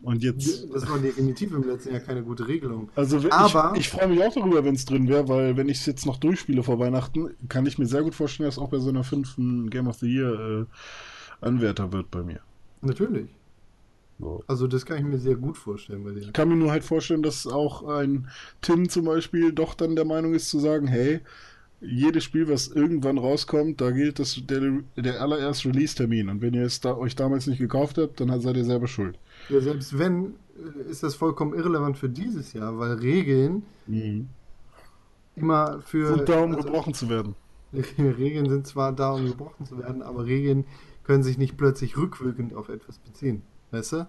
Und 0.02 0.22
jetzt. 0.22 0.72
Das 0.72 0.88
war 0.88 0.98
definitiv 0.98 1.52
im 1.52 1.64
letzten 1.64 1.92
Jahr 1.92 2.00
keine 2.00 2.22
gute 2.22 2.46
Regelung. 2.46 2.88
Also 2.94 3.20
Aber, 3.30 3.72
ich, 3.74 3.80
ich 3.80 3.88
freue 3.88 4.08
mich 4.08 4.22
auch 4.22 4.32
darüber, 4.32 4.64
wenn 4.64 4.74
es 4.74 4.84
drin 4.84 5.08
wäre, 5.08 5.28
weil 5.28 5.56
wenn 5.56 5.68
ich 5.68 5.78
es 5.78 5.86
jetzt 5.86 6.06
noch 6.06 6.18
durchspiele 6.18 6.62
vor 6.62 6.78
Weihnachten, 6.78 7.30
kann 7.48 7.66
ich 7.66 7.78
mir 7.78 7.86
sehr 7.86 8.02
gut 8.02 8.14
vorstellen, 8.14 8.48
dass 8.48 8.58
auch 8.58 8.68
bei 8.68 8.78
so 8.78 8.90
einer 8.90 9.04
fünften 9.04 9.70
Game 9.70 9.88
of 9.88 9.96
the 9.96 10.06
Year 10.06 10.66
äh, 11.42 11.44
Anwärter 11.44 11.92
wird 11.92 12.10
bei 12.10 12.22
mir. 12.22 12.40
Natürlich. 12.80 13.28
So. 14.20 14.42
Also 14.46 14.66
das 14.66 14.84
kann 14.84 14.98
ich 14.98 15.04
mir 15.04 15.18
sehr 15.18 15.36
gut 15.36 15.56
vorstellen 15.56 16.02
bei 16.04 16.10
dir. 16.10 16.20
Ich 16.20 16.32
kann 16.32 16.48
mir 16.48 16.56
nur 16.56 16.72
halt 16.72 16.84
vorstellen, 16.84 17.22
dass 17.22 17.46
auch 17.46 17.84
ein 17.84 18.28
Tim 18.60 18.88
zum 18.88 19.04
Beispiel 19.04 19.52
doch 19.52 19.74
dann 19.74 19.94
der 19.94 20.04
Meinung 20.04 20.34
ist 20.34 20.48
zu 20.48 20.58
sagen, 20.58 20.88
hey, 20.88 21.20
jedes 21.80 22.24
Spiel, 22.24 22.48
was 22.48 22.68
irgendwann 22.68 23.18
rauskommt, 23.18 23.80
da 23.80 23.90
gilt 23.90 24.18
das 24.18 24.40
der, 24.44 24.80
der 24.96 25.20
allererste 25.20 25.68
Release-Termin. 25.68 26.28
Und 26.28 26.40
wenn 26.40 26.54
ihr 26.54 26.64
es 26.64 26.80
da, 26.80 26.96
euch 26.96 27.14
damals 27.14 27.46
nicht 27.46 27.58
gekauft 27.58 27.98
habt, 27.98 28.20
dann 28.20 28.40
seid 28.40 28.56
ihr 28.56 28.64
selber 28.64 28.88
schuld. 28.88 29.18
Ja, 29.48 29.60
selbst 29.60 29.98
wenn, 29.98 30.34
äh, 30.56 30.90
ist 30.90 31.02
das 31.02 31.14
vollkommen 31.14 31.54
irrelevant 31.54 31.96
für 31.96 32.08
dieses 32.08 32.52
Jahr, 32.52 32.78
weil 32.78 32.94
Regeln 32.94 33.62
mhm. 33.86 34.28
immer 35.36 35.80
für. 35.82 36.16
Sind 36.16 36.28
da, 36.28 36.40
um 36.40 36.54
also, 36.54 36.64
gebrochen 36.64 36.94
zu 36.94 37.08
werden. 37.08 37.36
Regeln 37.98 38.48
sind 38.48 38.66
zwar 38.66 38.92
da, 38.92 39.12
um 39.12 39.26
gebrochen 39.26 39.66
zu 39.66 39.78
werden, 39.78 40.02
aber 40.02 40.26
Regeln 40.26 40.64
können 41.04 41.22
sich 41.22 41.38
nicht 41.38 41.56
plötzlich 41.56 41.96
rückwirkend 41.96 42.54
auf 42.54 42.68
etwas 42.68 42.98
beziehen. 42.98 43.42
Weißt 43.70 43.92
du? 43.92 44.08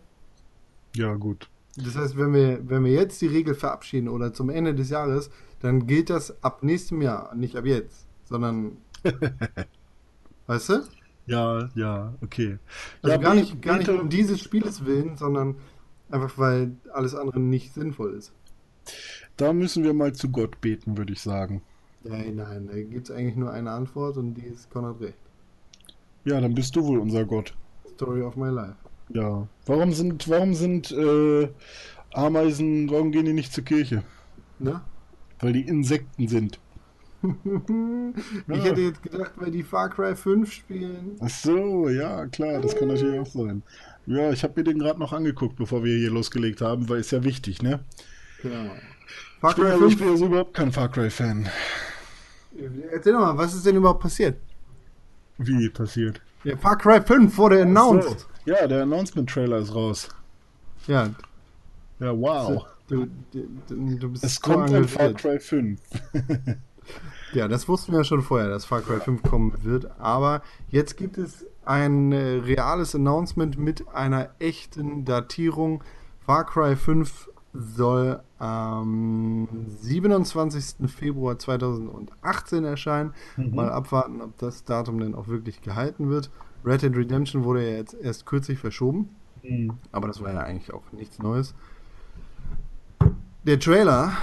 Ja, 0.95 1.13
gut. 1.15 1.49
Das 1.83 1.95
heißt, 1.95 2.17
wenn 2.17 2.33
wir, 2.33 2.69
wenn 2.69 2.83
wir 2.83 2.91
jetzt 2.91 3.21
die 3.21 3.27
Regel 3.27 3.55
verabschieden 3.55 4.09
oder 4.09 4.33
zum 4.33 4.49
Ende 4.49 4.75
des 4.75 4.89
Jahres, 4.89 5.29
dann 5.59 5.87
gilt 5.87 6.09
das 6.09 6.43
ab 6.43 6.63
nächstem 6.63 7.01
Jahr, 7.01 7.33
nicht 7.35 7.55
ab 7.55 7.65
jetzt, 7.65 8.07
sondern. 8.25 8.77
weißt 10.47 10.69
du? 10.69 10.83
Ja, 11.25 11.69
ja, 11.75 12.13
okay. 12.21 12.57
Also 13.03 13.15
ja, 13.15 13.21
gar 13.21 13.35
nicht, 13.35 13.61
gar 13.61 13.77
nicht 13.77 13.89
um 13.89 14.09
dieses 14.09 14.41
Spieles 14.41 14.85
willen, 14.85 15.15
sondern 15.15 15.55
einfach 16.09 16.37
weil 16.37 16.75
alles 16.91 17.13
andere 17.13 17.39
nicht 17.39 17.73
sinnvoll 17.73 18.13
ist. 18.13 18.33
Da 19.37 19.53
müssen 19.53 19.83
wir 19.83 19.93
mal 19.93 20.13
zu 20.13 20.29
Gott 20.29 20.59
beten, 20.59 20.97
würde 20.97 21.13
ich 21.13 21.21
sagen. 21.21 21.61
Nein, 22.03 22.35
nein, 22.37 22.67
da 22.67 22.73
gibt 22.81 23.09
es 23.09 23.15
eigentlich 23.15 23.35
nur 23.35 23.51
eine 23.51 23.71
Antwort 23.71 24.17
und 24.17 24.33
die 24.33 24.45
ist 24.45 24.69
Konrad 24.69 24.99
recht. 25.01 25.17
Ja, 26.25 26.41
dann 26.41 26.55
bist 26.55 26.75
du 26.75 26.83
wohl 26.83 26.99
unser 26.99 27.25
Gott. 27.25 27.53
Story 27.93 28.21
of 28.21 28.35
my 28.35 28.49
life. 28.49 28.75
Ja. 29.09 29.47
Warum 29.65 29.93
sind, 29.93 30.29
warum 30.29 30.53
sind 30.53 30.91
äh, 30.91 31.49
Ameisen, 32.13 32.89
warum 32.89 33.11
gehen 33.11 33.25
die 33.25 33.33
nicht 33.33 33.53
zur 33.53 33.63
Kirche? 33.63 34.03
Na? 34.59 34.83
Weil 35.39 35.53
die 35.53 35.67
Insekten 35.67 36.27
sind. 36.27 36.59
Ich 38.47 38.63
hätte 38.63 38.81
jetzt 38.81 39.03
gedacht, 39.03 39.33
weil 39.35 39.51
die 39.51 39.63
Far 39.63 39.89
Cry 39.89 40.15
5 40.15 40.51
spielen. 40.51 41.17
Ach 41.19 41.29
so, 41.29 41.89
ja, 41.89 42.25
klar, 42.27 42.61
das 42.61 42.75
kann 42.75 42.87
natürlich 42.87 43.19
auch 43.19 43.27
sein. 43.27 43.61
Ja, 44.05 44.31
ich 44.31 44.43
habe 44.43 44.53
mir 44.55 44.63
den 44.63 44.79
gerade 44.79 44.99
noch 44.99 45.13
angeguckt, 45.13 45.57
bevor 45.57 45.83
wir 45.83 45.95
hier 45.95 46.09
losgelegt 46.11 46.61
haben, 46.61 46.89
weil 46.89 46.99
ist 46.99 47.11
ja 47.11 47.23
wichtig, 47.23 47.61
ne? 47.61 47.81
Genau. 48.41 48.71
Far 49.41 49.51
Ich 49.51 49.55
bin, 49.57 49.65
Cry 49.65 49.71
also, 49.73 49.87
ich 49.87 49.97
5. 49.97 50.01
bin 50.01 50.09
also 50.11 50.25
überhaupt 50.25 50.53
kein 50.53 50.71
Far 50.71 50.89
Cry-Fan. 50.89 51.49
Erzähl 52.91 53.13
doch 53.13 53.19
mal, 53.19 53.37
was 53.37 53.53
ist 53.53 53.65
denn 53.65 53.75
überhaupt 53.75 54.01
passiert? 54.01 54.37
Wie 55.37 55.69
passiert? 55.69 56.21
Ja, 56.43 56.57
Far 56.57 56.77
Cry 56.77 57.01
5 57.01 57.37
wurde 57.37 57.61
announced. 57.61 58.27
Ja, 58.49 58.65
der 58.67 58.81
Announcement-Trailer 58.81 59.59
ist 59.59 59.75
raus. 59.75 60.09
Ja, 60.87 61.09
Ja, 61.99 62.19
wow. 62.19 62.65
du, 62.87 63.05
du, 63.31 63.45
du 63.67 64.09
bist 64.09 64.23
Es 64.23 64.35
so 64.35 64.41
kommt 64.41 64.73
ein 64.73 64.87
Far. 64.87 65.13
Cry 65.13 65.39
5. 65.39 65.79
Ja, 67.33 67.47
das 67.47 67.67
wussten 67.67 67.91
wir 67.93 68.03
schon 68.03 68.23
vorher, 68.23 68.49
dass 68.49 68.65
Far 68.65 68.81
Cry 68.81 68.99
5 68.99 69.21
kommen 69.21 69.53
wird. 69.61 69.99
Aber 69.99 70.41
jetzt 70.69 70.97
gibt 70.97 71.19
es 71.19 71.45
ein 71.63 72.11
äh, 72.11 72.37
reales 72.37 72.95
Announcement 72.95 73.59
mit 73.59 73.87
einer 73.89 74.31
echten 74.39 75.05
Datierung. 75.05 75.83
Far 76.25 76.47
Cry 76.47 76.75
5 76.75 77.29
soll 77.53 78.23
am 78.39 79.47
27. 79.67 80.89
Februar 80.89 81.37
2018 81.37 82.63
erscheinen. 82.63 83.13
Mal 83.37 83.69
abwarten, 83.69 84.21
ob 84.21 84.35
das 84.39 84.63
Datum 84.63 84.99
denn 84.99 85.13
auch 85.13 85.27
wirklich 85.27 85.61
gehalten 85.61 86.09
wird. 86.09 86.31
Red 86.65 86.81
Dead 86.81 86.95
Redemption 86.95 87.43
wurde 87.43 87.67
ja 87.69 87.77
jetzt 87.77 87.93
erst 87.93 88.25
kürzlich 88.25 88.59
verschoben. 88.59 89.09
Aber 89.91 90.07
das 90.07 90.21
war 90.21 90.33
ja 90.33 90.41
eigentlich 90.41 90.73
auch 90.73 90.83
nichts 90.91 91.19
Neues. 91.19 91.53
Der 93.45 93.59
Trailer 93.59 94.13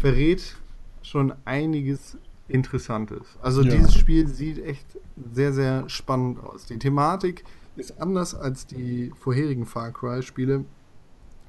verrät 0.00 0.56
schon 1.02 1.34
einiges 1.44 2.16
Interessantes. 2.48 3.22
Also 3.42 3.62
Ja. 3.62 3.72
dieses 3.74 3.94
Spiel 3.94 4.28
sieht 4.28 4.64
echt 4.64 4.86
sehr, 5.32 5.52
sehr 5.52 5.88
spannend 5.88 6.42
aus. 6.42 6.66
Die 6.66 6.78
Thematik 6.78 7.44
ist 7.76 8.00
anders 8.00 8.34
als 8.34 8.66
die 8.66 9.10
vorherigen 9.18 9.66
Far 9.66 9.90
Cry-Spiele. 9.90 10.64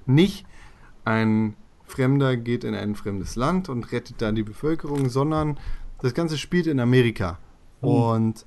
Nicht 0.05 0.45
ein 1.05 1.55
Fremder 1.85 2.37
geht 2.37 2.63
in 2.63 2.73
ein 2.73 2.95
fremdes 2.95 3.35
Land 3.35 3.69
und 3.69 3.91
rettet 3.91 4.21
da 4.21 4.31
die 4.31 4.43
Bevölkerung, 4.43 5.09
sondern 5.09 5.59
das 6.01 6.13
Ganze 6.13 6.37
spielt 6.37 6.65
in 6.67 6.79
Amerika. 6.79 7.37
Und 7.81 8.45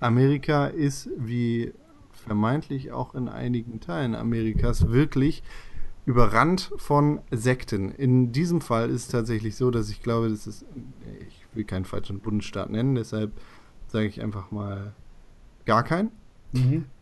Amerika 0.00 0.66
ist, 0.66 1.08
wie 1.16 1.72
vermeintlich 2.12 2.92
auch 2.92 3.14
in 3.14 3.28
einigen 3.28 3.80
Teilen 3.80 4.14
Amerikas, 4.14 4.88
wirklich 4.88 5.42
überrannt 6.04 6.72
von 6.76 7.20
Sekten. 7.30 7.90
In 7.90 8.32
diesem 8.32 8.60
Fall 8.60 8.90
ist 8.90 9.02
es 9.02 9.08
tatsächlich 9.08 9.56
so, 9.56 9.70
dass 9.70 9.90
ich 9.90 10.02
glaube, 10.02 10.28
das 10.28 10.46
ist, 10.46 10.64
ich 11.28 11.46
will 11.54 11.64
keinen 11.64 11.84
falschen 11.84 12.20
Bundesstaat 12.20 12.70
nennen, 12.70 12.94
deshalb 12.94 13.32
sage 13.88 14.06
ich 14.06 14.22
einfach 14.22 14.50
mal 14.50 14.94
gar 15.64 15.82
keinen 15.82 16.10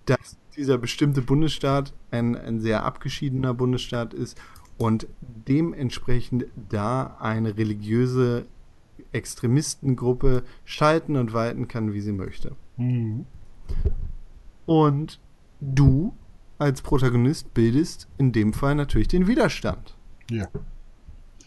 dass 0.06 0.36
dieser 0.56 0.78
bestimmte 0.78 1.22
Bundesstaat 1.22 1.92
ein, 2.10 2.36
ein 2.36 2.60
sehr 2.60 2.84
abgeschiedener 2.84 3.54
Bundesstaat 3.54 4.14
ist 4.14 4.40
und 4.78 5.06
dementsprechend 5.20 6.46
da 6.68 7.16
eine 7.20 7.56
religiöse 7.56 8.46
Extremistengruppe 9.12 10.42
schalten 10.64 11.16
und 11.16 11.32
walten 11.32 11.68
kann, 11.68 11.92
wie 11.92 12.00
sie 12.00 12.12
möchte. 12.12 12.56
Mhm. 12.76 13.26
Und 14.66 15.20
du 15.60 16.14
als 16.58 16.82
Protagonist 16.82 17.52
bildest 17.54 18.08
in 18.18 18.32
dem 18.32 18.52
Fall 18.52 18.74
natürlich 18.74 19.08
den 19.08 19.26
Widerstand. 19.26 19.96
Ja. 20.30 20.48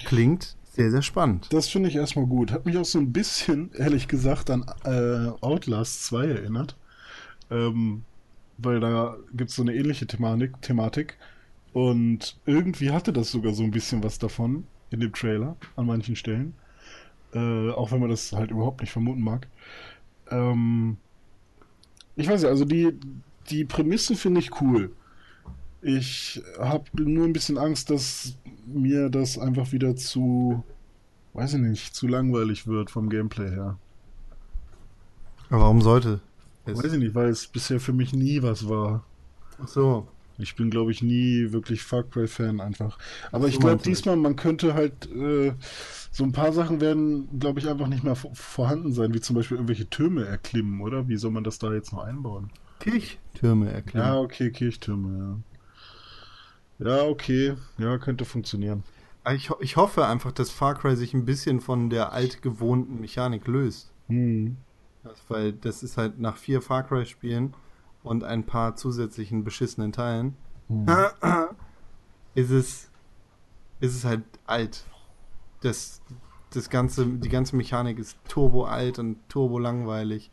Klingt 0.06 0.56
sehr, 0.64 0.92
sehr 0.92 1.02
spannend. 1.02 1.48
Das 1.52 1.70
finde 1.70 1.90
ich 1.90 1.96
erstmal 1.96 2.28
gut. 2.28 2.52
Hat 2.52 2.66
mich 2.66 2.78
auch 2.78 2.86
so 2.86 3.00
ein 3.00 3.12
bisschen, 3.12 3.72
ehrlich 3.74 4.08
gesagt, 4.08 4.50
an 4.50 4.66
äh, 4.84 5.32
Outlast 5.42 6.06
2 6.06 6.28
erinnert. 6.28 6.78
Ähm, 7.50 8.04
weil 8.58 8.80
da 8.80 9.18
gibt 9.34 9.50
es 9.50 9.56
so 9.56 9.64
eine 9.64 9.74
ähnliche 9.74 10.06
Thematik, 10.06 10.62
Thematik. 10.62 11.18
Und 11.74 12.38
irgendwie 12.46 12.92
hatte 12.92 13.14
das 13.14 13.32
sogar 13.32 13.54
so 13.54 13.64
ein 13.64 13.72
bisschen 13.72 14.04
was 14.04 14.20
davon 14.20 14.66
in 14.90 15.00
dem 15.00 15.14
Trailer 15.14 15.56
an 15.76 15.86
manchen 15.86 16.16
Stellen. 16.16 16.54
Äh, 17.34 17.72
auch 17.72 17.92
wenn 17.92 18.00
man 18.00 18.10
das 18.10 18.32
halt 18.34 18.52
überhaupt 18.52 18.82
nicht 18.82 18.92
vermuten 18.92 19.22
mag. 19.22 19.48
Ähm, 20.30 20.98
ich 22.18 22.28
weiß 22.28 22.42
ja, 22.42 22.50
also 22.50 22.66
die, 22.66 23.00
die 23.50 23.64
Prämisse 23.64 24.16
finde 24.16 24.42
ich 24.42 24.62
cool. 24.62 24.92
Ich 25.82 26.42
habe 26.60 26.86
nur 27.02 27.26
ein 27.26 27.34
bisschen 27.34 27.58
Angst, 27.58 27.90
dass 27.92 28.36
mir 28.66 29.10
das 29.10 29.38
einfach 29.38 29.72
wieder 29.72 29.96
zu, 29.96 30.64
weiß 31.34 31.54
ich 31.54 31.60
nicht, 31.60 31.96
zu 31.96 32.08
langweilig 32.08 32.68
wird 32.68 32.90
vom 32.90 33.10
Gameplay 33.10 33.50
her. 33.50 33.78
Aber 35.50 35.62
warum 35.62 35.82
sollte 35.82 36.20
es? 36.66 36.84
Weiß 36.84 36.92
ich 36.92 37.00
nicht, 37.00 37.16
weil 37.16 37.30
es 37.30 37.48
bisher 37.48 37.80
für 37.80 37.94
mich 37.94 38.14
nie 38.14 38.42
was 38.42 38.68
war. 38.68 39.06
Ach 39.62 39.68
so. 39.68 40.08
Ich 40.40 40.56
bin, 40.56 40.70
glaube 40.70 40.92
ich, 40.92 41.02
nie 41.02 41.52
wirklich 41.52 41.82
Far 41.84 42.04
Cry-Fan 42.04 42.62
einfach. 42.62 42.98
Aber 43.32 43.48
So 43.48 43.50
ich 43.50 43.60
glaube, 43.60 43.82
diesmal, 43.84 44.16
man 44.18 44.36
könnte 44.36 44.74
halt, 44.76 45.10
äh, 45.12 45.54
so 46.12 46.24
ein 46.24 46.32
paar 46.32 46.54
Sachen 46.54 46.82
werden, 46.82 47.40
glaube 47.40 47.60
ich, 47.60 47.68
einfach 47.70 47.88
nicht 47.88 48.04
mehr 48.04 48.16
vorhanden 48.16 48.94
sein, 48.94 49.14
wie 49.14 49.22
zum 49.22 49.36
Beispiel 49.36 49.58
irgendwelche 49.58 49.90
Türme 49.90 50.26
erklimmen, 50.26 50.82
oder? 50.82 51.08
Wie 51.08 51.18
soll 51.18 51.32
man 51.32 51.44
das 51.44 51.60
da 51.60 51.74
jetzt 51.74 51.92
noch 51.94 52.04
einbauen? 52.04 52.52
Kirchtürme 52.80 53.72
erklären. 53.72 54.16
Ja, 54.16 54.20
okay, 54.20 54.52
Kirchtürme, 54.52 55.44
ja. 56.80 56.88
Ja, 56.88 57.04
okay. 57.08 57.56
Ja, 57.78 57.98
könnte 57.98 58.24
funktionieren. 58.26 58.84
Ich, 59.32 59.52
ho- 59.52 59.58
ich 59.62 59.76
hoffe 59.76 60.08
einfach, 60.08 60.32
dass 60.32 60.50
Far 60.50 60.74
Cry 60.74 60.96
sich 60.96 61.14
ein 61.14 61.26
bisschen 61.26 61.62
von 61.62 61.90
der 61.92 62.14
altgewohnten 62.14 63.00
Mechanik 63.00 63.46
löst. 63.48 63.94
Hm. 64.10 64.58
Das, 65.04 65.24
weil 65.30 65.54
das 65.54 65.82
ist 65.84 65.98
halt 65.98 66.20
nach 66.20 66.38
vier 66.38 66.62
Far 66.62 66.84
Cry-Spielen 66.86 67.56
und 68.08 68.24
ein 68.24 68.46
paar 68.46 68.76
zusätzlichen 68.76 69.44
beschissenen 69.44 69.92
Teilen 69.92 70.36
Hm. 70.68 70.86
ist 72.36 72.50
es, 72.52 72.90
ist 73.80 73.96
es 73.96 74.06
halt 74.06 74.24
alt. 74.46 74.86
Das, 75.62 76.02
das 76.54 76.70
ganze, 76.70 77.06
die 77.08 77.30
ganze 77.30 77.56
Mechanik 77.56 78.00
ist 78.00 78.18
turbo 78.28 78.66
alt 78.66 79.00
und 79.00 79.18
turbo 79.30 79.60
langweilig. 79.60 80.30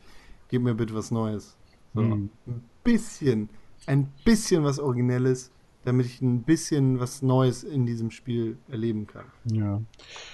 Gib 0.49 0.61
mir 0.61 0.75
bitte 0.75 0.93
was 0.93 1.11
Neues. 1.11 1.57
So, 1.93 2.01
Hm. 2.01 2.29
Ein 2.47 2.63
bisschen, 2.83 3.49
ein 3.87 4.11
bisschen 4.25 4.63
was 4.63 4.79
Originelles, 4.79 5.51
damit 5.85 6.05
ich 6.07 6.21
ein 6.21 6.43
bisschen 6.43 6.99
was 6.99 7.21
Neues 7.21 7.63
in 7.63 7.85
diesem 7.85 8.11
Spiel 8.11 8.57
erleben 8.67 9.07
kann. 9.07 9.25
Ja. 9.45 9.81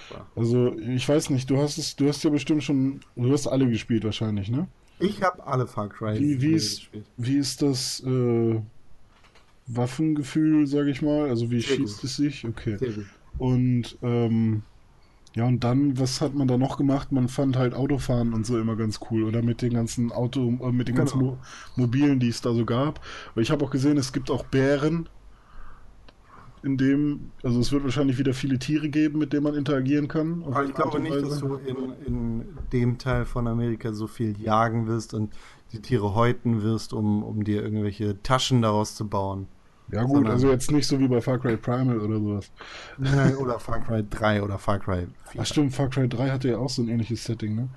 So. 0.08 0.16
Also, 0.40 0.76
ich 0.78 1.08
weiß 1.08 1.30
nicht, 1.30 1.48
du 1.48 1.58
hast 1.58 1.78
es, 1.78 1.94
du 1.94 2.08
hast 2.08 2.24
ja 2.24 2.30
bestimmt 2.30 2.64
schon, 2.64 3.00
du 3.14 3.32
hast 3.32 3.46
alle 3.46 3.68
gespielt 3.68 4.04
wahrscheinlich, 4.04 4.50
ne? 4.50 4.66
Ich 5.02 5.22
habe 5.22 5.46
alle 5.46 5.66
Far 5.66 5.88
Cry 5.88 6.18
Wie, 6.18 6.40
wie, 6.40 6.52
ist, 6.52 6.88
wie 7.16 7.36
ist 7.36 7.62
das 7.62 8.00
äh, 8.04 8.60
Waffengefühl, 9.66 10.66
sage 10.66 10.90
ich 10.90 11.02
mal? 11.02 11.28
Also 11.28 11.50
wie 11.50 11.60
Sehr 11.60 11.76
schießt 11.76 12.00
gut. 12.00 12.04
es 12.04 12.16
sich? 12.16 12.46
Okay. 12.46 12.78
Und 13.38 13.98
ähm, 14.02 14.62
ja, 15.34 15.46
und 15.46 15.64
dann, 15.64 15.98
was 15.98 16.20
hat 16.20 16.34
man 16.34 16.48
da 16.48 16.58
noch 16.58 16.78
gemacht? 16.78 17.12
Man 17.12 17.28
fand 17.28 17.56
halt 17.56 17.74
Autofahren 17.74 18.34
und 18.34 18.46
so 18.46 18.58
immer 18.60 18.76
ganz 18.76 19.00
cool. 19.10 19.24
Oder 19.24 19.42
mit 19.42 19.62
den 19.62 19.74
ganzen 19.74 20.12
Auto, 20.12 20.58
äh, 20.62 20.72
mit 20.72 20.88
den 20.88 20.96
ganzen 20.96 21.20
Genau. 21.20 21.32
Mo 21.32 21.38
Mobilen, 21.76 22.20
die 22.20 22.28
es 22.28 22.40
da 22.42 22.54
so 22.54 22.64
gab. 22.66 23.00
Aber 23.32 23.42
ich 23.42 23.50
habe 23.50 23.64
auch 23.64 23.70
gesehen, 23.70 23.98
es 23.98 24.12
gibt 24.12 24.30
auch 24.30 24.44
Bären. 24.46 25.08
In 26.64 26.76
dem, 26.76 27.30
also 27.42 27.58
es 27.58 27.72
wird 27.72 27.82
wahrscheinlich 27.82 28.18
wieder 28.18 28.34
viele 28.34 28.58
Tiere 28.58 28.88
geben, 28.88 29.18
mit 29.18 29.32
denen 29.32 29.42
man 29.42 29.54
interagieren 29.54 30.06
kann. 30.06 30.44
Aber 30.46 30.64
ich 30.64 30.72
glaube 30.72 31.00
nicht, 31.00 31.12
dass 31.20 31.38
du 31.40 31.56
in, 31.56 31.76
in 32.06 32.44
dem 32.72 32.98
Teil 32.98 33.24
von 33.24 33.48
Amerika 33.48 33.92
so 33.92 34.06
viel 34.06 34.40
jagen 34.40 34.86
wirst 34.86 35.12
und 35.12 35.32
die 35.72 35.80
Tiere 35.80 36.14
häuten 36.14 36.62
wirst, 36.62 36.92
um, 36.92 37.22
um 37.24 37.42
dir 37.42 37.62
irgendwelche 37.62 38.22
Taschen 38.22 38.62
daraus 38.62 38.94
zu 38.94 39.08
bauen. 39.08 39.48
Ja 39.90 40.02
gut, 40.04 40.14
sondern- 40.14 40.32
also 40.32 40.50
jetzt 40.50 40.70
nicht 40.70 40.86
so 40.86 41.00
wie 41.00 41.08
bei 41.08 41.20
Far 41.20 41.38
Cry 41.38 41.56
Primal 41.56 41.98
oder 41.98 42.18
sowas. 42.20 42.52
oder 43.40 43.58
Far 43.58 43.80
Cry 43.80 44.04
3 44.08 44.42
oder 44.42 44.56
Far 44.58 44.78
Cry 44.78 45.06
4. 45.30 45.40
Ach 45.40 45.46
stimmt, 45.46 45.74
Far 45.74 45.88
Cry 45.88 46.08
3 46.08 46.30
hatte 46.30 46.48
ja 46.50 46.58
auch 46.58 46.70
so 46.70 46.82
ein 46.82 46.88
ähnliches 46.88 47.24
Setting, 47.24 47.56
ne? 47.56 47.68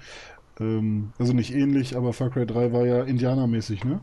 Ähm, 0.59 1.11
also 1.17 1.33
nicht 1.33 1.53
ähnlich, 1.53 1.97
aber 1.97 2.13
Far 2.13 2.29
Cry 2.29 2.45
3 2.45 2.71
war 2.71 2.85
ja 2.85 3.01
indianermäßig, 3.03 3.83
ne? 3.83 3.99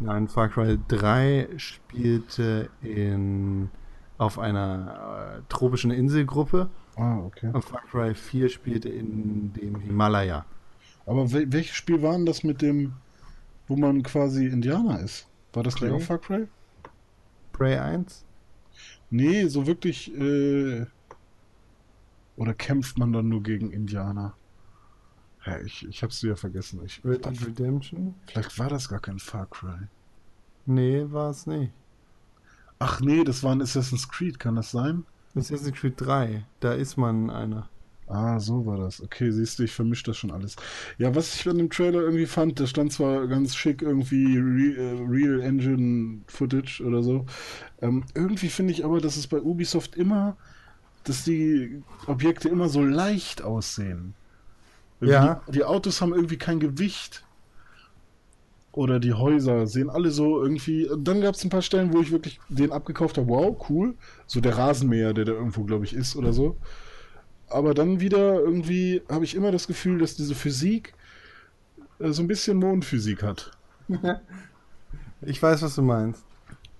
Nein, 0.00 0.26
Far 0.26 0.48
Cry 0.48 0.76
3 0.88 1.48
spielte 1.56 2.68
in, 2.82 3.70
auf 4.18 4.38
einer 4.38 5.38
äh, 5.38 5.42
tropischen 5.48 5.90
Inselgruppe 5.90 6.68
Ah, 6.96 7.18
okay. 7.18 7.50
und 7.52 7.64
Far 7.64 7.82
Cry 7.90 8.14
4 8.14 8.48
spielte 8.48 8.88
in 8.88 9.52
dem 9.54 9.80
Himalaya. 9.80 10.44
Aber 11.06 11.32
wel 11.32 11.50
welches 11.52 11.74
Spiel 11.74 12.02
war 12.02 12.12
denn 12.12 12.26
das 12.26 12.44
mit 12.44 12.62
dem, 12.62 12.92
wo 13.66 13.76
man 13.76 14.02
quasi 14.02 14.46
Indianer 14.46 15.00
ist? 15.00 15.26
War 15.52 15.62
das 15.62 15.74
gleich 15.74 15.90
Prey? 15.90 16.00
auch 16.00 16.04
Far 16.06 16.18
Cry? 16.18 16.48
Prey 17.52 17.76
1? 17.78 18.24
Nee, 19.10 19.46
so 19.46 19.66
wirklich, 19.66 20.14
äh, 20.14 20.86
oder 22.36 22.54
kämpft 22.54 22.98
man 22.98 23.12
dann 23.12 23.28
nur 23.28 23.42
gegen 23.42 23.70
Indianer? 23.72 24.34
Ja, 25.44 25.58
ich, 25.60 25.86
ich 25.88 26.02
hab's 26.02 26.22
wieder 26.22 26.36
vergessen. 26.36 26.80
Ich, 26.84 27.04
Red 27.04 27.24
Dead 27.26 27.46
Redemption? 27.46 28.14
vielleicht 28.26 28.58
war 28.58 28.68
das 28.68 28.88
gar 28.88 29.00
kein 29.00 29.18
Far 29.18 29.46
Cry. 29.46 29.88
Nee, 30.66 31.04
war 31.08 31.30
es 31.30 31.46
nicht. 31.46 31.72
Ach 32.84 33.00
nee, 33.00 33.22
das 33.22 33.44
war 33.44 33.52
ein 33.52 33.62
Assassin's 33.62 34.08
Creed, 34.08 34.40
kann 34.40 34.56
das 34.56 34.72
sein? 34.72 35.04
Assassin's 35.36 35.78
Creed 35.78 35.94
3, 35.98 36.44
da 36.58 36.72
ist 36.72 36.96
man 36.96 37.30
einer. 37.30 37.68
Ah, 38.08 38.40
so 38.40 38.66
war 38.66 38.76
das. 38.76 39.00
Okay, 39.00 39.30
siehst 39.30 39.60
du, 39.60 39.62
ich 39.62 39.72
vermische 39.72 40.02
das 40.04 40.16
schon 40.16 40.32
alles. 40.32 40.56
Ja, 40.98 41.14
was 41.14 41.34
ich 41.36 41.48
an 41.48 41.58
dem 41.58 41.70
Trailer 41.70 42.00
irgendwie 42.00 42.26
fand, 42.26 42.58
da 42.58 42.66
stand 42.66 42.92
zwar 42.92 43.28
ganz 43.28 43.54
schick 43.54 43.82
irgendwie 43.82 44.36
Re 44.36 44.76
äh, 44.76 45.06
Real 45.08 45.40
Engine 45.40 46.22
Footage 46.26 46.82
oder 46.84 47.04
so. 47.04 47.24
Ähm, 47.80 48.02
irgendwie 48.14 48.48
finde 48.48 48.72
ich 48.72 48.84
aber, 48.84 49.00
dass 49.00 49.16
es 49.16 49.28
bei 49.28 49.40
Ubisoft 49.40 49.94
immer, 49.94 50.36
dass 51.04 51.22
die 51.22 51.82
Objekte 52.06 52.48
immer 52.48 52.68
so 52.68 52.82
leicht 52.82 53.42
aussehen. 53.42 54.14
Irgendwie 55.00 55.14
Ja. 55.14 55.40
Die, 55.46 55.52
die 55.52 55.64
Autos 55.64 56.00
haben 56.00 56.12
irgendwie 56.12 56.36
kein 56.36 56.58
Gewicht. 56.58 57.24
Oder 58.72 59.00
die 59.00 59.12
Häuser 59.12 59.66
sehen 59.66 59.90
alle 59.90 60.10
so 60.10 60.42
irgendwie. 60.42 60.88
Dann 60.98 61.20
gab 61.20 61.34
es 61.34 61.44
ein 61.44 61.50
paar 61.50 61.62
Stellen, 61.62 61.92
wo 61.92 62.00
ich 62.00 62.10
wirklich 62.10 62.40
den 62.48 62.72
abgekauft 62.72 63.18
habe. 63.18 63.28
Wow, 63.28 63.56
cool. 63.68 63.94
So 64.26 64.40
der 64.40 64.56
Rasenmäher, 64.56 65.12
der 65.12 65.26
da 65.26 65.32
irgendwo, 65.32 65.64
glaube 65.64 65.84
ich, 65.84 65.92
ist 65.94 66.16
oder 66.16 66.32
so. 66.32 66.56
Aber 67.48 67.74
dann 67.74 68.00
wieder 68.00 68.40
irgendwie 68.40 69.02
habe 69.10 69.24
ich 69.24 69.34
immer 69.34 69.52
das 69.52 69.66
Gefühl, 69.66 69.98
dass 69.98 70.16
diese 70.16 70.34
Physik 70.34 70.94
äh, 71.98 72.12
so 72.12 72.22
ein 72.22 72.28
bisschen 72.28 72.56
Mondphysik 72.58 73.22
hat. 73.22 73.50
Ich 75.24 75.40
weiß, 75.40 75.62
was 75.62 75.76
du 75.76 75.82
meinst. 75.82 76.24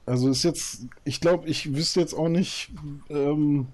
Also 0.04 0.28
ist 0.28 0.42
jetzt, 0.42 0.86
ich 1.04 1.20
glaube, 1.20 1.48
ich 1.48 1.76
wüsste 1.76 2.00
jetzt 2.00 2.12
auch 2.12 2.28
nicht, 2.28 2.72
ähm, 3.08 3.68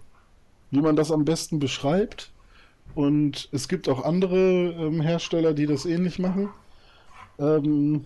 wie 0.71 0.83
man 0.83 0.95
das 0.95 1.11
am 1.11 1.25
besten 1.25 1.59
beschreibt. 1.59 2.31
Und 2.95 3.49
es 3.53 3.69
gibt 3.69 3.89
auch 3.89 4.05
andere 4.05 4.37
ähm, 4.37 5.01
Hersteller, 5.01 5.55
die 5.55 5.65
das 5.67 5.87
ähnlich 5.87 6.19
machen. 6.19 6.51
Ähm, 7.39 8.05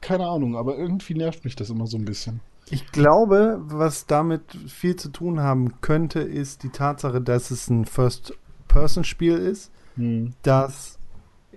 keine 0.00 0.26
Ahnung, 0.26 0.56
aber 0.56 0.76
irgendwie 0.76 1.14
nervt 1.14 1.44
mich 1.44 1.56
das 1.56 1.70
immer 1.70 1.86
so 1.86 1.96
ein 1.96 2.04
bisschen. 2.04 2.40
Ich 2.70 2.90
glaube, 2.92 3.60
was 3.64 4.06
damit 4.06 4.42
viel 4.66 4.96
zu 4.96 5.10
tun 5.10 5.40
haben 5.40 5.80
könnte, 5.80 6.20
ist 6.20 6.62
die 6.62 6.70
Tatsache, 6.70 7.20
dass 7.20 7.50
es 7.50 7.68
ein 7.68 7.84
First-Person-Spiel 7.84 9.36
ist, 9.36 9.70
Hm. 9.96 10.32
das 10.42 10.98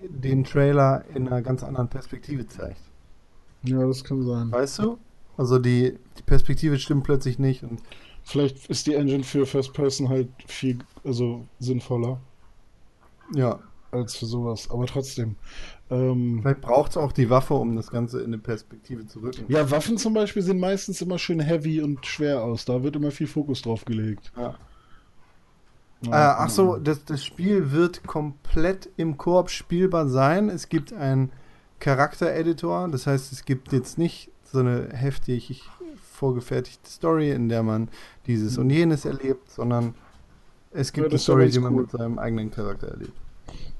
den 0.03 0.43
Trailer 0.43 1.05
in 1.13 1.28
einer 1.28 1.41
ganz 1.41 1.63
anderen 1.63 1.88
Perspektive 1.88 2.45
zeigt. 2.47 2.82
Ja, 3.63 3.86
das 3.88 4.03
kann 4.03 4.23
sein. 4.23 4.51
Weißt 4.51 4.80
du? 4.80 4.97
Also 5.38 5.57
die, 5.57 5.97
die 6.17 6.23
Perspektive 6.23 6.78
stimmt 6.80 7.03
plötzlich 7.03 7.39
nicht 7.39 7.63
und 7.63 7.82
Vielleicht 8.23 8.65
ist 8.67 8.88
die 8.88 8.95
Engine 8.95 9.23
für 9.23 9.45
First 9.45 9.73
Person 9.73 10.09
halt 10.09 10.30
viel 10.47 10.80
also 11.03 11.45
sinnvoller 11.59 12.19
ja, 13.34 13.59
als 13.91 14.15
für 14.15 14.26
sowas. 14.26 14.69
Aber 14.69 14.86
trotzdem. 14.86 15.36
Ähm, 15.91 16.39
vielleicht 16.41 16.61
braucht 16.61 16.91
es 16.91 16.97
auch 16.97 17.11
die 17.11 17.29
Waffe, 17.29 17.53
um 17.53 17.75
das 17.75 17.91
Ganze 17.91 18.19
in 18.19 18.27
eine 18.27 18.39
Perspektive 18.39 19.05
zu 19.05 19.19
rücken. 19.19 19.45
ja, 19.47 19.69
Waffen 19.69 19.97
zum 19.97 20.13
Beispiel 20.13 20.41
sehen 20.41 20.59
meistens 20.59 21.01
immer 21.01 21.19
schön 21.19 21.39
heavy 21.39 21.81
und 21.81 22.05
schwer 22.05 22.43
aus. 22.43 22.65
Da 22.65 22.81
wird 22.83 22.95
immer 22.95 23.11
viel 23.11 23.27
Fokus 23.27 23.61
drauf 23.61 23.86
gelegt. 23.86 24.31
Ja. 24.36 24.55
Äh, 26.05 26.09
ach 26.11 26.49
so, 26.49 26.77
das, 26.77 27.05
das 27.05 27.23
Spiel 27.23 27.71
wird 27.71 28.05
komplett 28.05 28.89
im 28.97 29.17
Koop 29.17 29.49
spielbar 29.49 30.07
sein. 30.07 30.49
Es 30.49 30.69
gibt 30.69 30.91
einen 30.93 31.31
Charaktereditor, 31.79 32.88
das 32.89 33.05
heißt, 33.07 33.31
es 33.31 33.45
gibt 33.45 33.71
jetzt 33.71 33.97
nicht 33.97 34.31
so 34.43 34.59
eine 34.59 34.89
heftig 34.91 35.63
vorgefertigte 36.13 36.89
Story, 36.89 37.31
in 37.31 37.49
der 37.49 37.63
man 37.63 37.89
dieses 38.27 38.57
und 38.57 38.69
jenes 38.69 39.05
erlebt, 39.05 39.51
sondern 39.51 39.93
es 40.71 40.93
gibt 40.93 41.05
Ja, 41.07 41.09
eine 41.11 41.19
Story, 41.19 41.49
die 41.49 41.59
man 41.59 41.73
cool. 41.73 41.81
mit 41.83 41.91
seinem 41.91 42.17
eigenen 42.19 42.51
Charakter 42.51 42.88
erlebt. 42.88 43.13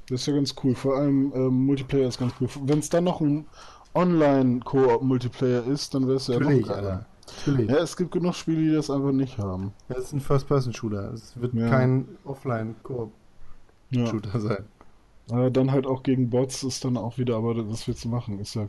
Das 0.08 0.20
ist 0.20 0.26
ja 0.26 0.34
ganz 0.34 0.54
cool. 0.62 0.74
Vor 0.74 0.96
allem 0.96 1.32
ähm, 1.34 1.66
Multiplayer 1.66 2.08
ist 2.08 2.18
ganz 2.18 2.32
cool. 2.40 2.48
Wenn 2.64 2.78
es 2.78 2.88
dann 2.90 3.04
noch 3.04 3.20
ein 3.20 3.46
Online-Koop-Multiplayer 3.94 5.64
ist, 5.66 5.94
dann 5.94 6.06
wäre 6.06 6.16
es 6.16 6.26
ja 6.28 6.34
noch 6.34 6.42
Natürlich, 6.42 6.66
geiler. 6.66 6.76
Alter. 6.90 7.06
Natürlich. 7.46 7.70
Ja, 7.70 7.76
es 7.78 7.96
gibt 7.96 8.12
genug 8.12 8.34
Spiele, 8.34 8.62
die 8.62 8.72
das 8.72 8.90
einfach 8.90 9.12
nicht 9.12 9.38
haben. 9.38 9.72
Das 9.88 9.98
ist 9.98 10.12
ein 10.12 10.20
First-Person-Shooter. 10.20 11.12
Es 11.12 11.38
wird 11.40 11.54
Ja. 11.54 11.68
kein 11.68 12.06
Offline-Koop-Shooter 12.24 14.30
Ja. 14.34 14.40
sein. 14.40 14.64
Äh, 15.32 15.50
dann 15.50 15.72
halt 15.72 15.86
auch 15.86 16.04
gegen 16.04 16.30
Bots 16.30 16.62
ist 16.62 16.84
dann 16.84 16.96
auch 16.96 17.18
wieder, 17.18 17.36
aber 17.36 17.54
das 17.54 17.88
wird 17.88 17.98
zu 17.98 18.08
machen. 18.08 18.38
Ist 18.38 18.54
ja, 18.54 18.68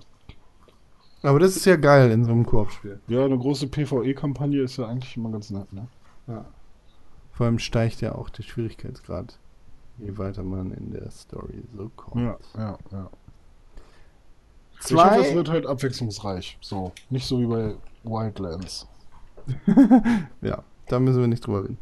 Aber 1.21 1.39
das 1.39 1.55
ist 1.55 1.65
ja 1.65 1.75
geil 1.75 2.09
in 2.11 2.25
so 2.25 2.31
einem 2.31 2.45
Koop-Spiel. 2.45 2.99
ja, 3.07 3.25
eine 3.25 3.37
große 3.37 3.67
PvE-Kampagne 3.67 4.61
ist 4.61 4.77
ja 4.77 4.87
eigentlich 4.87 5.15
immer 5.17 5.29
ganz 5.31 5.51
nett, 5.51 5.71
ne? 5.71 5.87
Ja. 6.27 6.45
Vor 7.31 7.45
allem 7.45 7.59
steigt 7.59 8.01
ja 8.01 8.15
auch 8.15 8.29
der 8.29 8.41
Schwierigkeitsgrad, 8.43 9.37
je 9.97 10.17
weiter 10.17 10.43
man 10.43 10.71
in 10.71 10.91
der 10.91 11.09
Story 11.11 11.63
so 11.75 11.89
kommt. 11.95 12.23
Ja, 12.23 12.37
ja, 12.57 12.77
ja. 12.91 13.09
Ich 14.79 14.93
hoffe, 14.93 15.15
es 15.15 15.27
Zwei, 15.27 15.35
wird 15.35 15.49
halt 15.49 15.65
abwechslungsreich. 15.65 16.57
So. 16.61 16.91
Nicht 17.09 17.25
so 17.25 17.39
wie 17.39 17.47
bei 17.47 17.75
Wildlands. 18.03 18.87
ja, 20.41 20.63
da 20.87 20.99
müssen 20.99 21.19
wir 21.21 21.27
nicht 21.27 21.45
drüber 21.45 21.63
reden. 21.63 21.77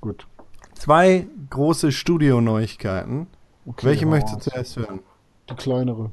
Gut. 0.00 0.26
Zwei 0.74 1.26
große 1.50 1.92
Studio-Neuigkeiten. 1.92 3.26
Okay, 3.66 3.86
Welche 3.86 4.06
hau 4.06 4.10
möchtest 4.10 4.46
du 4.46 4.50
zuerst 4.50 4.76
hören? 4.76 5.00
Die 5.48 5.54
kleinere. 5.54 6.10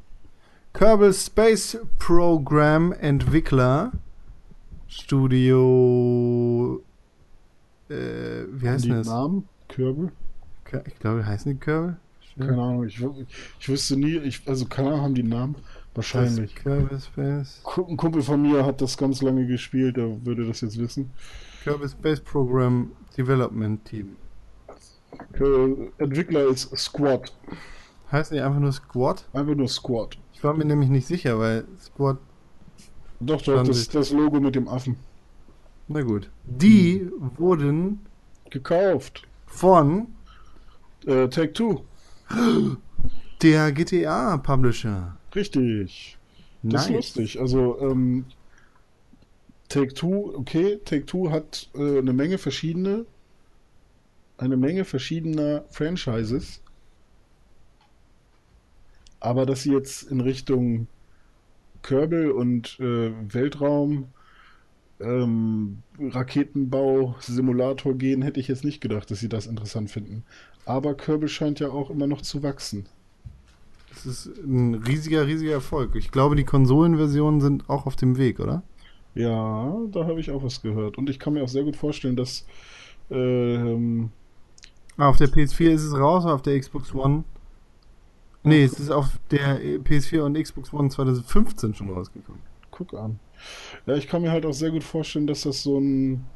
Kerbal 0.72 1.12
Space 1.12 1.78
Program 1.98 2.92
Entwickler 2.92 3.92
Studio. 4.86 6.80
Äh, 7.88 8.44
wie 8.52 8.68
heißt 8.68 8.88
das? 8.88 9.06
Namen? 9.06 9.48
Kürbel? 9.68 10.12
Ich 10.86 10.98
glaube, 10.98 11.24
heißen 11.26 11.52
die 11.52 11.58
Kerbal? 11.58 11.96
Keine 12.38 12.52
Ahnung. 12.62 12.84
Ich, 12.86 13.02
ich 13.58 13.68
wüsste 13.68 13.96
nie. 13.96 14.16
Ich, 14.18 14.42
also, 14.46 14.66
keine 14.66 14.88
Ahnung, 14.90 15.00
haben 15.02 15.14
die 15.14 15.22
einen 15.22 15.30
Namen? 15.30 15.56
Wahrscheinlich. 15.94 16.54
Ku- 17.64 17.86
Ein 17.88 17.96
Kumpel 17.96 18.22
von 18.22 18.40
mir 18.40 18.64
hat 18.64 18.80
das 18.80 18.96
ganz 18.96 19.20
lange 19.22 19.46
gespielt, 19.46 19.96
der 19.96 20.24
würde 20.24 20.46
das 20.46 20.60
jetzt 20.60 20.78
wissen. 20.78 21.10
Kerbal 21.64 21.88
Space 21.88 22.20
Program 22.20 22.92
Development 23.16 23.84
Team. 23.84 24.16
Äh, 25.34 26.02
Entwickler 26.02 26.46
ist 26.46 26.76
Squad. 26.76 27.32
Heißen 28.12 28.36
die 28.36 28.40
einfach 28.42 28.60
nur 28.60 28.72
Squad? 28.72 29.26
Einfach 29.32 29.54
nur 29.56 29.68
Squad. 29.68 30.16
Ich 30.32 30.44
war 30.44 30.54
mir 30.54 30.64
nämlich 30.64 30.88
nicht 30.90 31.06
sicher, 31.06 31.38
weil 31.38 31.64
Squad. 31.80 32.18
Doch, 33.20 33.42
doch, 33.42 33.64
das, 33.64 33.82
ich. 33.82 33.88
das 33.88 34.12
Logo 34.12 34.38
mit 34.38 34.54
dem 34.54 34.68
Affen. 34.68 34.96
Na 35.88 36.02
gut. 36.02 36.30
Die 36.44 37.10
wurden 37.36 38.00
Gekauft. 38.50 39.26
von 39.46 40.06
Äh, 41.06 41.28
Take 41.28 41.52
Two. 41.52 41.84
der 43.42 43.72
GTA 43.72 44.36
Publisher. 44.38 45.16
Richtig. 45.34 46.18
Das 46.62 46.84
ist 46.84 46.90
lustig. 46.90 47.40
Also, 47.40 47.78
ähm, 47.80 48.24
Take 49.68 49.94
Two, 49.94 50.34
okay, 50.34 50.78
Take 50.84 51.06
Two 51.06 51.30
hat 51.30 51.68
äh, 51.74 51.98
eine 51.98 52.12
Menge 52.12 52.38
verschiedene, 52.38 53.04
eine 54.38 54.56
Menge 54.56 54.84
verschiedener 54.84 55.64
Franchises. 55.70 56.62
Aber 59.20 59.46
dass 59.46 59.62
sie 59.62 59.72
jetzt 59.72 60.04
in 60.04 60.20
Richtung 60.20 60.86
Kerbal 61.82 62.30
und 62.30 62.78
äh, 62.80 63.12
Weltraum, 63.32 64.08
ähm, 65.00 65.82
Raketenbau, 65.98 67.14
Simulator 67.20 67.94
gehen, 67.94 68.22
hätte 68.22 68.40
ich 68.40 68.48
jetzt 68.48 68.64
nicht 68.64 68.80
gedacht, 68.80 69.10
dass 69.10 69.20
sie 69.20 69.28
das 69.28 69.46
interessant 69.46 69.90
finden. 69.90 70.24
Aber 70.64 70.94
Kerbal 70.94 71.28
scheint 71.28 71.60
ja 71.60 71.70
auch 71.70 71.90
immer 71.90 72.06
noch 72.06 72.20
zu 72.20 72.42
wachsen. 72.42 72.86
Das 73.90 74.06
ist 74.06 74.26
ein 74.38 74.74
riesiger, 74.74 75.26
riesiger 75.26 75.52
Erfolg. 75.52 75.94
Ich 75.96 76.10
glaube, 76.10 76.36
die 76.36 76.44
Konsolenversionen 76.44 77.40
sind 77.40 77.68
auch 77.68 77.86
auf 77.86 77.96
dem 77.96 78.16
Weg, 78.18 78.38
oder? 78.38 78.62
Ja, 79.14 79.76
da 79.90 80.06
habe 80.06 80.20
ich 80.20 80.30
auch 80.30 80.42
was 80.42 80.62
gehört. 80.62 80.98
Und 80.98 81.10
ich 81.10 81.18
kann 81.18 81.32
mir 81.32 81.42
auch 81.42 81.48
sehr 81.48 81.64
gut 81.64 81.76
vorstellen, 81.76 82.14
dass 82.14 82.46
ähm, 83.10 84.10
Ah, 84.98 85.08
auf 85.08 85.16
der 85.16 85.28
PS4 85.28 85.70
ist 85.70 85.84
es 85.84 85.94
raus, 85.96 86.26
auf 86.26 86.42
der 86.42 86.58
Xbox 86.58 86.92
One. 86.92 87.22
Nee, 88.42 88.64
es 88.64 88.80
ist 88.80 88.90
auf 88.90 89.18
der 89.30 89.60
PS4 89.60 90.22
und 90.22 90.34
Xbox 90.34 90.72
One 90.72 90.90
2015 90.90 91.74
schon 91.74 91.90
rausgekommen. 91.90 92.42
guck 92.72 92.94
an. 92.94 93.20
Ja, 93.86 93.94
ich 93.94 94.08
kann 94.08 94.22
mir 94.22 94.30
halt 94.30 94.46
auch 94.46 94.52
sehr 94.52 94.70
gut 94.70 94.84
vorstellen, 94.84 95.26
dass 95.26 95.42
das 95.42 95.62
so 95.62 95.78
ein 95.78 96.26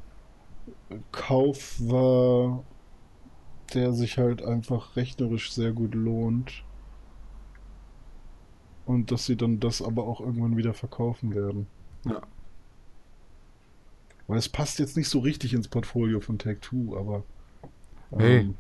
Kauf 1.11 1.77
war, 1.81 2.65
der 3.75 3.93
sich 3.93 4.19
halt 4.19 4.43
einfach 4.43 4.97
rechnerisch 4.97 5.53
sehr 5.53 5.73
gut 5.73 5.95
lohnt. 5.95 6.65
Und 8.85 9.11
dass 9.11 9.27
sie 9.27 9.37
dann 9.37 9.61
das 9.61 9.81
aber 9.81 10.05
auch 10.05 10.21
irgendwann 10.21 10.57
wieder 10.57 10.75
verkaufen 10.75 11.35
werden. 11.35 11.67
Ja. 12.05 12.21
Weil 14.27 14.39
es 14.39 14.49
passt 14.49 14.79
jetzt 14.79 14.97
nicht 14.97 15.09
so 15.09 15.21
richtig 15.21 15.55
ins 15.55 15.69
Portfolio 15.69 16.21
von 16.21 16.39
Take 16.39 16.61
Two, 16.61 16.97
aber. 16.97 17.23
Hey. 18.11 18.41
ähm, 18.41 18.55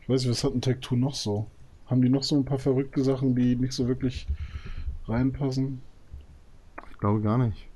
ich 0.00 0.08
weiß 0.08 0.22
nicht, 0.22 0.30
was 0.30 0.44
hat 0.44 0.54
ein 0.54 0.62
Take 0.62 0.80
Two 0.80 0.96
noch 0.96 1.14
so? 1.14 1.46
Haben 1.86 2.02
die 2.02 2.08
noch 2.08 2.22
so 2.22 2.36
ein 2.36 2.44
paar 2.44 2.58
verrückte 2.58 3.02
Sachen, 3.02 3.34
die 3.34 3.56
nicht 3.56 3.72
so 3.72 3.86
wirklich 3.86 4.26
reinpassen? 5.06 5.82
Ich 6.98 7.00
glaube 7.00 7.20
gar 7.20 7.38
nicht. 7.38 7.68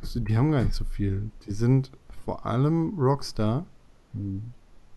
Also, 0.00 0.18
Die 0.20 0.34
haben 0.34 0.50
gar 0.50 0.64
nicht 0.64 0.72
so 0.72 0.86
viel. 0.86 1.30
Die 1.46 1.52
sind 1.52 1.90
vor 2.24 2.46
allem 2.46 2.98
Rockstar, 2.98 3.66
Hm. 4.14 4.42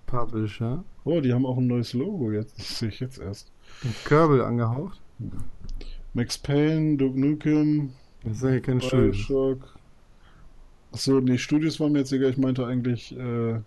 Publisher 0.05 0.85
Oh, 1.03 1.19
die 1.19 1.33
haben 1.33 1.45
auch 1.45 1.57
ein 1.57 1.67
neues 1.67 1.91
Logo 1.91 2.31
jetzt. 2.31 2.57
Das 2.57 2.79
sehe 2.79 2.87
ich 2.87 3.01
jetzt 3.01 3.17
erst. 3.19 3.51
und 3.83 3.93
Kerbal 4.05 4.41
angehaucht. 4.45 5.01
Max 6.13 6.37
Payne, 6.37 6.95
Duke 6.95 7.19
Nukem, 7.19 7.91
Das 8.23 8.37
ist 8.37 8.43
ja 8.43 8.59
kein 8.61 8.79
Studio. 8.79 9.07
Bioshock. 9.11 9.75
Achso, 10.93 11.19
nee, 11.19 11.37
Studios 11.37 11.81
waren 11.81 11.91
mir 11.91 11.99
jetzt 11.99 12.13
egal. 12.13 12.29
Ich 12.29 12.37
meinte 12.37 12.65
eigentlich 12.65 13.13
äh, 13.17 13.59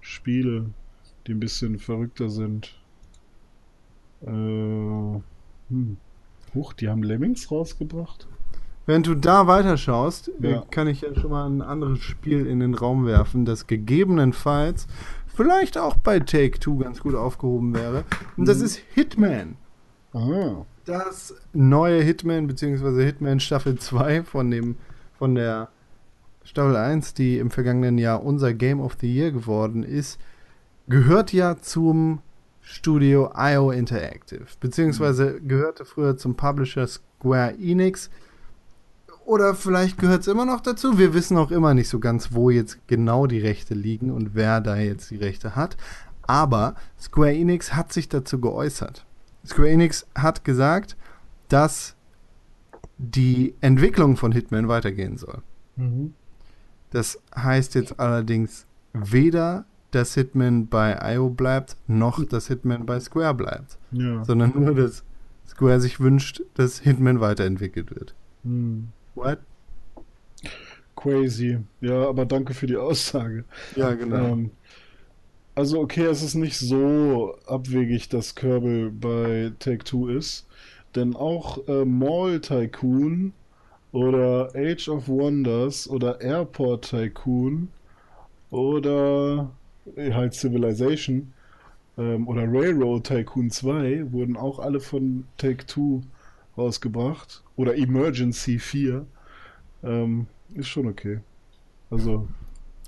Spiele, 0.00 0.66
die 1.26 1.32
ein 1.34 1.40
bisschen 1.40 1.80
verrückter 1.80 2.30
sind. 2.30 2.80
Äh, 4.22 4.26
hm. 4.30 5.96
Huch, 6.54 6.72
die 6.74 6.88
haben 6.88 7.02
Lemmings 7.02 7.50
rausgebracht. 7.50 8.28
Wenn 8.86 9.02
du 9.02 9.14
da 9.14 9.46
weiterschaust, 9.46 10.30
äh, 10.42 10.50
Ja. 10.52 10.64
kann 10.70 10.88
ich 10.88 11.00
ja 11.02 11.14
schon 11.14 11.30
mal 11.30 11.46
ein 11.48 11.62
anderes 11.62 12.00
Spiel 12.00 12.46
in 12.46 12.60
den 12.60 12.74
Raum 12.74 13.06
werfen, 13.06 13.44
das 13.44 13.66
gegebenenfalls 13.66 14.86
vielleicht 15.34 15.78
auch 15.78 15.96
bei 15.96 16.18
Take 16.20 16.58
Two 16.58 16.78
ganz 16.78 17.00
gut 17.00 17.14
aufgehoben 17.14 17.74
wäre. 17.74 18.04
Und 18.36 18.46
das 18.48 18.60
ist 18.60 18.76
Hitman. 18.94 19.56
Ah, 20.12 20.64
Das 20.84 21.32
neue 21.52 22.02
Hitman, 22.02 22.48
beziehungsweise 22.48 23.02
Hitman 23.04 23.38
Staffel 23.38 23.78
2 23.78 24.24
von 24.24 24.50
dem, 24.50 24.74
von 25.16 25.36
der 25.36 25.68
Staffel 26.44 26.74
1, 26.76 27.14
die 27.14 27.38
im 27.38 27.52
vergangenen 27.52 27.98
Jahr 27.98 28.24
unser 28.24 28.52
Game 28.52 28.80
of 28.80 28.96
the 29.00 29.06
Year 29.12 29.30
geworden 29.30 29.84
ist, 29.84 30.18
gehört 30.88 31.32
ja 31.32 31.56
zum 31.56 32.20
Studio 32.60 33.30
IO 33.36 33.70
Interactive, 33.70 34.44
beziehungsweise 34.58 35.40
gehörte 35.40 35.84
früher 35.84 36.16
zum 36.16 36.34
Publisher 36.34 36.86
Square 36.88 37.54
Enix. 37.60 38.10
Oder 39.24 39.54
vielleicht 39.54 39.98
gehört 39.98 40.22
es 40.22 40.26
immer 40.26 40.44
noch 40.44 40.60
dazu. 40.60 40.98
Wir 40.98 41.14
wissen 41.14 41.36
auch 41.36 41.50
immer 41.50 41.74
nicht 41.74 41.88
so 41.88 41.98
ganz, 42.00 42.32
wo 42.32 42.50
jetzt 42.50 42.86
genau 42.86 43.26
die 43.26 43.38
Rechte 43.38 43.74
liegen 43.74 44.10
und 44.10 44.34
wer 44.34 44.60
da 44.60 44.76
jetzt 44.76 45.10
die 45.10 45.16
Rechte 45.16 45.56
hat. 45.56 45.76
Aber 46.22 46.74
Square 47.00 47.34
Enix 47.34 47.74
hat 47.74 47.92
sich 47.92 48.08
dazu 48.08 48.40
geäußert. 48.40 49.04
Square 49.46 49.70
Enix 49.70 50.06
hat 50.14 50.44
gesagt, 50.44 50.96
dass 51.48 51.96
die 52.98 53.54
Entwicklung 53.60 54.16
von 54.16 54.32
Hitman 54.32 54.68
weitergehen 54.68 55.16
soll. 55.18 55.42
mhm. 55.76 56.14
Das 56.90 57.18
heißt 57.34 57.74
jetzt 57.74 57.98
allerdings 57.98 58.66
weder, 58.92 59.64
dass 59.92 60.14
Hitman 60.14 60.68
bei 60.68 61.14
IO 61.14 61.30
bleibt, 61.30 61.76
noch 61.86 62.22
dass 62.24 62.48
Hitman 62.48 62.84
bei 62.84 63.00
Square 63.00 63.34
bleibt, 63.34 63.78
ja. 63.92 64.22
sondern 64.24 64.52
nur, 64.54 64.74
dass 64.74 65.02
Square 65.48 65.80
sich 65.80 66.00
wünscht, 66.00 66.42
dass 66.54 66.80
Hitman 66.80 67.20
weiterentwickelt 67.20 67.94
wird. 67.94 68.14
Hm. 68.44 68.88
What? 69.14 69.38
Crazy. 70.96 71.58
Ja, 71.80 72.08
aber 72.08 72.26
danke 72.26 72.54
für 72.54 72.66
die 72.66 72.76
Aussage. 72.76 73.44
Ja, 73.76 73.94
genau. 73.94 74.32
Ähm, 74.32 74.50
also 75.54 75.80
okay, 75.80 76.04
es 76.04 76.22
ist 76.22 76.34
nicht 76.34 76.58
so 76.58 77.36
abwegig, 77.46 78.08
dass 78.08 78.34
Kerbal 78.34 78.90
bei 78.90 79.52
Take-Two 79.58 80.08
ist, 80.08 80.46
denn 80.94 81.14
auch 81.14 81.66
äh, 81.68 81.84
Mall 81.84 82.40
Tycoon 82.40 83.32
oder 83.92 84.50
Age 84.54 84.88
of 84.88 85.08
Wonders 85.08 85.88
oder 85.88 86.20
Airport 86.20 86.88
Tycoon 86.88 87.68
oder 88.50 89.50
äh, 89.96 90.12
halt 90.12 90.34
Civilization 90.34 91.32
ähm, 91.98 92.28
oder 92.28 92.44
Railroad 92.44 93.04
Tycoon 93.04 93.50
2 93.50 94.12
wurden 94.12 94.36
auch 94.36 94.58
alle 94.58 94.80
von 94.80 95.24
Take-Two 95.36 96.02
rausgebracht 96.56 97.42
oder 97.56 97.76
Emergency 97.76 98.58
4. 98.58 99.06
Ähm, 99.82 100.26
ist 100.54 100.68
schon 100.68 100.86
okay. 100.86 101.20
Also 101.90 102.28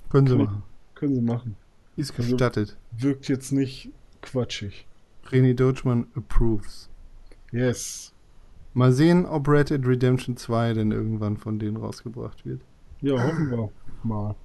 Können 0.09 0.27
sie 0.27 0.35
machen. 0.37 0.63
können 0.93 1.15
sie 1.15 1.21
machen. 1.21 1.55
Ist 1.95 2.17
Also- 2.17 2.31
gestattet. 2.31 2.77
Wirkt 2.91 3.27
jetzt 3.27 3.51
nicht 3.51 3.91
quatschig. 4.21 4.87
René 5.29 5.53
Deutschmann 5.55 6.07
approves. 6.15 6.89
Yes. 7.51 8.13
Mal 8.73 8.91
sehen, 8.91 9.25
ob 9.25 9.47
Red 9.47 9.69
Dead 9.69 9.85
Redemption 9.85 10.35
2 10.37 10.73
denn 10.73 10.91
irgendwann 10.91 11.37
von 11.37 11.57
denen 11.59 11.77
rausgebracht 11.77 12.45
wird. 12.45 12.61
Ja, 13.01 13.21
hoffen 13.21 13.49
wir 13.49 13.69
mal. 14.03 14.35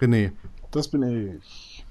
René, 0.00 0.32
Das 0.70 0.88
bin 0.88 1.02
ich. 1.40 1.86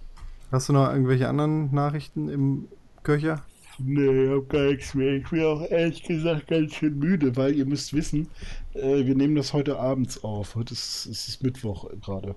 hast 0.51 0.69
du 0.69 0.73
noch 0.73 0.89
irgendwelche 0.91 1.27
anderen 1.27 1.73
Nachrichten 1.73 2.29
im 2.29 2.67
Köcher? 3.03 3.43
Nee, 3.79 4.25
ich 4.25 4.29
hab 4.31 4.49
gar 4.49 4.65
nichts 4.71 4.93
mehr. 4.93 5.13
Ich 5.15 5.29
bin 5.29 5.43
auch 5.43 5.69
ehrlich 5.69 6.03
gesagt 6.03 6.47
ganz 6.47 6.73
schön 6.73 6.97
müde, 6.97 7.35
weil 7.35 7.55
ihr 7.55 7.65
müsst 7.65 7.93
wissen, 7.93 8.27
äh, 8.73 9.05
wir 9.05 9.15
nehmen 9.15 9.35
das 9.35 9.53
heute 9.53 9.77
abends 9.79 10.23
auf. 10.23 10.55
Heute 10.55 10.73
ist, 10.73 11.05
es 11.05 11.27
ist 11.27 11.43
Mittwoch 11.43 11.89
gerade. 12.01 12.35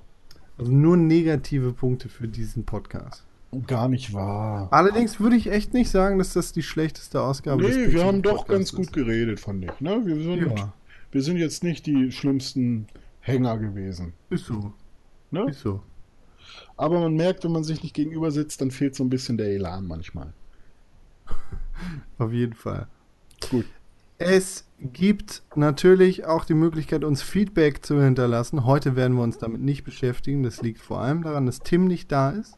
Also 0.56 0.72
nur 0.72 0.96
negative 0.96 1.72
Punkte 1.72 2.08
für 2.08 2.26
diesen 2.26 2.64
Podcast. 2.64 3.24
Gar 3.66 3.88
nicht 3.88 4.12
wahr. 4.12 4.68
Allerdings 4.72 5.20
würde 5.20 5.36
ich 5.36 5.50
echt 5.50 5.72
nicht 5.72 5.88
sagen, 5.90 6.18
dass 6.18 6.34
das 6.34 6.52
die 6.52 6.62
schlechteste 6.62 7.22
Ausgabe 7.22 7.62
Nee, 7.62 7.68
Pixel 7.68 7.92
wir 7.92 8.04
haben 8.04 8.20
doch 8.22 8.46
ganz 8.46 8.72
gut 8.72 8.92
geredet, 8.92 9.40
fand 9.40 9.64
ich. 9.64 9.80
Ne? 9.80 10.02
Wir, 10.04 10.16
sind, 10.16 10.58
Ja, 10.58 10.72
wir 11.12 11.22
sind 11.22 11.38
jetzt 11.38 11.64
nicht 11.64 11.86
die 11.86 12.12
schlimmsten 12.12 12.88
Hänger 13.20 13.56
gewesen. 13.58 14.12
ist 14.30 14.46
so. 14.46 14.72
Ne? 15.30 15.46
Ist 15.48 15.60
so. 15.60 15.80
Aber 16.76 17.00
man 17.00 17.14
merkt, 17.14 17.44
wenn 17.44 17.52
man 17.52 17.64
sich 17.64 17.82
nicht 17.82 17.94
gegenüber 17.94 18.30
sitzt, 18.30 18.60
dann 18.60 18.70
fehlt 18.70 18.94
so 18.94 19.04
ein 19.04 19.10
bisschen 19.10 19.38
der 19.38 19.48
Elan 19.48 19.86
manchmal. 19.86 20.32
Auf 22.18 22.32
jeden 22.32 22.54
Fall. 22.54 22.86
Gut. 23.50 23.66
Es 24.18 24.64
gibt 24.80 25.42
natürlich 25.54 26.24
auch 26.26 26.44
die 26.44 26.54
Möglichkeit, 26.54 27.04
uns 27.04 27.22
Feedback 27.22 27.84
zu 27.86 28.02
hinterlassen. 28.02 28.64
Heute 28.64 28.96
werden 28.96 29.16
wir 29.16 29.22
uns 29.22 29.38
damit 29.38 29.60
nicht 29.60 29.84
beschäftigen. 29.84 30.42
Das 30.42 30.60
liegt 30.60 30.80
vor 30.80 31.00
allem 31.00 31.22
daran, 31.22 31.46
dass 31.46 31.60
Tim 31.60 31.84
nicht 31.86 32.10
da 32.10 32.30
ist. 32.30 32.56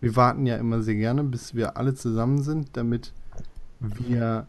Wir 0.00 0.16
warten 0.16 0.46
ja 0.46 0.56
immer 0.56 0.82
sehr 0.82 0.94
gerne, 0.94 1.22
bis 1.24 1.54
wir 1.54 1.76
alle 1.76 1.94
zusammen 1.94 2.42
sind, 2.42 2.76
damit 2.76 3.12
wir 3.80 4.46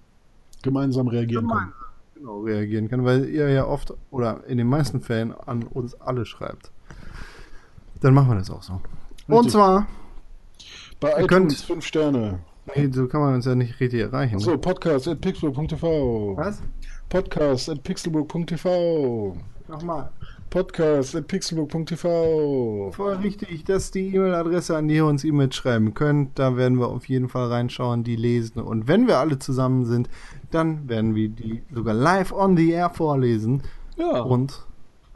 Gemeinsam 0.62 1.08
reagieren 1.08 1.48
können. 1.48 1.74
genau 2.16 2.40
reagieren 2.42 2.88
können, 2.90 3.06
weil 3.06 3.26
ihr 3.26 3.50
ja 3.50 3.66
oft 3.66 3.94
oder 4.12 4.44
in 4.48 4.58
den 4.58 4.68
meisten 4.68 5.02
Fällen 5.02 5.34
an 5.34 5.64
uns 5.64 5.96
alle 5.96 6.26
schreibt. 6.26 6.72
Dann 8.02 8.14
machen 8.14 8.30
wir 8.30 8.36
das 8.36 8.50
auch 8.50 8.64
so. 8.64 8.82
Und 9.28 9.34
Richtig. 9.36 9.54
zwar, 9.54 9.88
Bei 11.00 11.10
Ihr 11.12 11.26
iTunes 11.26 11.30
könnt- 11.30 11.54
5 11.56 11.86
Sterne. 11.86 12.40
Nee, 12.76 12.90
so 12.92 13.08
kann 13.08 13.22
man 13.22 13.36
uns 13.36 13.46
ja 13.46 13.56
nicht 13.56 13.80
richtig 13.80 14.02
erreichen. 14.02 14.40
So, 14.40 14.58
podcast 14.58 15.08
at 15.08 15.22
pixelburg.tv. 15.22 16.36
Was? 16.38 16.62
Podcast 17.10 17.70
at 17.70 17.84
pixelburg.tv. 17.84 19.38
Nochmal. 19.68 20.10
Podcast 20.50 21.16
at 21.16 21.28
pixelburg.tv. 21.28 22.92
Voll 22.94 23.16
richtig, 23.18 23.66
das 23.66 23.86
ist 23.86 23.96
die 23.96 24.16
E-Mail-Adresse, 24.16 24.78
an 24.78 24.88
die 24.88 24.96
ihr 24.96 25.06
uns 25.06 25.24
E-Mails 25.26 25.56
schreiben 25.56 25.94
könnt. 25.94 26.40
Da 26.40 26.56
werden 26.56 26.80
wir 26.80 26.88
auf 26.88 27.08
jeden 27.10 27.28
Fall 27.30 27.48
reinschauen, 27.48 28.04
die 28.04 28.16
lesen. 28.16 28.62
Und 28.62 28.88
wenn 28.88 29.08
wir 29.08 29.18
alle 29.18 29.40
zusammen 29.40 29.86
sind, 29.86 30.10
dann 30.52 30.88
werden 30.88 31.16
wir 31.16 31.30
die 31.30 31.64
sogar 31.74 31.94
live 31.94 32.32
on 32.32 32.56
the 32.56 32.72
air 32.72 32.90
vorlesen 32.90 33.62
Ja. 33.98 34.22
und 34.22 34.66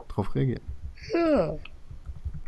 darauf 0.08 0.34
reagieren. 0.34 0.60
ja. 1.14 1.54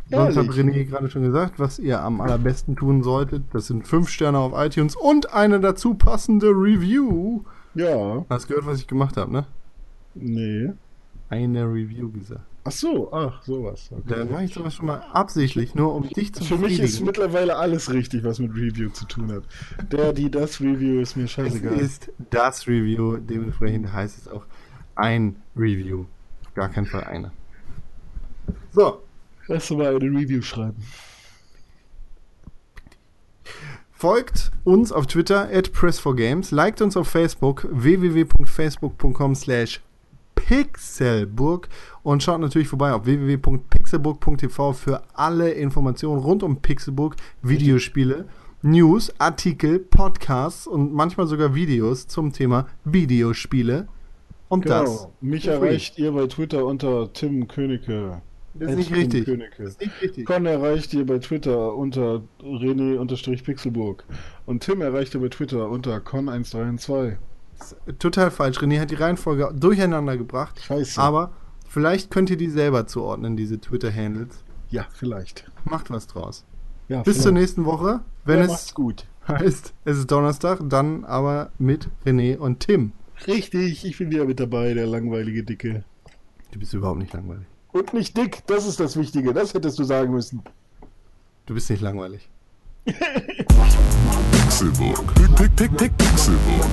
Sonst 0.09 0.37
hat. 0.37 0.47
René 0.47 0.85
gerade 0.85 1.09
schon 1.09 1.23
gesagt, 1.23 1.59
was 1.59 1.79
ihr 1.79 2.01
am 2.01 2.21
allerbesten 2.21 2.75
tun 2.75 3.01
solltet. 3.03 3.43
Das 3.53 3.67
sind 3.67 3.87
fünf 3.87 4.09
Sterne 4.09 4.37
auf 4.37 4.53
iTunes 4.55 4.95
und 4.95 5.33
eine 5.33 5.59
dazu 5.59 5.95
passende 5.95 6.47
Review. 6.49 7.43
Ja. 7.73 8.23
Hast 8.29 8.47
gehört, 8.47 8.65
was 8.65 8.79
ich 8.79 8.87
gemacht 8.87 9.17
habe, 9.17 9.31
ne? 9.31 9.45
Nee. 10.13 10.71
Eine 11.29 11.65
Review 11.65 12.11
gesagt. 12.11 12.45
Ach 12.67 12.71
so, 12.71 13.11
ach, 13.13 13.43
sowas. 13.43 13.89
Okay. 13.91 14.01
Da 14.07 14.25
mache 14.25 14.45
ich 14.45 14.53
sowas 14.53 14.73
schon 14.73 14.87
mal 14.87 14.97
absichtlich, 15.11 15.75
nur 15.75 15.93
um 15.93 16.07
dich 16.09 16.33
zu 16.33 16.43
Für 16.43 16.57
mich 16.57 16.79
ist 16.79 16.99
mittlerweile 17.01 17.57
alles 17.57 17.91
richtig, 17.93 18.23
was 18.23 18.39
mit 18.39 18.55
Review 18.55 18.89
zu 18.89 19.05
tun 19.05 19.31
hat. 19.31 19.43
Der, 19.91 20.13
die, 20.13 20.31
das 20.31 20.59
Review 20.61 20.99
ist 20.99 21.15
mir 21.15 21.25
Es 21.25 21.31
scheißegal. 21.31 21.73
ist 21.75 22.11
das 22.31 22.67
Review, 22.67 23.17
dementsprechend 23.17 23.91
heißt 23.93 24.17
es 24.17 24.27
auch 24.27 24.45
ein 24.95 25.35
Review. 25.55 26.05
Auf 26.45 26.53
gar 26.55 26.69
keinen 26.69 26.87
Fall 26.87 27.03
eine. 27.03 27.31
So, 28.71 29.01
Lass 29.47 29.69
mal 29.69 29.95
eine 29.95 30.19
Review 30.19 30.41
schreiben. 30.41 30.83
folgt 34.05 34.51
uns 34.63 34.91
auf 34.91 35.07
Twitter 35.07 35.49
at 35.51 35.69
Press4Games, 35.69 36.53
liked 36.53 36.81
uns 36.81 36.95
auf 36.95 37.07
Facebook 37.07 37.67
www.facebook.com 37.71 39.33
slash 39.33 39.81
Pixelburg 40.35 41.69
und 42.03 42.21
schaut 42.21 42.39
natürlich 42.39 42.67
vorbei 42.67 42.93
auf 42.93 43.05
www.pixelburg.tv 43.05 44.73
für 44.73 45.01
alle 45.15 45.51
Informationen 45.51 46.19
rund 46.19 46.43
um 46.43 46.61
Pixelburg, 46.61 47.15
Videospiele, 47.41 48.27
News, 48.61 49.11
Artikel, 49.17 49.79
Podcasts 49.79 50.67
und 50.67 50.93
manchmal 50.93 51.25
sogar 51.25 51.55
Videos 51.55 52.05
zum 52.05 52.31
Thema 52.31 52.67
Videospiele. 52.83 53.87
Und 54.49 54.69
das 54.69 54.85
Genau. 54.85 55.13
Mich 55.21 55.45
for 55.45 55.53
free. 55.57 55.67
erreicht 55.67 55.97
ihr 55.97 56.11
bei 56.11 56.27
Twitter 56.27 56.65
unter 56.65 57.11
Tim 57.11 57.47
Königke. 57.47 58.21
Das 58.57 58.71
ist 58.71 58.77
nicht 58.77 58.93
richtig. 58.93 59.25
Das 59.57 59.67
ist 59.67 59.81
nicht 59.81 60.01
richtig. 60.01 60.25
Con 60.25 60.45
erreicht 60.45 60.93
ihr 60.93 61.05
bei 61.05 61.19
Twitter 61.19 61.75
unter 61.75 62.21
René-Pixelburg. 62.41 64.03
Und 64.45 64.63
Tim 64.63 64.81
erreicht 64.81 65.13
ihr 65.13 65.21
bei 65.21 65.29
Twitter 65.29 65.69
unter 65.69 65.97
Con132. 65.97 67.17
Total 67.99 68.31
falsch. 68.31 68.57
René 68.59 68.79
hat 68.79 68.91
die 68.91 68.95
Reihenfolge 68.95 69.53
durcheinander 69.57 70.17
gebracht. 70.17 70.59
Scheiße. 70.61 71.01
Aber 71.01 71.31
vielleicht 71.67 72.11
könnt 72.11 72.29
ihr 72.29 72.37
die 72.37 72.49
selber 72.49 72.87
zuordnen, 72.87 73.35
diese 73.37 73.59
Twitter-Handles. 73.59 74.43
ja, 74.69 74.85
vielleicht. 74.93 75.49
Macht 75.65 75.89
was 75.89 76.07
draus. 76.07 76.45
Ja, 76.87 77.01
Bis 77.01 77.21
zur 77.21 77.31
nächsten 77.31 77.65
Woche, 77.65 78.01
wenn 78.25 78.39
Ja, 78.39 78.45
es 78.45 78.73
gut. 78.73 79.05
heißt, 79.27 79.73
es 79.85 79.97
ist 79.97 80.11
Donnerstag, 80.11 80.59
dann 80.69 81.03
aber 81.03 81.51
mit 81.57 81.89
René 82.05 82.37
und 82.37 82.59
Tim. 82.59 82.91
Richtig, 83.25 83.83
ich 83.85 83.97
bin 83.97 84.11
wieder 84.11 84.25
mit 84.25 84.39
dabei, 84.39 84.73
der 84.73 84.85
langweilige 84.85 85.43
Dicke. 85.43 85.83
Du 86.51 86.59
bist 86.59 86.73
überhaupt 86.73 86.99
nicht 86.99 87.13
langweilig. 87.13 87.45
Und 87.75 87.93
nicht 87.93 88.15
dick, 88.15 88.41
das 88.47 88.65
ist 88.65 88.79
das 88.79 88.95
Wichtige, 88.95 89.33
das 89.33 89.53
hättest 89.53 89.77
du 89.77 89.83
sagen 89.83 90.13
müssen. 90.13 90.41
Du 91.45 91.53
bist 91.53 91.69
nicht 91.69 91.81
langweilig. 91.81 92.29
Pixelburg. 94.31 95.13
Pick, 95.57 95.97
Pixelburg. 95.97 96.69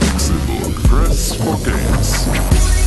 Pixelburg. 0.00 0.82
Press 0.82 1.34
for 1.36 1.56
Games. 1.62 2.79